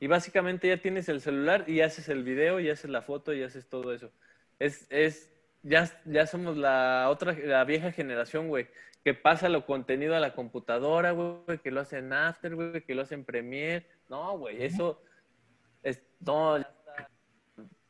y 0.00 0.08
básicamente 0.08 0.66
ya 0.66 0.82
tienes 0.82 1.08
el 1.08 1.20
celular 1.20 1.64
y 1.68 1.80
haces 1.80 2.08
el 2.08 2.24
video 2.24 2.58
y 2.58 2.68
haces 2.68 2.90
la 2.90 3.02
foto 3.02 3.32
y 3.32 3.44
haces 3.44 3.68
todo 3.68 3.94
eso. 3.94 4.10
Es, 4.58 4.86
es, 4.90 5.32
ya, 5.62 5.88
ya 6.04 6.26
somos 6.26 6.56
la 6.56 7.06
otra, 7.08 7.32
la 7.32 7.64
vieja 7.64 7.92
generación, 7.92 8.48
güey, 8.48 8.66
que 9.04 9.14
pasa 9.14 9.48
lo 9.48 9.64
contenido 9.64 10.16
a 10.16 10.20
la 10.20 10.34
computadora, 10.34 11.12
güey, 11.12 11.58
que 11.62 11.70
lo 11.70 11.82
hace 11.82 11.98
en 11.98 12.12
After, 12.12 12.56
güey, 12.56 12.82
que 12.82 12.96
lo 12.96 13.02
hace 13.02 13.14
en 13.14 13.24
Premiere. 13.24 13.86
No, 14.08 14.36
güey, 14.38 14.64
eso 14.64 15.00
es, 15.84 16.02
no, 16.18 16.58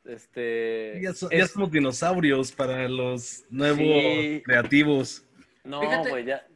este, 0.05 1.01
Ya, 1.03 1.13
so- 1.15 1.31
es- 1.31 1.39
ya 1.39 1.47
somos 1.47 1.71
dinosaurios 1.71 2.53
para 2.53 2.89
los 2.89 3.45
nuevos 3.51 3.79
Sí. 3.79 4.43
creativos. 4.45 5.25
no, 5.65 5.81
güey, 6.09 6.25
ya, 6.27 6.47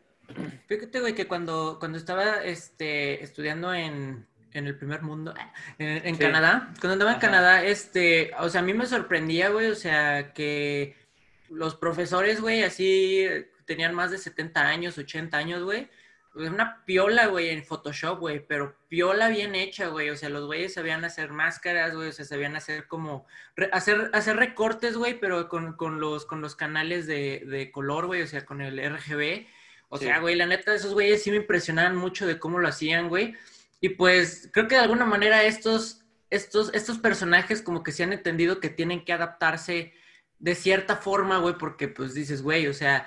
Fíjate, 0.67 1.01
güey, 1.01 1.15
que 1.15 1.27
cuando, 1.27 1.79
cuando 1.81 1.97
estaba 1.97 2.45
este, 2.45 3.25
estudiando 3.25 3.73
en, 3.73 4.27
en 4.53 4.67
el 4.67 4.77
primer 4.77 5.01
mundo, 5.03 5.33
en, 5.79 6.07
en 6.07 6.15
Sí. 6.17 6.21
Canadá, 6.21 6.75
cuando 6.81 6.93
andaba 6.93 7.15
en. 7.15 7.19
Canadá, 7.21 7.65
este, 7.65 8.31
o 8.39 8.49
sea, 8.51 8.61
a 8.61 8.65
mí 8.65 8.75
me 8.75 8.85
sorprendía, 8.87 9.49
güey, 9.49 9.69
o 9.69 9.75
sea, 9.75 10.35
que 10.35 10.95
los 11.49 11.75
profesores, 11.77 12.43
güey, 12.43 12.63
así 12.63 13.25
tenían 13.65 13.95
más 13.95 14.11
de 14.11 14.19
70 14.19 14.67
años, 14.69 14.99
80 14.99 15.39
años, 15.39 15.63
güey. 15.63 15.89
Una 16.39 16.85
piola, 16.85 17.27
güey, 17.27 17.49
en 17.51 17.65
Photoshop, 17.65 18.21
güey, 18.21 18.47
pero 18.47 18.77
piola 18.89 19.29
bien 19.29 19.55
hecha, 19.55 19.89
güey. 19.89 20.11
O 20.11 20.17
sea, 20.17 20.29
los 20.29 20.47
güeyes 20.47 20.75
sabían 20.75 21.05
hacer 21.05 21.31
máscaras, 21.31 21.95
güey, 21.95 22.09
o 22.09 22.13
sea, 22.13 22.25
sabían 22.25 22.55
hacer 22.57 22.87
como, 22.87 23.27
re- 23.57 23.71
hacer, 23.73 24.11
hacer 24.13 24.37
recortes, 24.37 24.97
güey, 24.97 25.19
pero 25.19 25.49
con, 25.49 25.75
con 25.75 26.01
los, 26.01 26.25
con 26.27 26.41
los 26.41 26.55
canales 26.57 27.07
de, 27.07 27.43
de 27.47 27.71
color, 27.73 28.07
güey, 28.07 28.23
o 28.23 28.27
sea, 28.27 28.45
con 28.47 28.61
el 28.61 28.79
RGB. 28.79 29.47
O 29.89 29.99
Sí. 29.99 30.05
sea, 30.05 30.19
güey, 30.21 30.35
la 30.37 30.47
neta, 30.47 30.75
esos 30.75 30.93
güeyes 30.95 31.23
sí 31.23 31.31
me 31.31 31.39
impresionaban 31.39 31.97
mucho 31.97 32.27
de 32.27 32.39
cómo 32.39 32.59
lo 32.59 32.69
hacían, 32.69 33.09
güey. 33.09 33.35
Y 33.81 33.91
pues 33.91 34.49
creo 34.53 34.69
que 34.69 34.75
de 34.77 34.83
alguna 34.83 35.07
manera 35.07 35.43
estos, 35.45 36.05
estos, 36.31 36.73
estos 36.75 36.99
personajes 36.99 37.63
como 37.63 37.83
que 37.83 37.93
se 37.93 38.03
han 38.05 38.13
entendido 38.13 38.61
que 38.61 38.69
tienen 38.71 39.05
que 39.05 39.13
adaptarse 39.13 39.93
de 40.39 40.55
cierta 40.55 40.97
forma, 40.97 41.39
güey, 41.39 41.57
porque 41.59 41.89
pues 41.89 42.15
dices, 42.15 42.43
güey, 42.43 42.67
o 42.69 42.75
sea, 42.75 43.07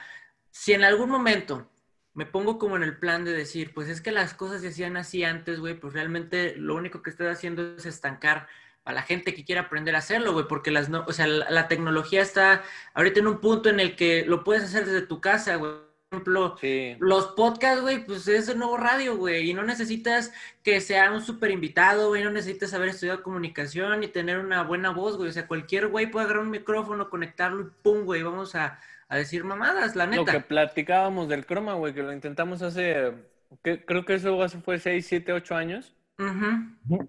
si 0.49 0.73
en 0.73 0.83
algún 0.83 1.09
momento 1.09 1.70
me 2.13 2.25
pongo 2.25 2.57
como 2.57 2.75
en 2.75 2.83
el 2.83 2.97
plan 2.97 3.23
de 3.25 3.31
decir, 3.33 3.73
pues 3.73 3.87
es 3.87 4.01
que 4.01 4.11
las 4.11 4.33
cosas 4.33 4.61
se 4.61 4.69
hacían 4.69 4.97
así 4.97 5.23
antes, 5.23 5.59
güey, 5.59 5.75
pues 5.75 5.93
realmente 5.93 6.55
lo 6.57 6.75
único 6.75 7.01
que 7.01 7.09
estás 7.09 7.35
haciendo 7.35 7.75
es 7.75 7.85
estancar 7.85 8.47
a 8.83 8.93
la 8.93 9.03
gente 9.03 9.33
que 9.33 9.45
quiere 9.45 9.61
aprender 9.61 9.95
a 9.95 9.99
hacerlo, 9.99 10.33
güey, 10.33 10.47
porque 10.47 10.71
las 10.71 10.89
no, 10.89 11.05
o 11.07 11.13
sea, 11.13 11.27
la, 11.27 11.49
la 11.49 11.67
tecnología 11.67 12.21
está 12.21 12.63
ahorita 12.93 13.19
en 13.19 13.27
un 13.27 13.39
punto 13.39 13.69
en 13.69 13.79
el 13.79 13.95
que 13.95 14.25
lo 14.25 14.43
puedes 14.43 14.63
hacer 14.63 14.85
desde 14.85 15.05
tu 15.05 15.21
casa, 15.21 15.55
güey. 15.55 15.71
Por 16.11 16.17
ejemplo, 16.17 16.57
sí. 16.59 16.97
los 16.99 17.27
podcasts, 17.27 17.81
güey, 17.81 18.05
pues 18.05 18.27
es 18.27 18.49
el 18.49 18.57
nuevo 18.57 18.75
radio, 18.75 19.15
güey, 19.15 19.49
y 19.49 19.53
no 19.53 19.63
necesitas 19.63 20.33
que 20.61 20.81
sea 20.81 21.09
un 21.13 21.21
súper 21.21 21.51
invitado, 21.51 22.09
güey, 22.09 22.21
no 22.21 22.31
necesitas 22.31 22.73
haber 22.73 22.89
estudiado 22.89 23.23
comunicación 23.23 24.03
y 24.03 24.09
tener 24.09 24.39
una 24.39 24.63
buena 24.63 24.89
voz, 24.89 25.15
güey, 25.15 25.29
o 25.29 25.31
sea, 25.31 25.47
cualquier 25.47 25.87
güey 25.87 26.11
puede 26.11 26.25
agarrar 26.25 26.43
un 26.43 26.49
micrófono, 26.49 27.09
conectarlo 27.09 27.61
y 27.61 27.69
pum, 27.81 28.03
güey, 28.03 28.23
vamos 28.23 28.55
a, 28.55 28.77
a 29.13 29.17
decir 29.17 29.43
mamadas, 29.43 29.95
la 29.95 30.05
Lo 30.05 30.23
que 30.25 30.31
neta. 30.33 30.47
platicábamos 30.47 31.27
del 31.27 31.45
croma, 31.45 31.73
güey, 31.73 31.93
que 31.93 32.01
lo 32.01 32.13
intentamos 32.13 32.61
hace, 32.61 33.11
que- 33.63 33.83
creo 33.85 34.05
que 34.05 34.13
eso 34.15 34.41
hace 34.41 34.59
fue 34.59 34.79
6, 34.79 35.05
7, 35.05 35.33
8 35.33 35.55
años. 35.55 35.93
Ujú. 36.17 37.07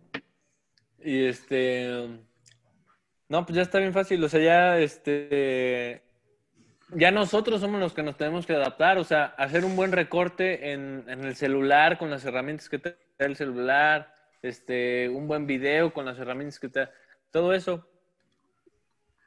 Y 0.99 1.27
este, 1.27 2.09
no, 3.29 3.47
pues 3.47 3.57
ya 3.57 3.63
está 3.63 3.79
bien 3.79 3.93
fácil, 3.93 4.23
o 4.25 4.29
sea, 4.29 4.41
ya 4.41 4.79
este, 4.79 6.03
ya 6.91 7.11
nosotros 7.11 7.61
somos 7.61 7.81
los 7.81 7.93
que 7.93 8.03
nos 8.03 8.17
tenemos 8.17 8.47
que 8.47 8.55
adaptar, 8.55 8.99
o 8.99 9.05
sea, 9.05 9.27
hacer 9.39 9.65
un 9.65 9.77
buen 9.77 9.93
recorte 9.93 10.73
en, 10.73 11.05
en 11.09 11.25
el 11.25 11.37
celular 11.37 11.99
con 11.99 12.11
las 12.11 12.25
herramientas 12.25 12.69
que 12.69 12.79
te 12.79 12.91
da 13.19 13.27
el 13.27 13.37
celular, 13.37 14.13
este, 14.43 15.09
un 15.09 15.29
buen 15.29 15.47
video 15.47 15.93
con 15.93 16.05
las 16.05 16.19
herramientas 16.19 16.59
que 16.59 16.69
te 16.69 16.81
da, 16.81 16.91
todo 17.31 17.53
eso. 17.55 17.89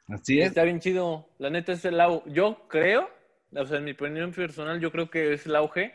Así 0.08 0.40
es. 0.40 0.52
Está 0.52 0.64
bien 0.64 0.80
chido. 0.80 1.28
La 1.38 1.50
neta 1.50 1.72
es 1.72 1.84
el 1.84 2.00
auge. 2.00 2.30
Yo 2.32 2.68
creo, 2.68 3.10
o 3.54 3.66
sea, 3.66 3.78
en 3.78 3.84
mi 3.84 3.92
opinión 3.92 4.32
personal, 4.32 4.80
yo 4.80 4.92
creo 4.92 5.10
que 5.10 5.32
es 5.32 5.46
el 5.46 5.56
auge 5.56 5.94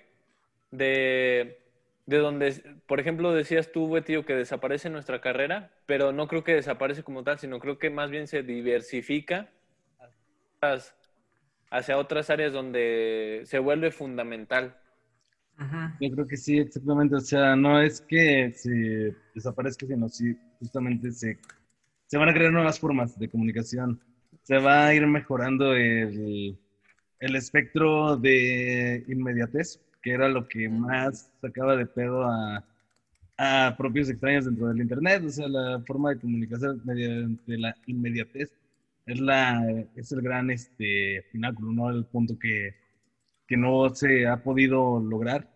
de, 0.72 1.60
de 2.08 2.18
donde, 2.20 2.54
por 2.88 3.00
ejemplo, 3.00 3.34
decías 3.34 3.72
tú, 3.72 4.00
tío, 4.04 4.26
que 4.26 4.36
desaparece 4.36 4.90
nuestra 4.90 5.22
carrera, 5.22 5.72
pero 5.86 6.12
no 6.14 6.28
creo 6.28 6.44
que 6.44 6.56
desaparece 6.56 7.04
como 7.04 7.24
tal, 7.24 7.40
sino 7.40 7.60
creo 7.60 7.80
que 7.80 7.90
más 7.92 8.12
bien 8.12 8.28
se 8.28 8.44
diversifica 8.44 9.52
hacia- 10.62 10.94
hacia 11.72 11.98
otras 12.00 12.30
áreas 12.30 12.54
donde 12.54 13.44
se 13.46 13.60
vuelve 13.60 13.92
fundamental. 13.92 14.78
Ujú. 15.60 15.78
Yo 16.00 16.10
creo 16.12 16.28
que 16.28 16.38
sí, 16.38 16.58
exactamente. 16.58 17.16
O 17.16 17.20
sea, 17.20 17.56
no 17.56 17.80
es 17.82 18.02
que 18.02 18.52
se 18.54 19.16
desaparezca, 19.36 19.86
sino 19.86 20.10
sí, 20.10 20.36
justamente 20.60 21.12
se, 21.12 21.40
se 22.12 22.18
van 22.18 22.28
a 22.28 22.34
crear 22.34 22.52
nuevas 22.52 22.78
formas 22.78 23.18
de 23.18 23.30
comunicación. 23.30 23.98
Se 24.44 24.58
va 24.58 24.88
a 24.88 24.94
ir 24.94 25.08
mejorando 25.08 25.74
el, 25.74 26.60
el 27.22 27.36
espectro 27.38 28.18
de 28.18 29.06
inmediatez, 29.08 29.80
que 30.02 30.12
era 30.12 30.28
lo 30.28 30.46
que 30.46 30.68
más 30.68 31.32
sacaba 31.40 31.78
de 31.78 31.86
pedo 31.86 32.26
a, 32.26 32.66
a 33.38 33.76
propios 33.78 34.10
extraños 34.10 34.44
dentro 34.44 34.68
del 34.68 34.82
Internet. 34.82 35.24
O 35.26 35.30
sea, 35.30 35.48
la 35.48 35.82
forma 35.88 36.10
de 36.10 36.20
comunicación 36.20 36.82
mediante 36.84 37.58
la 37.58 37.74
inmediatez 37.88 38.52
es, 39.06 39.20
la, 39.22 39.66
es 39.96 40.12
el 40.12 40.22
gran 40.22 40.52
este, 40.52 41.24
pináculo, 41.32 41.72
¿no? 41.72 41.92
El 41.92 42.04
punto 42.04 42.38
que, 42.38 42.76
que 43.48 43.56
no 43.56 43.96
se 43.96 44.28
ha 44.28 44.44
podido 44.44 45.00
lograr. 45.00 45.50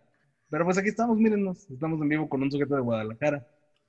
Pero 0.48 0.64
pues 0.64 0.78
aquí 0.78 0.88
estamos, 0.88 1.18
mírenos, 1.18 1.70
estamos 1.70 2.00
en 2.00 2.08
vivo 2.08 2.30
con 2.30 2.42
un 2.42 2.50
sujeto 2.50 2.76
de 2.76 2.80
Guadalajara. 2.80 3.46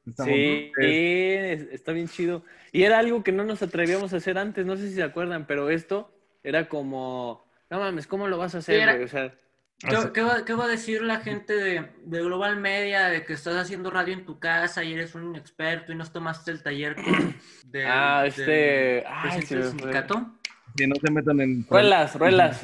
Estamos, 0.08 0.34
Sí, 0.34 0.72
es- 0.78 1.68
está 1.72 1.92
bien 1.92 2.08
chido. 2.08 2.44
Y 2.72 2.84
era 2.84 3.00
algo 3.00 3.24
que 3.24 3.32
no 3.32 3.44
nos 3.44 3.62
atrevíamos 3.62 4.14
a 4.14 4.18
hacer 4.18 4.38
antes, 4.38 4.66
no 4.66 4.76
sé 4.78 4.90
si 4.90 4.96
se 4.96 5.04
acuerdan, 5.04 5.46
pero 5.48 5.70
esto 5.70 6.14
era 6.44 6.68
como, 6.70 7.46
no 7.70 7.80
mames, 7.80 8.08
¿cómo 8.08 8.28
lo 8.28 8.38
vas 8.38 8.56
a 8.56 8.60
hacer, 8.60 8.90
güey? 8.94 9.04
O 9.04 9.08
sea, 9.08 9.34
¿Qué, 9.80 9.96
qué 10.12 10.22
va, 10.24 10.44
qué 10.44 10.54
va 10.56 10.66
a 10.66 10.70
decir 10.70 11.04
la 11.04 11.20
gente 11.20 11.54
de, 11.54 11.86
de 12.04 12.24
Global 12.24 12.58
Media 12.58 13.10
de 13.10 13.26
que 13.26 13.34
estás 13.34 13.56
haciendo 13.56 13.92
radio 13.92 14.14
en 14.16 14.26
tu 14.26 14.40
casa 14.40 14.84
y 14.84 14.94
eres 14.94 15.14
un 15.14 15.36
experto 15.36 15.92
y 15.92 15.96
no 15.96 16.04
tomaste 16.06 16.50
el 16.50 16.64
taller 16.64 16.96
con, 16.96 17.36
de, 17.72 17.86
Ah, 17.86 18.22
del 18.24 18.30
este, 18.30 19.04
ay, 19.06 19.22
presidente 19.22 19.48
se 19.48 19.56
del 19.56 19.70
sindicato? 19.70 20.32
que 20.76 20.88
no 20.88 20.96
se 20.96 21.12
metan 21.12 21.42
en... 21.42 21.66
ruelas, 21.70 22.16
ruelas. 22.16 22.64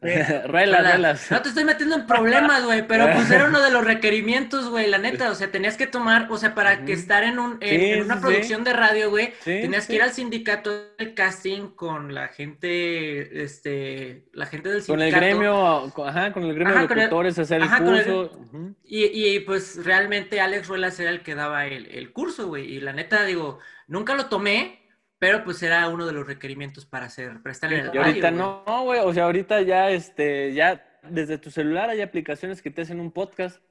Relas, 0.00 0.82
relas. 0.92 1.30
No 1.30 1.42
te 1.42 1.48
estoy 1.50 1.64
metiendo 1.64 1.96
en 1.96 2.06
problemas, 2.06 2.64
güey, 2.64 2.86
pero 2.86 3.08
pues 3.12 3.30
era 3.30 3.44
uno 3.46 3.60
de 3.60 3.70
los 3.70 3.84
requerimientos, 3.84 4.68
güey, 4.68 4.88
la 4.88 4.98
neta, 4.98 5.30
o 5.30 5.34
sea, 5.34 5.50
tenías 5.50 5.76
que 5.76 5.86
tomar, 5.86 6.26
o 6.30 6.36
sea, 6.36 6.54
para 6.54 6.84
que 6.84 6.92
estar 6.92 7.22
en, 7.22 7.38
un, 7.38 7.58
en, 7.60 7.80
Sí, 7.80 7.86
en 7.92 8.02
una 8.02 8.14
sí, 8.16 8.20
producción 8.20 8.64
de 8.64 8.72
radio, 8.72 9.10
güey, 9.10 9.26
Sí, 9.40 9.60
tenías 9.62 9.86
que 9.86 9.94
ir 9.96 10.02
al 10.02 10.12
sindicato 10.12 10.70
del 10.98 11.14
casting 11.14 11.68
con 11.74 12.14
la 12.14 12.28
gente, 12.28 13.42
este, 13.42 14.24
la 14.32 14.46
gente 14.46 14.68
del 14.68 14.84
Con 14.84 15.00
el 15.00 15.10
sindicato. 15.12 15.26
gremio, 15.38 15.92
con- 15.94 16.08
ajá, 16.08 16.32
con 16.32 16.42
el 16.44 16.54
gremio 16.54 16.72
Ajá, 16.72 16.82
de 16.82 16.88
con 16.88 16.98
el- 16.98 17.04
locutores, 17.04 17.38
hacer 17.38 17.58
el 17.58 17.62
ajá, 17.64 17.78
con 17.84 17.94
el- 17.96 18.04
curso. 18.04 18.40
Y, 18.84 19.04
y, 19.04 19.40
pues 19.40 19.84
realmente 19.84 20.40
Alex 20.40 20.66
Ruelas 20.68 20.98
era 21.00 21.10
el 21.10 21.22
que 21.22 21.34
daba 21.34 21.66
el, 21.66 21.86
el 21.86 22.12
curso, 22.12 22.48
güey. 22.48 22.72
Y 22.74 22.80
la 22.80 22.92
neta, 22.92 23.24
digo, 23.24 23.60
nunca 23.86 24.14
lo 24.14 24.26
tomé, 24.26 24.79
pero 25.20 25.44
pues 25.44 25.62
era 25.62 25.86
uno 25.90 26.06
de 26.06 26.14
los 26.14 26.26
requerimientos 26.26 26.86
para 26.86 27.04
hacer, 27.04 27.42
para 27.42 27.52
estar 27.52 27.70
en 27.70 27.80
el 27.80 27.94
Y 27.94 27.98
ahorita 27.98 28.30
radio, 28.30 28.62
no, 28.66 28.84
güey, 28.84 29.00
o 29.00 29.12
sea, 29.12 29.24
ahorita 29.24 29.60
ya, 29.60 29.90
este, 29.90 30.54
ya 30.54 30.82
desde 31.08 31.36
tu 31.36 31.50
celular 31.50 31.90
hay 31.90 32.00
aplicaciones 32.00 32.62
que 32.62 32.70
te 32.70 32.80
hacen 32.80 32.98
un 32.98 33.12
podcast. 33.12 33.62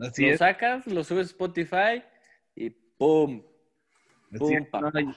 Así 0.00 0.26
lo 0.26 0.32
es. 0.32 0.38
sacas, 0.38 0.84
lo 0.88 1.04
subes 1.04 1.28
a 1.28 1.30
Spotify 1.30 2.02
y 2.56 2.70
¡pum! 2.70 3.40
No, 4.30 4.50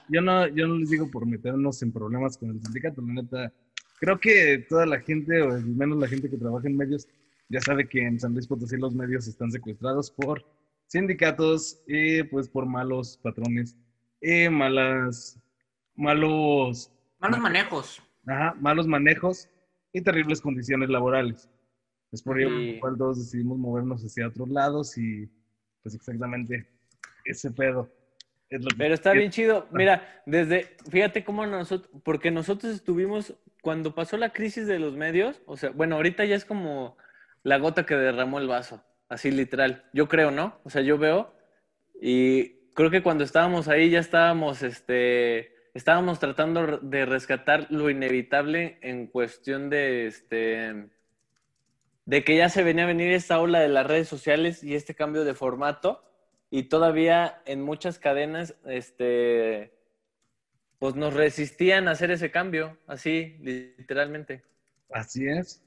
yo, 0.08 0.20
no, 0.22 0.46
yo 0.46 0.68
no 0.68 0.76
les 0.76 0.90
digo 0.90 1.10
por 1.10 1.26
meternos 1.26 1.82
en 1.82 1.92
problemas 1.92 2.38
con 2.38 2.50
el 2.50 2.62
sindicato, 2.62 3.02
la 3.02 3.12
neta. 3.12 3.52
Creo 3.98 4.20
que 4.20 4.64
toda 4.68 4.86
la 4.86 5.00
gente, 5.00 5.42
o 5.42 5.50
al 5.50 5.66
menos 5.66 5.98
la 5.98 6.06
gente 6.06 6.30
que 6.30 6.36
trabaja 6.36 6.68
en 6.68 6.76
medios, 6.76 7.08
ya 7.48 7.60
sabe 7.60 7.88
que 7.88 8.00
en 8.00 8.20
San 8.20 8.32
Luis 8.32 8.46
Potosí 8.46 8.76
los 8.76 8.94
medios 8.94 9.26
están 9.26 9.50
secuestrados 9.50 10.12
por 10.12 10.46
sindicatos 10.86 11.82
y 11.88 12.22
pues 12.22 12.48
por 12.48 12.64
malos 12.64 13.18
patrones 13.20 13.76
y 14.22 14.48
malas, 14.48 15.36
malos, 16.00 16.90
Malos 17.18 17.38
manejos. 17.40 18.02
ajá, 18.26 18.54
malos 18.60 18.86
manejos 18.86 19.48
y 19.92 20.00
terribles 20.02 20.40
condiciones 20.40 20.88
laborales. 20.88 21.48
Es 22.12 22.22
por 22.22 22.40
ello 22.40 22.48
por 22.50 22.74
lo 22.74 22.80
cual 22.80 22.98
todos 22.98 23.18
decidimos 23.18 23.58
movernos 23.58 24.02
hacia 24.02 24.26
otros 24.28 24.48
lados 24.48 24.96
y 24.98 25.28
pues 25.82 25.94
exactamente 25.94 26.66
ese 27.24 27.50
pedo. 27.50 27.88
es 28.48 28.64
lo 28.64 28.68
que- 28.70 28.76
Pero 28.78 28.94
está 28.94 29.12
bien 29.12 29.30
chido. 29.30 29.68
Mira, 29.70 30.22
desde, 30.26 30.76
fíjate 30.90 31.22
cómo 31.22 31.46
nosotros, 31.46 31.88
porque 32.02 32.32
nosotros 32.32 32.74
estuvimos, 32.74 33.34
cuando 33.62 33.94
pasó 33.94 34.16
la 34.16 34.32
crisis 34.32 34.66
de 34.66 34.80
los 34.80 34.96
medios, 34.96 35.40
o 35.46 35.56
sea, 35.56 35.70
bueno, 35.70 35.94
ahorita 35.94 36.24
ya 36.24 36.34
es 36.34 36.44
como 36.44 36.96
la 37.44 37.58
gota 37.58 37.86
que 37.86 37.94
derramó 37.94 38.40
el 38.40 38.48
vaso, 38.48 38.82
así 39.08 39.30
literal. 39.30 39.84
Yo 39.92 40.08
creo, 40.08 40.32
¿no? 40.32 40.58
O 40.64 40.70
sea, 40.70 40.82
yo 40.82 40.98
veo 40.98 41.32
y 42.02 42.48
creo 42.74 42.90
que 42.90 43.04
cuando 43.04 43.22
estábamos 43.22 43.68
ahí 43.68 43.88
ya 43.90 44.00
estábamos, 44.00 44.62
este, 44.64 45.54
estábamos 45.74 46.18
tratando 46.18 46.78
de 46.78 47.06
rescatar 47.06 47.66
lo 47.70 47.90
inevitable 47.90 48.78
en 48.82 49.06
cuestión 49.06 49.70
de, 49.70 50.06
este, 50.06 50.88
de 52.06 52.24
que 52.24 52.36
ya 52.36 52.48
se 52.48 52.62
venía 52.62 52.84
a 52.84 52.88
venir 52.88 53.12
esta 53.12 53.40
ola 53.40 53.60
de 53.60 53.68
las 53.68 53.86
redes 53.86 54.08
sociales 54.08 54.64
y 54.64 54.74
este 54.74 54.94
cambio 54.94 55.24
de 55.24 55.34
formato 55.34 56.04
y 56.50 56.64
todavía 56.64 57.40
en 57.46 57.62
muchas 57.62 57.98
cadenas, 57.98 58.56
este, 58.66 59.72
pues 60.80 60.96
nos 60.96 61.14
resistían 61.14 61.86
a 61.86 61.92
hacer 61.92 62.10
ese 62.10 62.30
cambio, 62.30 62.76
así, 62.86 63.36
literalmente. 63.40 64.42
Así 64.90 65.28
es. 65.28 65.62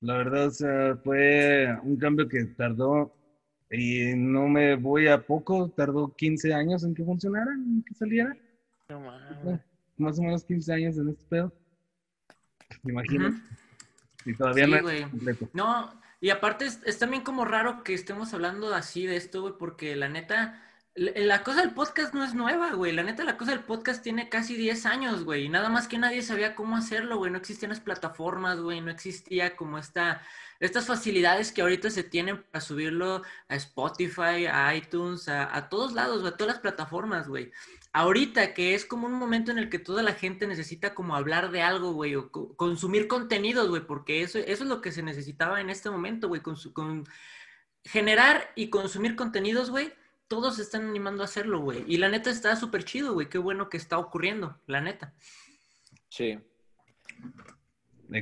La 0.00 0.18
verdad, 0.18 0.48
o 0.48 0.96
fue 0.98 1.76
un 1.82 1.96
cambio 1.96 2.28
que 2.28 2.44
tardó, 2.44 3.12
y 3.70 4.14
no 4.14 4.46
me 4.46 4.76
voy 4.76 5.08
a 5.08 5.26
poco, 5.26 5.70
tardó 5.70 6.14
15 6.14 6.54
años 6.54 6.84
en 6.84 6.94
que 6.94 7.02
funcionara, 7.04 7.50
en 7.52 7.82
que 7.82 7.94
saliera. 7.94 8.36
No 8.94 9.00
mames. 9.00 9.60
Más 9.96 10.18
o 10.18 10.22
menos 10.22 10.44
15 10.44 10.72
años 10.72 10.96
en 10.98 11.08
este 11.08 11.24
pedo. 11.26 11.52
Me 12.82 12.92
imagino. 12.92 13.32
Y 14.24 14.34
todavía 14.34 14.64
Sí, 14.64 14.70
no 14.70 14.76
es 14.76 14.82
güey. 14.82 15.02
completo. 15.10 15.50
No, 15.52 16.00
y 16.20 16.30
aparte 16.30 16.66
es, 16.66 16.80
es 16.84 16.98
también 16.98 17.22
como 17.22 17.44
raro 17.44 17.82
que 17.84 17.94
estemos 17.94 18.32
hablando 18.34 18.74
así 18.74 19.06
de 19.06 19.16
esto, 19.16 19.42
güey, 19.42 19.54
porque 19.58 19.94
la 19.96 20.08
neta, 20.08 20.62
la, 20.94 21.12
la 21.16 21.42
cosa 21.42 21.60
del 21.60 21.72
podcast 21.74 22.14
no 22.14 22.24
es 22.24 22.34
nueva, 22.34 22.72
güey. 22.72 22.92
La 22.92 23.02
neta, 23.02 23.24
la 23.24 23.36
cosa 23.36 23.50
del 23.50 23.64
podcast 23.64 24.02
tiene 24.02 24.28
casi 24.28 24.56
10 24.56 24.86
años, 24.86 25.24
güey. 25.24 25.44
Y 25.44 25.48
nada 25.48 25.68
más 25.68 25.88
que 25.88 25.98
nadie 25.98 26.22
sabía 26.22 26.54
cómo 26.54 26.76
hacerlo, 26.76 27.18
güey. 27.18 27.30
No 27.30 27.38
existían 27.38 27.70
las 27.70 27.80
plataformas, 27.80 28.60
güey. 28.60 28.80
No 28.80 28.90
existía 28.90 29.54
como 29.56 29.78
esta, 29.78 30.22
estas 30.60 30.86
facilidades 30.86 31.52
que 31.52 31.62
ahorita 31.62 31.90
se 31.90 32.02
tienen 32.04 32.42
para 32.44 32.60
subirlo 32.62 33.22
a 33.48 33.54
Spotify, 33.56 34.46
a 34.50 34.74
iTunes, 34.74 35.28
a, 35.28 35.54
a 35.54 35.68
todos 35.68 35.92
lados, 35.92 36.20
güey, 36.22 36.32
a 36.32 36.36
todas 36.36 36.54
las 36.54 36.62
plataformas, 36.62 37.28
güey. 37.28 37.52
Ahorita 37.96 38.54
que 38.54 38.74
es 38.74 38.84
como 38.84 39.06
un 39.06 39.12
momento 39.14 39.52
en 39.52 39.58
el 39.58 39.70
que 39.70 39.78
toda 39.78 40.02
la 40.02 40.14
gente 40.14 40.48
necesita 40.48 40.94
como 40.96 41.14
hablar 41.14 41.52
de 41.52 41.62
algo, 41.62 41.92
güey, 41.92 42.16
o 42.16 42.28
co- 42.32 42.56
consumir 42.56 43.06
contenidos, 43.06 43.68
güey, 43.68 43.86
porque 43.86 44.22
eso, 44.22 44.40
eso 44.40 44.64
es 44.64 44.68
lo 44.68 44.80
que 44.80 44.90
se 44.90 45.04
necesitaba 45.04 45.60
en 45.60 45.70
este 45.70 45.90
momento, 45.90 46.26
güey, 46.26 46.40
con, 46.42 46.56
con 46.72 47.04
generar 47.84 48.50
y 48.56 48.68
consumir 48.68 49.14
contenidos, 49.14 49.70
güey, 49.70 49.92
todos 50.26 50.56
se 50.56 50.62
están 50.62 50.88
animando 50.88 51.22
a 51.22 51.26
hacerlo, 51.26 51.60
güey. 51.60 51.84
Y 51.86 51.98
la 51.98 52.08
neta 52.08 52.30
está 52.30 52.56
súper 52.56 52.84
chido, 52.84 53.12
güey, 53.14 53.28
qué 53.28 53.38
bueno 53.38 53.68
que 53.68 53.76
está 53.76 53.96
ocurriendo, 53.98 54.58
la 54.66 54.80
neta. 54.80 55.14
Sí. 56.08 56.40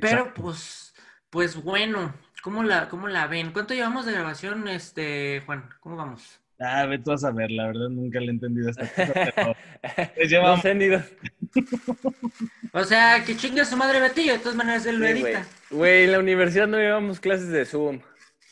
Pero 0.03 0.35
pues, 0.35 0.95
pues 1.31 1.57
bueno, 1.63 2.15
¿cómo 2.43 2.63
la, 2.63 2.91
cómo 2.91 3.09
la 3.09 3.27
ven? 3.27 3.53
¿Cuánto 3.53 3.73
llevamos 3.73 4.05
de 4.05 4.13
grabación, 4.13 4.69
este, 4.69 5.43
Juan? 5.47 5.71
¿Cómo 5.81 5.97
vamos? 5.97 6.41
Ah, 6.65 6.87
ve 6.87 6.99
tú 6.99 7.13
a 7.13 7.19
saber, 7.19 7.51
la 7.51 7.67
verdad 7.67 7.89
nunca 7.89 8.21
le 8.21 8.27
he 8.27 8.31
entendido 8.31 8.71
esta 8.71 8.87
cosa, 8.87 9.13
pero 9.35 9.57
pues 10.15 11.03
O 12.73 12.85
sea, 12.85 13.23
que 13.25 13.37
chingue 13.37 13.61
a 13.63 13.65
su 13.65 13.77
madre 13.77 14.01
Betillo, 14.01 14.33
de 14.35 14.39
todas 14.39 14.55
maneras 14.57 14.87
él 14.87 14.99
lo 14.99 15.07
Sí, 15.07 15.13
edita. 15.13 15.47
Güey, 15.71 16.05
en 16.05 16.13
la 16.13 16.19
universidad 16.19 16.67
no 16.67 16.79
llevamos 16.79 17.21
clases 17.21 17.49
de 17.49 17.65
Zoom. 17.65 18.01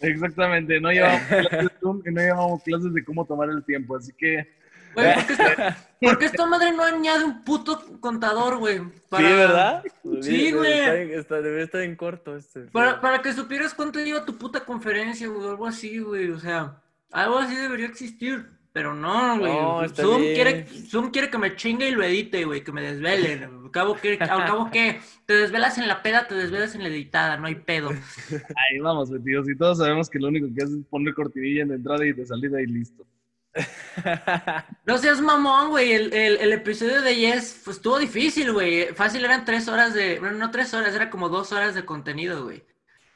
exactamente, 0.00 0.80
no 0.80 0.90
llevamos 0.90 1.22
clases 1.28 1.50
de 1.60 1.68
Zoom 1.80 2.02
y 2.06 2.10
no 2.12 2.20
llevamos 2.20 2.62
clases 2.62 2.92
de 2.92 3.04
cómo 3.04 3.24
tomar 3.26 3.48
el 3.50 3.64
tiempo, 3.64 3.96
así 3.96 4.12
que 4.16 4.58
Güey, 4.94 5.14
¿por 5.14 5.24
qué 5.26 5.32
esta, 5.34 5.78
por 6.00 6.18
qué 6.18 6.24
esta 6.24 6.46
madre 6.46 6.72
no 6.72 6.82
añade 6.82 7.22
un 7.24 7.44
puto 7.44 8.00
contador, 8.00 8.58
güey? 8.58 8.80
Para- 9.08 9.28
Sí, 9.28 9.34
¿verdad? 9.34 9.84
Sí, 10.20 10.50
güey. 10.52 10.72
Está, 10.80 10.96
en- 11.00 11.10
está- 11.12 11.40
debe 11.42 11.62
estar 11.62 11.80
en 11.82 11.94
corto 11.94 12.36
este. 12.36 12.62
Para, 12.72 13.00
para 13.00 13.22
que 13.22 13.32
supieras 13.32 13.72
cuánto 13.72 14.00
lleva 14.00 14.24
tu 14.24 14.36
puta 14.36 14.64
conferencia, 14.64 15.28
güey, 15.28 15.46
algo 15.48 15.64
así, 15.68 16.00
güey, 16.00 16.30
o 16.30 16.40
sea, 16.40 16.74
algo 17.10 17.38
así 17.38 17.56
debería 17.56 17.86
existir, 17.86 18.46
pero 18.72 18.94
no, 18.94 19.38
güey. 19.38 19.52
No, 19.52 19.88
Zoom, 19.88 20.20
bien. 20.22 20.34
quiere, 20.34 20.66
Zoom 20.66 21.10
quiere 21.10 21.30
que 21.30 21.38
me 21.38 21.56
chingue 21.56 21.88
y 21.88 21.92
lo 21.92 22.04
edite, 22.04 22.44
güey, 22.44 22.62
que 22.62 22.72
me 22.72 22.82
desvelen. 22.82 23.42
Al 23.64 23.70
cabo, 23.70 23.94
que, 23.96 24.18
al 24.20 24.46
cabo 24.46 24.70
que 24.70 25.00
te 25.26 25.34
desvelas 25.34 25.78
en 25.78 25.86
la 25.86 26.02
peda, 26.02 26.26
te 26.26 26.34
desvelas 26.34 26.74
en 26.74 26.82
la 26.82 26.88
editada, 26.88 27.36
no 27.36 27.46
hay 27.46 27.54
pedo. 27.54 27.90
ahí 28.32 28.78
vamos, 28.80 29.10
tíos, 29.24 29.48
y 29.48 29.56
todos 29.56 29.78
sabemos 29.78 30.10
que 30.10 30.18
lo 30.18 30.28
único 30.28 30.48
que 30.52 30.64
haces 30.64 30.76
es 30.76 30.86
poner 30.86 31.14
cortinilla 31.14 31.62
en 31.62 31.72
entrada 31.72 32.04
y 32.04 32.12
de 32.12 32.26
salida 32.26 32.60
y 32.60 32.66
listo. 32.66 33.06
No 34.86 34.98
seas 34.98 35.20
mamón, 35.20 35.70
güey, 35.70 35.92
el, 35.92 36.12
el, 36.12 36.36
el 36.38 36.52
episodio 36.52 37.02
de 37.02 37.16
Yes 37.16 37.62
pues, 37.64 37.76
estuvo 37.76 37.98
difícil, 37.98 38.52
güey. 38.52 38.86
Fácil 38.94 39.24
eran 39.24 39.44
tres 39.44 39.68
horas 39.68 39.94
de, 39.94 40.18
bueno, 40.18 40.36
no 40.36 40.50
tres 40.50 40.72
horas, 40.74 40.94
era 40.94 41.10
como 41.10 41.28
dos 41.28 41.52
horas 41.52 41.74
de 41.74 41.84
contenido, 41.84 42.44
güey. 42.44 42.64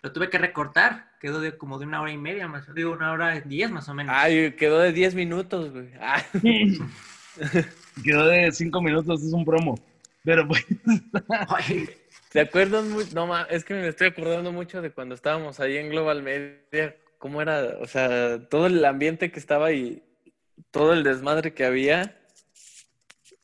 Lo 0.04 0.12
tuve 0.12 0.28
que 0.28 0.36
recortar, 0.36 1.12
quedó 1.18 1.40
de 1.40 1.56
como 1.56 1.78
de 1.78 1.86
una 1.86 2.02
hora 2.02 2.12
y 2.12 2.18
media 2.18 2.46
más, 2.46 2.66
digo, 2.74 2.92
una 2.92 3.10
hora 3.10 3.38
y 3.38 3.40
diez 3.40 3.70
más 3.70 3.88
o 3.88 3.94
menos. 3.94 4.14
Ay, 4.14 4.52
quedó 4.52 4.78
de 4.80 4.92
10 4.92 5.14
minutos, 5.14 5.72
güey. 5.72 5.92
Ah, 5.98 6.22
Quedó 8.04 8.28
de 8.28 8.52
cinco 8.52 8.82
minutos, 8.82 9.22
es 9.22 9.32
un 9.32 9.46
promo. 9.46 9.80
Pero 10.22 10.46
pues, 10.46 10.62
Ay, 11.48 11.88
¿Te 12.30 12.40
acuerdas? 12.40 12.84
mu- 12.84 13.00
No, 13.14 13.26
ma, 13.26 13.44
es 13.48 13.64
que 13.64 13.72
me 13.72 13.88
estoy 13.88 14.08
acordando 14.08 14.52
mucho 14.52 14.82
de 14.82 14.90
cuando 14.90 15.14
estábamos 15.14 15.58
ahí 15.58 15.78
en 15.78 15.88
Global 15.88 16.22
Media. 16.22 16.94
¿Cómo 17.16 17.40
era? 17.40 17.78
O 17.80 17.86
sea, 17.86 18.46
todo 18.50 18.66
el 18.66 18.84
ambiente 18.84 19.32
que 19.32 19.38
estaba 19.40 19.72
y 19.72 20.02
todo 20.70 20.92
el 20.92 21.02
desmadre 21.02 21.54
que 21.54 21.64
había. 21.64 22.14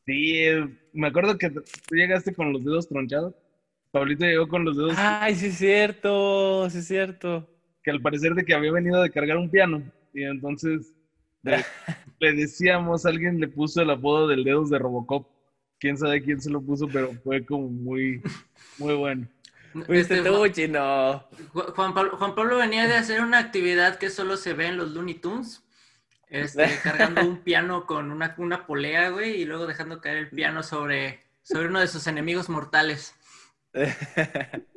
sí, 0.04 0.40
eh, 0.40 0.68
me 0.92 1.08
acuerdo 1.08 1.38
que 1.38 1.48
tú 1.48 1.62
llegaste 1.92 2.34
con 2.34 2.52
los 2.52 2.62
dedos 2.62 2.86
tronchados. 2.86 3.34
Pablito 3.90 4.24
llegó 4.24 4.46
con 4.48 4.64
los 4.64 4.76
dedos 4.76 4.94
Ay, 4.96 5.34
sí 5.34 5.46
es 5.46 5.58
cierto, 5.58 6.70
sí 6.70 6.78
es 6.78 6.86
cierto. 6.86 7.48
que 7.82 7.90
al 7.90 8.00
parecer 8.00 8.34
de 8.34 8.44
que 8.44 8.54
había 8.54 8.72
venido 8.72 9.02
de 9.02 9.10
cargar 9.10 9.36
un 9.36 9.50
piano. 9.50 9.82
Y 10.14 10.22
entonces 10.24 10.92
le, 11.42 11.64
le 12.20 12.32
decíamos, 12.32 13.06
alguien 13.06 13.40
le 13.40 13.48
puso 13.48 13.82
el 13.82 13.90
apodo 13.90 14.28
del 14.28 14.44
dedos 14.44 14.70
de 14.70 14.78
Robocop. 14.78 15.28
Quién 15.78 15.96
sabe 15.96 16.22
quién 16.22 16.40
se 16.40 16.50
lo 16.50 16.60
puso, 16.60 16.86
pero 16.88 17.12
fue 17.24 17.44
como 17.44 17.68
muy, 17.68 18.22
muy 18.78 18.94
bueno. 18.94 19.26
Fuiste 19.72 20.18
este, 20.18 20.28
tú, 20.28 20.36
Juan, 20.36 20.52
chino. 20.52 21.28
Juan 21.52 21.94
Pablo, 21.94 22.16
Juan 22.16 22.34
Pablo 22.34 22.56
venía 22.58 22.86
de 22.86 22.94
hacer 22.94 23.20
una 23.22 23.38
actividad 23.38 23.98
que 23.98 24.10
solo 24.10 24.36
se 24.36 24.52
ve 24.52 24.66
en 24.66 24.76
los 24.76 24.90
Looney 24.90 25.14
Tunes. 25.14 25.64
Este, 26.28 26.66
cargando 26.82 27.22
un 27.22 27.38
piano 27.38 27.86
con 27.86 28.10
una, 28.10 28.34
una 28.38 28.66
polea, 28.66 29.10
güey, 29.10 29.40
y 29.40 29.44
luego 29.44 29.66
dejando 29.66 30.00
caer 30.00 30.16
el 30.16 30.30
piano 30.30 30.62
sobre, 30.62 31.24
sobre 31.42 31.68
uno 31.68 31.80
de 31.80 31.88
sus 31.88 32.06
enemigos 32.06 32.48
mortales. 32.48 33.14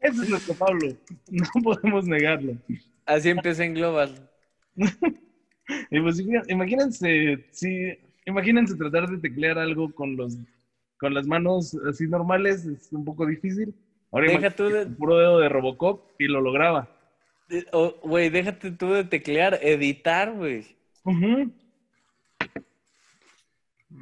Ese 0.00 0.22
es 0.22 0.28
nuestro 0.28 0.54
Pablo. 0.54 0.88
No 1.30 1.46
podemos 1.62 2.06
negarlo. 2.06 2.56
Así 3.06 3.30
empecé 3.30 3.64
en 3.64 3.74
Global. 3.74 4.28
Y 4.76 6.00
pues 6.00 6.18
imag- 6.20 6.44
imagínense, 6.50 7.46
sí, 7.52 7.96
imagínense 8.26 8.76
tratar 8.76 9.08
de 9.08 9.18
teclear 9.18 9.58
algo 9.58 9.92
con 9.94 10.16
los 10.16 10.36
con 10.98 11.12
las 11.14 11.26
manos 11.26 11.74
así 11.88 12.06
normales, 12.06 12.64
es 12.64 12.92
un 12.92 13.04
poco 13.04 13.26
difícil. 13.26 13.74
Ahora 14.12 14.28
Deja 14.30 14.50
tú 14.50 14.68
de- 14.68 14.86
puro 14.86 15.18
dedo 15.18 15.38
de 15.40 15.48
Robocop 15.48 16.12
y 16.18 16.26
lo 16.28 16.40
lograba. 16.40 16.88
Güey, 18.02 18.30
déjate 18.30 18.70
tú 18.70 18.92
de 18.92 19.04
teclear, 19.04 19.58
editar, 19.62 20.32
güey. 20.32 20.64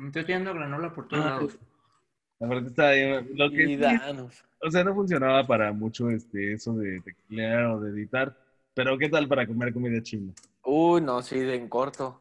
Estoy 0.07 0.25
teniendo 0.25 0.55
granola 0.55 0.93
por 0.95 1.09
todos 1.09 1.25
Ah, 1.25 1.29
lados. 1.31 1.59
La 2.43 2.49
verdad 2.49 2.67
está 2.67 2.91
bien. 2.91 3.29
Lo 3.35 3.51
que 3.51 3.79
o 4.65 4.71
sea, 4.71 4.83
no 4.83 4.95
funcionaba 4.97 5.47
para 5.47 5.73
mucho 5.73 6.11
este, 6.11 6.55
eso 6.55 6.75
de 6.75 7.01
teclear 7.01 7.67
o 7.67 7.81
de 7.81 7.93
editar. 7.93 8.37
Pero 8.75 8.99
¿qué 8.99 9.09
tal 9.09 9.29
para 9.29 9.47
comer 9.47 9.73
comida 9.73 10.03
china? 10.03 10.33
Uy, 10.65 11.01
no, 11.03 11.23
sí, 11.23 11.39
de 11.39 11.55
en 11.55 11.69
corto. 11.69 12.21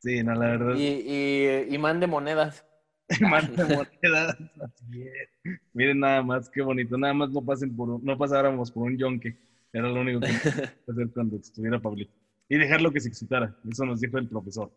Sí, 0.00 0.22
no, 0.22 0.34
la 0.34 0.48
verdad. 0.48 0.74
Y, 0.76 0.86
y, 0.86 1.74
y 1.74 1.78
mande 1.78 2.06
monedas. 2.06 2.66
Manda 3.22 3.64
monedas. 3.64 4.36
Así 4.60 5.02
es. 5.02 5.58
Miren 5.72 6.00
nada 6.00 6.22
más, 6.22 6.50
qué 6.50 6.60
bonito. 6.60 6.98
Nada 6.98 7.14
más 7.14 7.30
no 7.30 7.42
pasen 7.42 7.74
por 7.74 8.04
no 8.04 8.18
pasáramos 8.18 8.70
por 8.70 8.82
un 8.82 8.98
yonque. 8.98 9.34
Era 9.72 9.88
lo 9.88 10.02
único 10.02 10.20
que 10.20 10.26
hacer 10.26 11.10
cuando 11.14 11.36
estuviera 11.36 11.80
Pablito. 11.80 12.12
Y 12.50 12.58
dejarlo 12.58 12.92
que 12.92 13.00
se 13.00 13.08
excitara. 13.08 13.56
Eso 13.66 13.86
nos 13.86 14.00
dijo 14.00 14.18
el 14.18 14.28
profesor. 14.28 14.70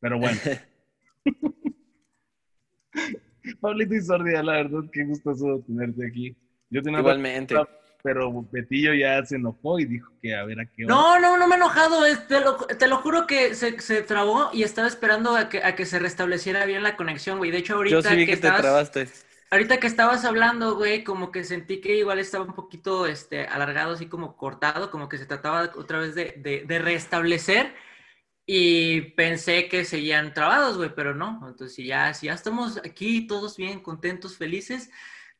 Pero 0.00 0.18
bueno. 0.18 0.38
Pablito 3.56 3.94
y 3.94 4.00
Sordia, 4.02 4.42
la 4.42 4.52
verdad, 4.54 4.80
qué 4.92 5.04
gustoso 5.04 5.62
tenerte 5.66 6.06
aquí. 6.06 6.36
Yo 6.70 6.82
tenía 6.82 7.00
Igualmente. 7.00 7.54
pero 8.02 8.30
Betillo 8.52 8.94
ya 8.94 9.24
se 9.24 9.36
enojó 9.36 9.78
y 9.80 9.84
dijo 9.86 10.12
que 10.22 10.34
a 10.34 10.44
ver 10.44 10.60
a 10.60 10.66
qué 10.66 10.84
hora. 10.84 10.94
No, 10.94 11.18
no, 11.20 11.38
no 11.38 11.48
me 11.48 11.54
he 11.56 11.58
enojado. 11.58 12.02
te, 12.28 12.40
lo, 12.40 12.56
te 12.56 12.86
lo 12.88 12.98
juro 12.98 13.26
que 13.26 13.54
se, 13.54 13.80
se 13.80 14.02
trabó 14.02 14.50
y 14.52 14.62
estaba 14.62 14.86
esperando 14.88 15.36
a 15.36 15.48
que, 15.48 15.62
a 15.64 15.74
que 15.74 15.86
se 15.86 15.98
restableciera 15.98 16.64
bien 16.66 16.82
la 16.82 16.96
conexión, 16.96 17.38
güey. 17.38 17.50
De 17.50 17.58
hecho, 17.58 17.74
ahorita 17.76 18.02
Yo 18.02 18.02
sí 18.02 18.16
vi 18.16 18.26
que, 18.26 18.36
te 18.36 18.48
estabas, 18.48 18.60
trabaste. 18.62 19.08
ahorita 19.50 19.78
que 19.80 19.86
estabas 19.86 20.24
hablando, 20.24 20.76
güey, 20.76 21.04
como 21.04 21.32
que 21.32 21.44
sentí 21.44 21.80
que 21.80 21.96
igual 21.96 22.18
estaba 22.18 22.44
un 22.44 22.54
poquito 22.54 23.06
este, 23.06 23.46
alargado, 23.46 23.94
así 23.94 24.06
como 24.08 24.36
cortado, 24.36 24.90
como 24.90 25.08
que 25.08 25.18
se 25.18 25.26
trataba 25.26 25.72
otra 25.76 25.98
vez 25.98 26.14
de, 26.14 26.34
de, 26.38 26.64
de 26.66 26.78
restablecer. 26.78 27.72
Y 28.50 29.02
pensé 29.10 29.68
que 29.68 29.84
seguían 29.84 30.32
trabados, 30.32 30.78
güey, 30.78 30.90
pero 30.94 31.14
no. 31.14 31.38
Entonces, 31.46 31.74
si 31.74 31.84
ya, 31.84 32.14
si 32.14 32.28
ya 32.28 32.32
estamos 32.32 32.78
aquí 32.78 33.26
todos 33.26 33.58
bien, 33.58 33.80
contentos, 33.80 34.38
felices, 34.38 34.90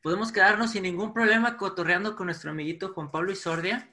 podemos 0.03 0.31
quedarnos 0.31 0.73
sin 0.73 0.83
ningún 0.83 1.11
problema 1.11 1.57
cotorreando 1.57 2.15
con 2.15 2.27
nuestro 2.27 2.51
amiguito 2.51 2.93
Juan 2.93 3.09
Pablo 3.09 3.31
Isordia. 3.31 3.89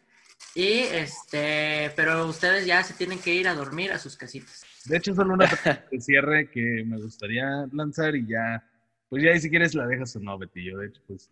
Y 0.54 0.80
este, 0.92 1.92
pero 1.96 2.26
ustedes 2.26 2.66
ya 2.66 2.82
se 2.82 2.92
tienen 2.92 3.18
que 3.18 3.34
ir 3.34 3.48
a 3.48 3.54
dormir 3.54 3.90
a 3.90 3.98
sus 3.98 4.18
casitas. 4.18 4.66
De 4.84 4.98
hecho, 4.98 5.14
solo 5.14 5.32
una 5.32 5.46
de 5.46 5.98
cierre 6.02 6.50
que 6.50 6.84
me 6.86 7.00
gustaría 7.00 7.66
lanzar 7.72 8.14
y 8.16 8.26
ya, 8.26 8.62
pues 9.08 9.22
ya 9.22 9.30
ahí 9.30 9.40
si 9.40 9.48
quieres 9.48 9.74
la 9.74 9.86
dejas 9.86 10.14
o 10.16 10.20
no, 10.20 10.36
Betillo. 10.36 10.76
De 10.76 10.88
hecho, 10.88 11.00
pues, 11.06 11.30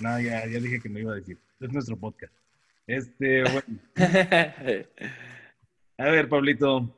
no, 0.00 0.20
ya, 0.20 0.44
ya 0.48 0.58
dije 0.58 0.80
que 0.80 0.88
no 0.88 0.98
iba 0.98 1.12
a 1.12 1.16
decir. 1.16 1.38
Es 1.60 1.72
nuestro 1.72 1.96
podcast. 1.96 2.34
Este, 2.88 3.44
bueno. 3.44 3.78
A 5.96 6.10
ver, 6.10 6.28
Pablito, 6.28 6.92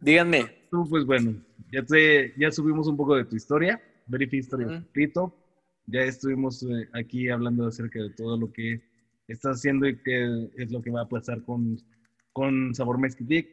Díganme. 0.00 0.44
tú, 0.70 0.86
pues 0.88 1.04
bueno, 1.04 1.34
ya 1.70 1.82
te, 1.82 2.32
ya 2.36 2.50
subimos 2.50 2.86
un 2.88 2.96
poco 2.96 3.16
de 3.16 3.24
tu 3.24 3.36
historia, 3.36 3.80
Very 4.06 4.28
History 4.30 4.64
of 4.64 4.72
Ujú. 4.72 4.84
Pablito. 4.92 5.34
Ya 5.86 6.00
estuvimos 6.02 6.62
eh, 6.62 6.88
aquí 6.92 7.28
hablando 7.28 7.66
acerca 7.66 8.00
de 8.00 8.10
todo 8.10 8.36
lo 8.38 8.50
que 8.52 8.80
estás 9.26 9.56
haciendo 9.56 9.86
y 9.88 9.96
qué 9.98 10.48
es 10.56 10.70
lo 10.70 10.80
que 10.80 10.90
va 10.90 11.02
a 11.02 11.06
pasar 11.06 11.42
con, 11.42 11.76
con 12.32 12.74
Sabor 12.74 12.98
Mezquitic. 12.98 13.48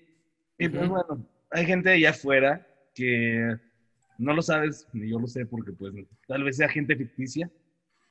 Y 0.57 0.69
pues 0.69 0.87
Ujú. 0.87 0.93
bueno, 0.93 1.25
hay 1.51 1.65
gente 1.65 1.89
allá 1.91 2.11
afuera 2.11 2.61
que 2.93 3.55
no 4.17 4.33
lo 4.33 4.41
sabes, 4.41 4.87
ni 4.93 5.09
yo 5.09 5.19
lo 5.19 5.27
sé 5.27 5.45
porque 5.45 5.73
pues 5.73 5.93
tal 6.27 6.43
vez 6.43 6.57
sea 6.57 6.69
gente 6.69 6.95
ficticia, 6.95 7.49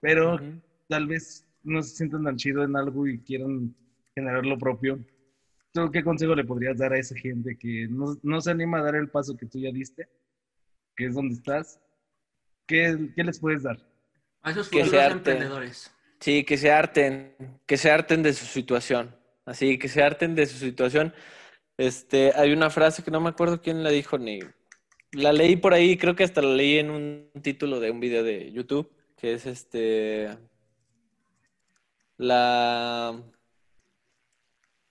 pero 0.01 0.34
Ujú. 0.34 0.61
tal 0.89 1.07
vez 1.07 1.45
no 1.62 1.82
se 1.82 1.91
sientan 1.97 2.24
tan 2.24 2.37
chido 2.37 2.64
en 2.64 2.76
algo 2.76 3.07
y 3.09 3.20
quieran 3.20 3.74
generar 4.14 4.45
lo 4.47 4.59
propio. 4.59 4.99
¿Tú 5.77 5.91
qué 5.91 6.03
consejo 6.03 6.35
le 6.35 6.45
podrías 6.45 6.79
dar 6.79 6.95
a 6.95 6.99
esa 6.99 7.14
gente 7.14 7.55
que 7.59 7.87
no, 7.91 8.16
no 8.22 8.41
se 8.41 8.51
anima 8.51 8.79
a 8.79 8.83
dar 8.83 8.95
el 8.95 9.11
paso 9.11 9.37
que 9.37 9.45
tú 9.45 9.59
ya 9.59 9.70
diste, 9.70 10.09
que 10.97 11.05
es 11.05 11.14
donde 11.14 11.35
estás? 11.35 11.79
¿Qué, 12.66 13.11
qué 13.14 13.22
les 13.22 13.39
puedes 13.39 13.62
dar? 13.62 13.77
A 14.41 14.53
esos 14.53 14.70
Que 14.70 14.79
se 14.79 14.85
futuros 14.85 15.05
harten. 15.05 15.33
emprendedores. 15.35 15.95
Sí, 16.18 16.45
que 16.45 16.57
se 16.57 16.70
harten, 16.72 17.61
que 17.66 17.77
se 17.77 17.91
harten 17.91 18.22
de 18.22 18.33
su 18.33 18.47
situación. 18.47 19.14
Así, 19.45 19.79
que 19.79 19.89
se 19.89 20.03
harten 20.03 20.35
de 20.35 20.47
su 20.47 20.57
situación. 20.57 21.12
Este, 21.77 22.33
hay 22.35 22.53
una 22.55 22.70
frase 22.70 23.03
que 23.03 23.11
no 23.11 23.20
me 23.20 23.29
acuerdo 23.29 23.61
quién 23.61 23.85
la 23.85 23.91
dijo 23.91 24.16
ni 24.16 24.41
la 25.12 25.35
leí 25.35 25.57
por 25.57 25.74
ahí, 25.74 25.99
creo 25.99 26.16
que 26.16 26.24
hasta 26.24 26.41
la 26.41 26.55
leí 26.55 26.79
en 26.79 26.91
un 26.91 27.31
título 27.43 27.81
de 27.81 27.91
un 27.91 28.01
video 28.01 28.24
de 28.24 28.51
YouTube, 28.51 28.91
que 29.16 29.35
es 29.35 29.45
este 29.45 30.31
la 32.16 33.22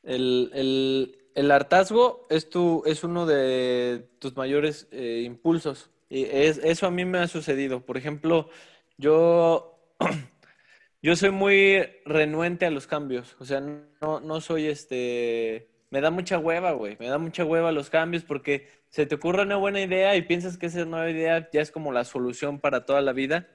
el, 0.06 0.52
el, 0.54 1.18
el 1.36 1.52
hartazgo 1.52 2.26
es 2.30 2.50
tu, 2.50 2.84
es 2.86 3.04
uno 3.04 3.26
de 3.26 4.08
tus 4.20 4.36
mayores 4.38 4.88
eh, 4.92 5.24
impulsos. 5.26 5.92
Y 6.10 6.24
es, 6.26 6.60
eso 6.60 6.88
a 6.88 6.92
mí 6.92 7.06
me 7.06 7.20
ha 7.20 7.28
sucedido. 7.28 7.86
Por 7.86 7.98
ejemplo, 7.98 8.50
yo 8.98 9.94
yo 11.02 11.16
soy 11.16 11.32
muy 11.32 11.86
renuente 12.06 12.66
a 12.66 12.72
los 12.72 12.88
cambios. 12.88 13.36
O 13.40 13.46
sea, 13.46 13.60
no, 13.60 14.20
no 14.20 14.42
soy 14.42 14.68
este. 14.68 15.70
Me 15.90 16.02
da 16.02 16.12
mucha 16.12 16.40
hueva, 16.40 16.72
güey. 16.72 16.98
Me 17.00 17.08
da 17.08 17.18
mucha 17.18 17.46
hueva 17.46 17.72
los 17.72 17.90
cambios 17.90 18.24
porque 18.24 18.68
se 18.90 19.06
te 19.06 19.16
ocurre 19.16 19.44
una 19.44 19.58
buena 19.58 19.82
idea 19.82 20.16
y 20.16 20.22
piensas 20.22 20.58
que 20.58 20.68
esa 20.68 20.86
nueva 20.86 21.10
idea 21.10 21.50
ya 21.52 21.62
es 21.62 21.72
como 21.72 21.92
la 21.92 22.06
solución 22.06 22.60
para 22.60 22.86
toda 22.86 23.02
la 23.02 23.14
vida, 23.14 23.50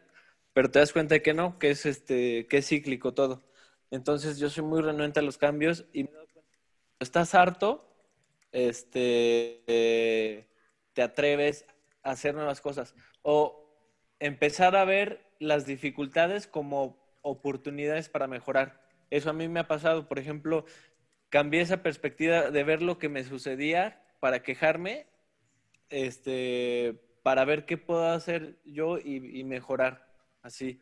pero 0.53 0.71
te 0.71 0.79
das 0.81 0.93
cuenta 0.93 1.15
de 1.15 1.23
que 1.23 1.35
no, 1.35 1.59
que 1.59 1.71
es 1.71 1.87
este, 1.87 2.47
que 2.47 2.59
es 2.59 2.69
cíclico 2.69 3.15
todo. 3.15 3.43
Entonces 3.91 4.39
yo 4.39 4.51
soy 4.51 4.65
muy 4.65 4.83
renuente 4.83 5.21
a 5.21 5.23
los 5.23 5.39
cambios 5.39 5.87
y 5.93 6.05
me 6.05 6.11
estás 7.01 7.35
harto, 7.35 7.87
este, 8.53 9.63
eh, 9.67 10.47
te 10.93 11.03
atreves 11.03 11.67
a 12.03 12.13
hacer 12.13 12.35
nuevas 12.35 12.61
cosas 12.61 12.95
o 13.23 13.69
empezar 14.19 14.77
a 14.77 14.85
ver 14.85 15.27
las 15.39 15.67
dificultades 15.67 16.47
como 16.47 16.99
oportunidades 17.23 18.09
para 18.09 18.27
mejorar. 18.27 18.83
Eso 19.11 19.31
a 19.31 19.33
mí 19.33 19.49
me 19.49 19.61
ha 19.61 19.69
pasado. 19.69 20.09
Por 20.09 20.19
ejemplo, 20.19 20.65
cambié 21.31 21.61
esa 21.63 21.83
perspectiva 21.83 22.51
de 22.51 22.65
ver 22.65 22.83
lo 22.83 22.99
que 22.99 23.09
me 23.09 23.25
sucedía 23.25 24.03
para 24.21 24.43
quejarme, 24.43 25.07
este, 25.91 27.01
para 27.23 27.45
ver 27.45 27.67
qué 27.67 27.79
puedo 27.79 28.07
hacer 28.09 28.61
yo 28.65 28.99
y, 28.99 29.41
y 29.41 29.45
mejorar. 29.45 30.07
Así. 30.43 30.81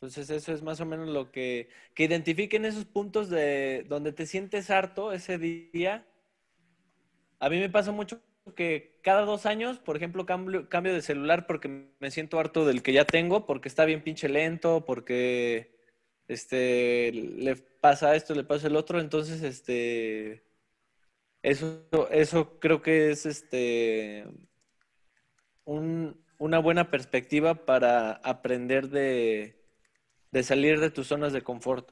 Entonces 0.00 0.30
eso 0.30 0.52
es 0.54 0.62
más 0.62 0.80
o 0.80 0.86
menos 0.86 1.08
lo 1.10 1.30
que, 1.30 1.68
que 1.94 2.04
identifiquen 2.04 2.64
esos 2.64 2.86
puntos 2.86 3.28
de 3.28 3.84
donde 3.86 4.12
te 4.12 4.24
sientes 4.24 4.70
harto 4.70 5.12
ese 5.12 5.36
día. 5.36 6.06
A 7.38 7.50
mí 7.50 7.58
me 7.58 7.68
pasa 7.68 7.92
mucho 7.92 8.22
que 8.56 8.98
cada 9.02 9.26
dos 9.26 9.44
años, 9.44 9.78
por 9.78 9.96
ejemplo, 9.96 10.24
cambio, 10.24 10.70
cambio 10.70 10.94
de 10.94 11.02
celular 11.02 11.46
porque 11.46 11.90
me 11.98 12.10
siento 12.10 12.38
harto 12.38 12.64
del 12.64 12.82
que 12.82 12.94
ya 12.94 13.04
tengo, 13.04 13.44
porque 13.44 13.68
está 13.68 13.84
bien 13.84 14.02
pinche 14.02 14.30
lento, 14.30 14.86
porque 14.86 15.76
este 16.26 17.12
le 17.12 17.56
pasa 17.56 18.16
esto, 18.16 18.34
le 18.34 18.44
pasa 18.44 18.68
el 18.68 18.76
otro, 18.76 19.00
entonces 19.00 19.42
este 19.42 20.44
eso, 21.42 21.86
eso 22.10 22.58
creo 22.58 22.80
que 22.82 23.10
es 23.10 23.26
este 23.26 24.24
un- 25.64 26.24
una 26.38 26.58
buena 26.58 26.90
perspectiva 26.90 27.66
para 27.66 28.12
aprender 28.12 28.88
de, 28.88 29.59
de 30.30 30.42
salir 30.42 30.80
de 30.80 30.90
tus 30.90 31.08
zonas 31.08 31.32
de 31.32 31.42
confort. 31.42 31.90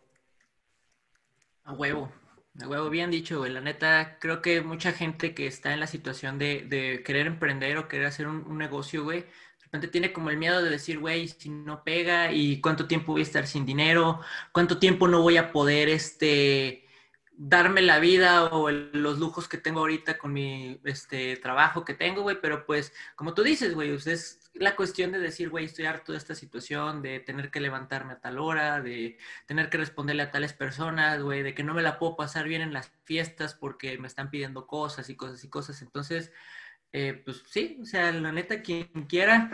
A 1.64 1.72
huevo, 1.72 2.12
a 2.60 2.68
huevo, 2.68 2.90
bien 2.90 3.10
dicho, 3.10 3.38
güey. 3.38 3.52
La 3.52 3.60
neta, 3.60 4.18
creo 4.20 4.40
que 4.42 4.62
mucha 4.62 4.92
gente 4.92 5.34
que 5.34 5.46
está 5.46 5.72
en 5.72 5.80
la 5.80 5.86
situación 5.86 6.38
de, 6.38 6.62
de 6.68 7.02
querer 7.04 7.26
emprender 7.26 7.76
o 7.78 7.88
querer 7.88 8.06
hacer 8.06 8.26
un, 8.26 8.56
negocio, 8.58 9.04
güey, 9.04 9.20
de 9.20 9.64
repente 9.64 9.88
tiene 9.88 10.12
como 10.12 10.30
el 10.30 10.38
miedo 10.38 10.62
de 10.62 10.70
decir, 10.70 10.98
güey, 10.98 11.28
si 11.28 11.50
no 11.50 11.84
pega 11.84 12.32
y 12.32 12.60
cuánto 12.60 12.86
tiempo 12.86 13.12
voy 13.12 13.20
a 13.20 13.24
estar 13.24 13.46
sin 13.46 13.66
dinero, 13.66 14.20
cuánto 14.52 14.78
tiempo 14.78 15.08
no 15.08 15.22
voy 15.22 15.36
a 15.36 15.52
poder, 15.52 15.88
este, 15.88 16.86
darme 17.38 17.82
la 17.82 18.00
vida 18.00 18.46
o 18.46 18.70
los 18.70 19.18
lujos 19.18 19.48
que 19.48 19.58
tengo 19.58 19.80
ahorita 19.80 20.18
con 20.18 20.32
mi, 20.32 20.80
este, 20.84 21.36
trabajo 21.36 21.84
que 21.84 21.94
tengo, 21.94 22.22
güey. 22.22 22.40
Pero 22.40 22.66
pues, 22.66 22.92
como 23.14 23.34
tú 23.34 23.42
dices, 23.42 23.74
güey, 23.74 23.90
pues, 23.90 24.06
es 24.06 24.47
la 24.58 24.76
cuestión 24.76 25.12
de 25.12 25.18
decir, 25.18 25.50
güey, 25.50 25.64
estoy 25.64 25.86
harto 25.86 26.12
de 26.12 26.18
esta 26.18 26.34
situación, 26.34 27.02
de 27.02 27.20
tener 27.20 27.50
que 27.50 27.60
levantarme 27.60 28.14
a 28.14 28.20
tal 28.20 28.38
hora, 28.38 28.80
de 28.80 29.18
tener 29.46 29.70
que 29.70 29.78
responderle 29.78 30.22
a 30.22 30.30
tales 30.30 30.52
personas, 30.52 31.22
güey, 31.22 31.42
de 31.42 31.54
que 31.54 31.62
no 31.62 31.74
me 31.74 31.82
la 31.82 31.98
puedo 31.98 32.16
pasar 32.16 32.46
bien 32.46 32.62
en 32.62 32.72
las 32.72 32.92
fiestas 33.04 33.54
porque 33.54 33.98
me 33.98 34.06
están 34.08 34.30
pidiendo 34.30 34.66
cosas 34.66 35.08
y 35.10 35.16
cosas 35.16 35.42
y 35.44 35.48
cosas. 35.48 35.82
Entonces, 35.82 36.32
eh, 36.92 37.20
pues 37.24 37.42
sí, 37.46 37.78
o 37.82 37.84
sea, 37.84 38.12
la 38.12 38.32
neta, 38.32 38.62
quien 38.62 38.88
quiera 39.08 39.50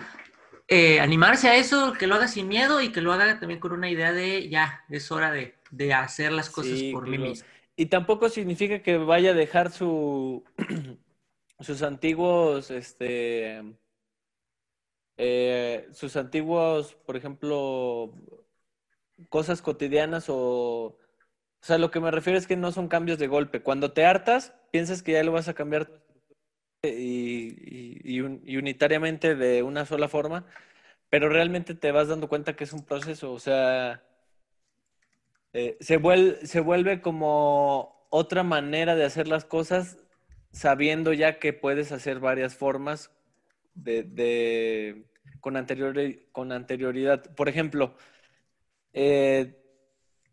eh, 0.68 1.00
animarse 1.00 1.48
a 1.48 1.57
eso, 1.57 1.92
que 1.92 2.07
lo 2.07 2.14
haga 2.14 2.28
sin 2.28 2.48
miedo 2.48 2.80
y 2.80 2.90
que 2.90 3.00
lo 3.00 3.12
haga 3.12 3.38
también 3.38 3.61
con 3.61 3.72
una 3.72 3.90
idea 3.90 4.12
de 4.12 4.48
ya, 4.48 4.84
es 4.88 5.11
hora 5.12 5.30
de, 5.30 5.55
de 5.70 5.92
hacer 5.92 6.32
las 6.32 6.48
cosas 6.48 6.78
Sí, 6.78 6.92
por 6.92 7.07
mí 7.07 7.18
mismo. 7.18 7.46
Y 7.76 7.86
tampoco 7.86 8.28
significa 8.28 8.82
que 8.82 8.96
vaya 8.98 9.30
a 9.30 9.34
dejar 9.34 9.70
su, 9.70 10.44
sus 11.61 11.82
antiguos, 11.82 12.70
este, 12.70 13.62
eh, 15.17 15.89
sus 15.93 16.17
antiguos, 16.17 16.95
por 17.07 17.17
ejemplo, 17.17 18.15
cosas 19.29 19.62
cotidianas 19.62 20.27
o... 20.29 20.99
O 21.62 21.67
sea, 21.67 21.79
lo 21.79 21.91
que 21.91 22.01
me 22.01 22.11
refiero 22.12 22.39
es 22.39 22.47
que 22.47 22.57
no 22.57 22.73
son 22.73 22.89
cambios 22.89 23.19
de 23.19 23.27
golpe. 23.29 23.62
Cuando 23.62 23.93
te 23.93 24.05
hartas, 24.07 24.55
piensas 24.73 25.03
que 25.03 25.12
ya 25.12 25.25
lo 25.25 25.33
vas 25.33 25.49
a 25.49 25.55
cambiar 25.55 25.91
y, 26.83 26.89
y- 26.91 28.17
y 28.17 28.21
un- 28.23 28.43
y 28.47 28.57
unitariamente 28.59 29.35
de 29.37 29.62
una 29.65 29.87
sola 29.87 30.09
forma, 30.09 30.47
pero 31.11 31.29
realmente 31.31 31.75
te 31.75 31.93
vas 31.93 32.09
dando 32.09 32.29
cuenta 32.29 32.57
que 32.57 32.65
es 32.65 32.73
un 32.75 32.85
proceso. 32.85 33.33
O 33.33 33.41
sea, 33.41 34.03
eh, 35.53 35.77
se 35.81 35.99
se 36.47 36.61
vuelve 36.61 37.01
como 37.01 38.07
otra 38.11 38.43
manera 38.43 38.95
de 38.97 39.05
hacer 39.05 39.29
las 39.29 39.45
cosas 39.45 39.99
sabiendo 40.53 41.12
ya 41.12 41.39
que 41.39 41.53
puedes 41.53 41.93
hacer 41.93 42.21
varias 42.21 42.57
formas 42.57 43.11
de, 43.75 44.03
de- 44.05 45.05
con, 45.41 45.55
anteriori- 45.55 46.27
con 46.33 46.53
anterioridad. 46.53 47.35
Por 47.35 47.49
ejemplo, 47.49 47.97
eh, 48.93 49.61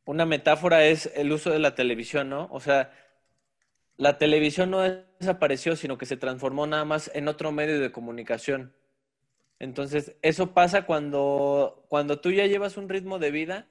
una 0.06 0.26
metáfora 0.26 0.86
es 0.86 1.12
el 1.16 1.32
uso 1.32 1.52
de 1.52 1.60
la 1.60 1.76
televisión, 1.76 2.30
¿no? 2.30 2.48
O 2.52 2.60
sea, 2.60 2.92
la 3.98 4.18
televisión 4.18 4.72
no 4.72 4.82
desapareció, 5.20 5.76
sino 5.76 5.98
que 5.98 6.06
se 6.06 6.18
transformó 6.18 6.66
nada 6.66 6.86
más 6.86 7.12
en 7.14 7.28
otro 7.28 7.52
medio 7.52 7.80
de 7.80 7.92
comunicación. 7.92 8.74
Entonces, 9.60 10.16
eso 10.24 10.54
pasa 10.54 10.88
cuando, 10.88 11.86
cuando 11.88 12.20
tú 12.20 12.32
ya 12.32 12.48
llevas 12.48 12.78
un 12.78 12.90
ritmo 12.90 13.20
de 13.20 13.30
vida, 13.30 13.68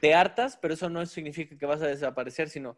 te 0.00 0.14
hartas, 0.14 0.56
pero 0.56 0.74
eso 0.74 0.90
no 0.90 1.06
significa 1.06 1.56
que 1.56 1.66
vas 1.66 1.80
a 1.80 1.86
desaparecer, 1.86 2.48
sino 2.48 2.76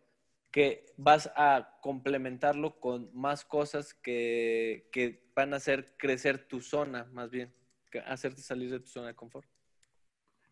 que 0.50 0.86
vas 0.96 1.30
a 1.36 1.78
complementarlo 1.80 2.80
con 2.80 3.10
más 3.14 3.44
cosas 3.44 3.94
que, 3.94 4.88
que 4.92 5.27
van 5.38 5.52
a 5.54 5.58
hacer 5.58 5.94
crecer 5.96 6.48
tu 6.48 6.60
zona, 6.60 7.04
más 7.12 7.30
bien, 7.30 7.48
que 7.92 8.00
hacerte 8.00 8.42
salir 8.42 8.70
de 8.72 8.80
tu 8.80 8.88
zona 8.88 9.06
de 9.06 9.14
confort. 9.14 9.48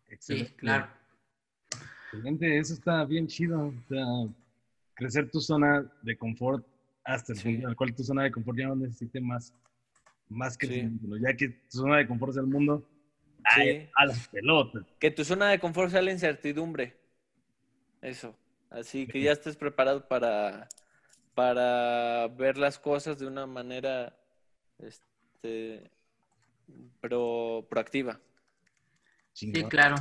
Sí, 0.07 0.12
Excelente. 0.14 0.55
claro. 0.55 0.87
Excelente, 2.12 2.59
eso 2.59 2.74
está 2.74 3.05
bien 3.05 3.26
chido. 3.26 3.66
O 3.66 3.74
sea, 3.89 4.05
crecer 4.95 5.28
tu 5.28 5.41
zona 5.41 5.84
de 6.03 6.16
confort 6.16 6.64
hasta 7.03 7.32
el 7.32 7.39
Sí. 7.39 7.53
punto 7.55 7.68
al 7.68 7.74
cual 7.76 7.95
tu 7.97 8.05
zona 8.05 8.22
de 8.22 8.30
confort 8.30 8.59
ya 8.59 8.68
no 8.68 8.76
necesite 8.76 9.20
más, 9.20 9.53
más 10.28 10.53
Sí. 10.53 10.59
crecimiento. 10.61 11.05
¿no? 11.09 11.16
Ya 11.16 11.34
que 11.37 11.49
tu 11.49 11.78
zona 11.78 11.97
de 11.99 12.07
confort 12.07 12.30
es 12.30 12.37
el 12.39 12.47
mundo, 12.47 12.89
Sí. 13.57 13.61
ay, 13.62 13.91
a 13.97 14.07
las 14.07 14.28
pelotas. 14.28 14.84
Que 15.01 15.11
tu 15.11 15.24
zona 15.24 15.49
de 15.51 15.59
confort 15.59 15.91
sea 15.91 16.01
la 16.03 16.12
incertidumbre. 16.12 16.97
Eso. 18.03 18.37
Así 18.70 19.09
que 19.09 19.20
ya 19.20 19.32
estés 19.32 19.57
preparado 19.57 20.07
para, 20.07 20.68
para 21.34 22.28
ver 22.28 22.57
las 22.57 22.78
cosas 22.78 23.18
de 23.18 23.26
una 23.26 23.47
manera 23.47 24.16
este, 24.79 25.91
pro- 27.01 27.66
proactiva. 27.68 28.20
Sí, 29.33 29.53
claro, 29.64 29.97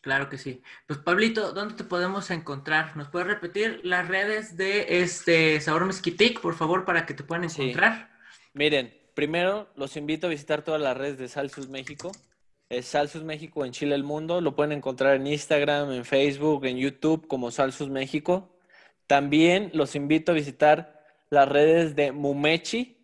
claro 0.00 0.28
que 0.28 0.38
sí. 0.38 0.62
Pues 0.86 1.00
Pablito, 1.00 1.52
¿dónde 1.52 1.74
te 1.74 1.84
podemos 1.84 2.30
encontrar? 2.30 2.96
¿Nos 2.96 3.08
puedes 3.08 3.26
repetir 3.28 3.80
las 3.82 4.06
redes 4.06 4.56
de 4.56 5.02
este 5.02 5.60
Sabor 5.60 5.84
Mezquitic, 5.86 6.40
por 6.40 6.54
favor, 6.54 6.84
para 6.84 7.04
que 7.04 7.14
te 7.14 7.24
puedan 7.24 7.48
Sí. 7.50 7.62
encontrar? 7.62 8.10
Miren, 8.54 8.96
primero 9.14 9.68
los 9.76 9.96
invito 9.96 10.28
a 10.28 10.30
visitar 10.30 10.62
todas 10.62 10.80
las 10.80 10.96
redes 10.96 11.18
de 11.18 11.28
Salsus 11.28 11.68
México. 11.68 12.12
Es 12.68 12.86
Salsus 12.86 13.24
México 13.24 13.64
en 13.64 13.72
Chile 13.72 13.94
el 13.94 14.04
Mundo. 14.04 14.40
Lo 14.40 14.54
pueden 14.54 14.72
encontrar 14.72 15.16
en 15.16 15.26
Instagram, 15.26 15.90
en 15.90 16.04
Facebook, 16.04 16.66
en 16.66 16.76
YouTube 16.76 17.26
como 17.26 17.50
Salsus 17.50 17.88
México. 17.88 18.54
También 19.06 19.70
los 19.72 19.94
invito 19.96 20.32
a 20.32 20.34
visitar 20.34 21.04
las 21.30 21.48
redes 21.48 21.96
de 21.96 22.12
Mumechi, 22.12 22.97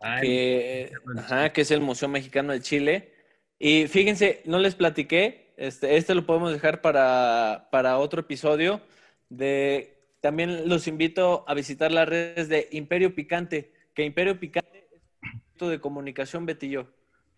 Ay, 0.00 0.20
que, 0.22 0.92
ajá, 1.16 1.52
que 1.52 1.62
es 1.62 1.70
el 1.70 1.80
Museo 1.80 2.08
Mexicano 2.08 2.52
de 2.52 2.60
Chile. 2.60 3.12
Y 3.58 3.86
fíjense, 3.88 4.42
no 4.44 4.58
les 4.58 4.74
platiqué, 4.74 5.52
este, 5.56 5.96
este 5.96 6.14
lo 6.14 6.24
podemos 6.24 6.52
dejar 6.52 6.80
para, 6.80 7.68
para 7.72 7.98
otro 7.98 8.20
episodio. 8.20 8.80
De, 9.28 9.98
también 10.20 10.68
los 10.68 10.86
invito 10.86 11.44
a 11.48 11.54
visitar 11.54 11.90
las 11.92 12.08
redes 12.08 12.48
de 12.48 12.68
Imperio 12.72 13.14
Picante, 13.14 13.72
que 13.94 14.04
Imperio 14.04 14.38
Picante 14.38 14.88
es 14.92 15.00
un 15.02 15.20
proyecto 15.20 15.68
de 15.68 15.80
comunicación, 15.80 16.46
Betillo, 16.46 16.88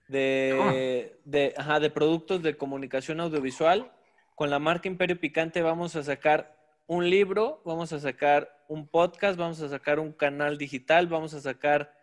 de, 0.08 1.16
de, 1.24 1.54
ajá, 1.56 1.80
de 1.80 1.90
productos 1.90 2.42
de 2.42 2.56
comunicación 2.56 3.20
audiovisual. 3.20 3.90
Con 4.34 4.50
la 4.50 4.58
marca 4.58 4.88
Imperio 4.88 5.18
Picante 5.18 5.62
vamos 5.62 5.96
a 5.96 6.02
sacar 6.02 6.56
un 6.86 7.08
libro, 7.08 7.62
vamos 7.64 7.92
a 7.92 8.00
sacar 8.00 8.64
un 8.68 8.86
podcast, 8.86 9.38
vamos 9.38 9.60
a 9.62 9.68
sacar 9.68 9.98
un 9.98 10.12
canal 10.12 10.58
digital, 10.58 11.06
vamos 11.06 11.34
a 11.34 11.40
sacar 11.40 11.99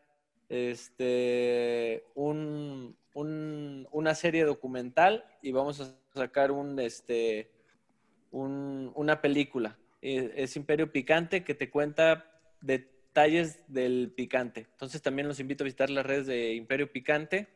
este, 0.50 2.06
un, 2.16 2.98
un- 3.14 3.88
una 3.92 4.16
serie 4.16 4.44
documental 4.46 5.26
y 5.42 5.52
vamos 5.52 5.82
a 5.82 5.96
sacar 6.16 6.52
un, 6.52 6.80
este, 6.80 7.52
un- 8.32 8.92
una 8.96 9.22
película. 9.22 9.78
Eh, 10.02 10.34
Es 10.38 10.56
Imperio 10.56 10.92
Picante 10.92 11.44
que 11.44 11.56
te 11.56 11.70
cuenta 11.70 12.32
detalles 12.62 13.64
del 13.68 14.14
picante. 14.16 14.68
Entonces 14.72 15.02
también 15.02 15.28
los 15.28 15.40
invito 15.40 15.64
a 15.64 15.66
visitar 15.66 15.90
las 15.90 16.06
redes 16.06 16.28
de 16.28 16.54
Imperio 16.54 16.92
Picante 16.92 17.48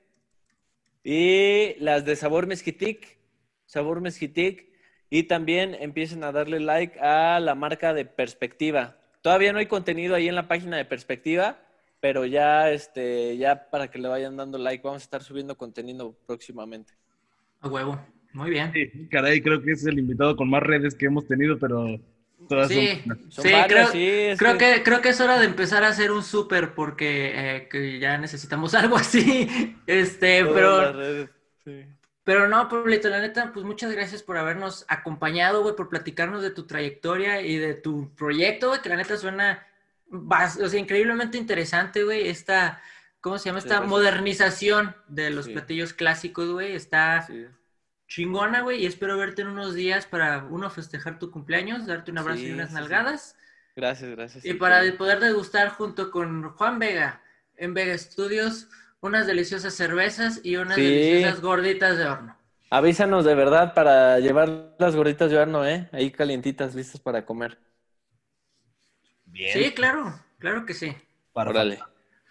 y 1.03 1.75
las 1.79 2.05
de 2.05 2.15
Sabor 2.15 2.47
Mezquitic, 2.47 3.17
Sabor 3.65 4.01
Mezquitic 4.01 4.67
y 5.09 5.23
también 5.23 5.75
empiecen 5.75 6.23
a 6.23 6.31
darle 6.31 6.59
like 6.59 6.99
a 6.99 7.39
la 7.39 7.55
marca 7.55 7.93
de 7.93 8.05
Perspectiva. 8.05 8.97
Todavía 9.21 9.51
no 9.53 9.59
hay 9.59 9.65
contenido 9.67 10.15
ahí 10.15 10.27
en 10.27 10.35
la 10.35 10.47
página 10.47 10.77
de 10.77 10.85
Perspectiva, 10.85 11.59
pero 12.01 12.25
ya, 12.25 12.71
este, 12.71 13.37
ya 13.37 13.69
para 13.71 13.89
que 13.91 13.99
le 13.99 14.09
vayan 14.09 14.37
dando 14.37 14.57
like, 14.59 14.83
vamos 14.83 15.03
a 15.03 15.05
estar 15.05 15.23
subiendo 15.23 15.57
contenido 15.57 16.17
próximamente. 16.27 16.93
A 17.61 17.67
huevo. 17.69 17.99
Muy 18.33 18.49
bien. 18.49 18.73
Sí, 18.73 19.07
caray, 19.09 19.41
creo 19.41 19.61
que 19.61 19.71
es 19.73 19.85
el 19.85 19.99
invitado 19.99 20.35
con 20.35 20.49
más 20.49 20.63
redes 20.63 20.95
que 20.95 21.05
hemos 21.07 21.27
tenido, 21.27 21.59
pero 21.59 21.99
todas 22.47 22.69
Sí, 22.69 22.89
son... 23.05 23.31
Son 23.31 23.43
sí, 23.43 23.51
varios, 23.51 23.91
creo, 23.91 23.91
sí, 23.91 24.37
creo 24.37 24.57
que- 24.57 24.73
que, 24.75 24.83
creo 24.83 25.01
que 25.01 25.09
es 25.09 25.21
hora 25.21 25.39
de 25.39 25.45
empezar 25.45 25.83
a 25.83 25.89
hacer 25.89 26.11
un 26.11 26.23
súper 26.23 26.73
porque 26.73 27.57
eh, 27.57 27.67
que 27.69 27.99
ya 27.99 28.17
necesitamos 28.17 28.73
algo 28.75 28.95
así. 28.97 29.77
Este, 29.87 30.43
todas 30.43 30.53
pero, 30.55 30.81
las 30.81 30.95
redes, 30.95 31.29
sí. 31.65 31.85
pero 32.23 32.47
no, 32.47 32.67
Pablito, 32.69 33.09
la 33.09 33.19
neta, 33.19 33.51
pues 33.53 33.65
muchas 33.65 33.91
gracias 33.91 34.21
por 34.23 34.37
habernos 34.37 34.85
acompañado, 34.87 35.63
güey, 35.63 35.75
por 35.75 35.89
platicarnos 35.89 36.41
de 36.43 36.51
tu 36.51 36.67
trayectoria 36.67 37.41
y 37.41 37.57
de 37.57 37.73
tu 37.73 38.13
proyecto, 38.15 38.69
güey, 38.69 38.81
que 38.81 38.89
la 38.89 38.97
neta 38.97 39.17
suena 39.17 39.65
o 40.11 40.69
sea, 40.69 40.79
increíblemente 40.79 41.37
interesante, 41.37 42.03
güey. 42.03 42.27
Esta, 42.27 42.81
¿cómo 43.21 43.37
se 43.37 43.45
llama? 43.49 43.59
Esta 43.59 43.75
gracias. 43.75 43.89
modernización 43.89 44.95
de 45.07 45.29
los 45.29 45.45
Sí. 45.45 45.53
platillos 45.53 45.93
clásicos, 45.93 46.49
güey. 46.49 46.75
Está 46.75 47.23
Sí. 47.27 47.45
chingona, 48.07 48.61
güey, 48.61 48.83
y 48.83 48.85
espero 48.85 49.17
verte 49.17 49.41
en 49.41 49.47
unos 49.47 49.73
días 49.73 50.05
para, 50.05 50.43
uno, 50.43 50.69
festejar 50.69 51.17
tu 51.17 51.31
cumpleaños, 51.31 51.87
darte 51.87 52.11
un 52.11 52.17
abrazo 52.17 52.41
y 52.41 52.51
unas 52.51 52.71
nalgadas. 52.71 53.37
Gracias, 53.75 54.11
gracias. 54.11 54.45
Y 54.45 54.53
para 54.55 54.81
claro. 54.81 54.97
poder 54.97 55.19
degustar 55.21 55.69
junto 55.69 56.11
con 56.11 56.49
Juan 56.51 56.77
Vega 56.77 57.21
en 57.55 57.73
Vega 57.73 57.97
Studios 57.97 58.67
unas 58.99 59.27
deliciosas 59.27 59.73
cervezas 59.73 60.41
y 60.43 60.57
unas 60.57 60.75
deliciosas 60.75 61.41
gorditas 61.41 61.97
de 61.97 62.05
horno. 62.05 62.37
Avísanos 62.69 63.25
de 63.25 63.35
verdad 63.35 63.73
para 63.73 64.19
llevar 64.19 64.75
las 64.77 64.95
gorditas 64.95 65.31
de 65.31 65.37
horno, 65.37 65.65
¿eh? 65.65 65.89
Ahí 65.91 66.11
calientitas, 66.11 66.75
listas 66.75 66.99
para 67.01 67.25
comer. 67.25 67.57
Bien. 69.31 69.53
Sí, 69.53 69.71
claro, 69.71 70.13
claro 70.39 70.65
que 70.65 70.73
sí. 70.73 70.93
Para 71.33 71.49
Órale. 71.49 71.79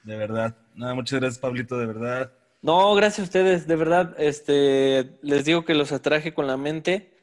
De 0.04 0.16
verdad. 0.16 0.56
Nada, 0.74 0.94
muchas 0.94 1.20
gracias, 1.20 1.38
Pablito, 1.38 1.78
de 1.78 1.86
verdad. 1.86 2.32
No, 2.62 2.94
gracias 2.94 3.20
a 3.20 3.22
ustedes, 3.22 3.66
de 3.66 3.76
verdad, 3.76 4.14
este, 4.18 5.18
les 5.22 5.44
digo 5.46 5.64
que 5.64 5.74
los 5.74 5.92
atraje 5.92 6.34
con 6.34 6.46
la 6.46 6.58
mente 6.58 7.16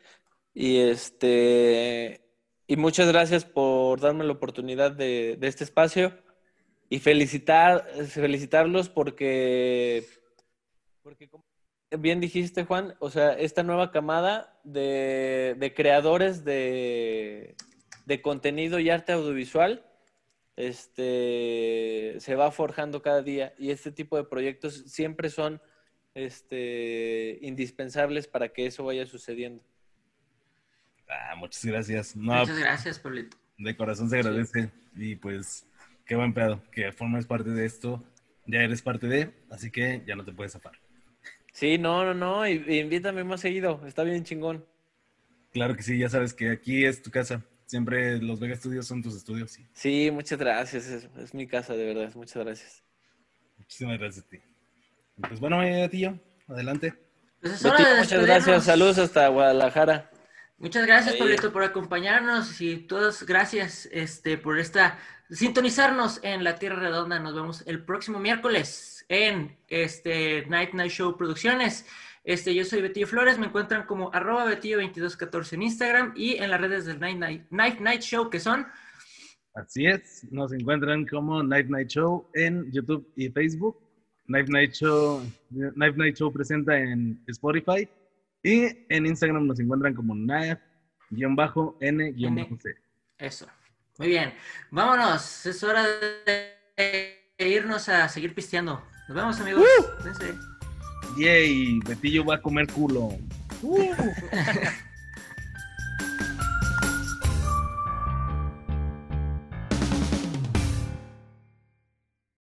y 0.53 0.79
este, 0.79 2.21
y 2.65 2.75
muchas 2.75 3.07
gracias 3.07 3.45
por 3.45 3.99
darme 3.99 4.25
la 4.25 4.31
oportunidad 4.31 4.91
de, 4.91 5.37
de 5.39 5.47
este 5.47 5.63
espacio 5.63 6.17
y 6.89 6.99
felicitar, 6.99 7.87
felicitarlos 8.07 8.89
porque, 8.89 10.07
porque 11.03 11.29
como 11.29 11.45
bien 11.91 12.19
dijiste, 12.19 12.65
Juan, 12.65 12.95
o 12.99 13.11
sea, 13.11 13.33
esta 13.33 13.61
nueva 13.61 13.91
camada 13.91 14.59
de, 14.63 15.55
de 15.59 15.73
creadores 15.73 16.43
de, 16.45 17.55
de 18.07 18.21
contenido 18.21 18.79
y 18.79 18.89
arte 18.89 19.11
audiovisual 19.11 19.85
este, 20.55 22.15
se 22.19 22.35
va 22.35 22.51
forjando 22.51 23.01
cada 23.01 23.21
día 23.21 23.53
y 23.59 23.71
este 23.71 23.91
tipo 23.91 24.15
de 24.15 24.23
proyectos 24.23 24.75
siempre 24.87 25.29
son 25.29 25.61
este, 26.15 27.37
indispensables 27.41 28.27
para 28.27 28.49
que 28.49 28.65
eso 28.65 28.85
vaya 28.85 29.05
sucediendo. 29.05 29.61
Ah, 31.09 31.35
muchas 31.35 31.63
gracias. 31.65 32.15
No, 32.15 32.33
Muchas 32.33 32.57
gracias, 32.57 32.97
Pablito. 32.97 33.37
de 33.57 33.75
corazón 33.75 34.09
se 34.09 34.17
agradece. 34.19 34.71
Y 34.95 35.15
pues, 35.17 35.67
qué 36.05 36.15
buen 36.15 36.33
pedo, 36.33 36.63
que 36.71 36.91
formes 36.93 37.25
parte 37.25 37.49
de 37.49 37.65
esto. 37.65 38.03
Ya 38.45 38.61
eres 38.61 38.81
parte 38.81 39.07
de, 39.07 39.33
así 39.49 39.69
que 39.69 40.01
ya 40.07 40.15
no 40.15 40.23
te 40.23 40.31
puedes 40.31 40.53
zafar. 40.53 40.79
Sí, 41.51 41.77
no, 41.77 42.05
no, 42.05 42.13
no, 42.13 42.47
y, 42.47 42.63
y 42.67 42.79
invítame 42.79 43.25
más 43.25 43.41
seguido, 43.41 43.81
está 43.85 44.03
bien 44.03 44.23
chingón. 44.23 44.65
Claro 45.51 45.75
que 45.75 45.83
sí, 45.83 45.97
ya 45.99 46.07
sabes 46.07 46.33
que 46.33 46.51
aquí 46.51 46.85
es 46.85 47.01
tu 47.01 47.11
casa. 47.11 47.43
Siempre 47.67 48.17
los 48.19 48.39
Vega 48.39 48.55
Studios 48.55 48.87
son 48.87 49.03
tus 49.03 49.15
estudios. 49.15 49.51
Sí. 49.51 49.67
Sí, 49.73 50.09
muchas 50.11 50.39
gracias, 50.39 50.87
es, 50.87 51.07
es 51.17 51.33
mi 51.33 51.45
casa, 51.45 51.73
de 51.73 51.93
verdad, 51.93 52.11
muchas 52.15 52.43
gracias. 52.43 52.83
Muchísimas 53.57 53.99
gracias 53.99 54.25
a 54.25 54.29
ti. 54.29 54.39
Pues 55.27 55.39
bueno, 55.39 55.61
eh, 55.61 55.87
tío, 55.89 56.19
adelante. 56.47 56.93
Pues 57.41 57.53
es 57.53 57.65
hora 57.65 57.77
Betty, 57.77 57.89
de 57.91 57.97
muchas 57.99 58.25
gracias, 58.25 58.63
saludos 58.65 58.97
hasta 58.97 59.27
Guadalajara. 59.27 60.09
Muchas 60.57 60.87
gracias, 60.87 61.13
Ahí. 61.13 61.19
Pablito, 61.19 61.51
por 61.51 61.63
acompañarnos 61.63 62.61
y 62.61 62.77
todas 62.77 63.23
gracias 63.25 63.87
este, 63.91 64.37
por 64.37 64.57
esta 64.57 64.97
sintonizarnos 65.29 66.19
en 66.23 66.43
la 66.43 66.55
Tierra 66.55 66.79
Redonda. 66.79 67.19
Nos 67.19 67.35
vemos 67.35 67.63
el 67.67 67.83
próximo 67.83 68.19
miércoles 68.19 69.05
en 69.09 69.57
este 69.67 70.45
Night 70.47 70.73
Night 70.73 70.91
Show 70.91 71.17
Producciones. 71.17 71.85
Este, 72.27 72.53
yo 72.53 72.65
soy 72.65 72.81
Betillo 72.81 73.07
Flores, 73.07 73.39
me 73.39 73.45
encuentran 73.45 73.85
como 73.85 74.13
arroba 74.13 74.51
Betillo2214 74.51 75.53
en 75.53 75.61
Instagram 75.61 76.13
y 76.13 76.35
en 76.35 76.51
las 76.51 76.59
redes 76.59 76.85
del 76.85 76.99
Night 76.99 77.17
Night, 77.17 77.45
Night 77.51 77.79
Night 77.79 78.01
Show 78.01 78.29
que 78.29 78.41
son 78.41 78.67
Así 79.55 79.85
es, 79.85 80.27
nos 80.29 80.51
encuentran 80.51 81.07
como 81.07 81.41
Night 81.41 81.67
Night 81.69 81.87
Show 81.87 82.29
en 82.33 82.69
YouTube 82.69 83.09
y 83.15 83.29
Facebook. 83.29 83.77
Night 84.27 84.49
Night 84.49 84.73
Show, 84.73 85.21
Night 85.51 85.95
Night 85.95 86.17
Show 86.17 86.33
presenta 86.33 86.77
en 86.77 87.23
Spotify 87.27 87.87
y 88.43 88.85
en 88.89 89.05
Instagram 89.05 89.47
nos 89.47 89.61
encuentran 89.61 89.93
como 89.93 90.13
Night-N-C. 90.13 90.59
Eso. 93.19 93.47
Muy 93.99 94.09
bien. 94.09 94.33
Vámonos. 94.69 95.45
Es 95.45 95.63
hora 95.63 95.85
de 95.87 97.17
irnos 97.39 97.87
a 97.87 98.09
seguir 98.09 98.35
pisteando. 98.35 98.83
Nos 99.07 99.15
vemos, 99.15 99.39
amigos. 99.39 99.63
Cuídense. 100.01 100.56
Yay, 101.15 101.79
Betillo 101.85 102.25
va 102.25 102.35
a 102.35 102.41
comer 102.41 102.67
culo. 102.67 103.11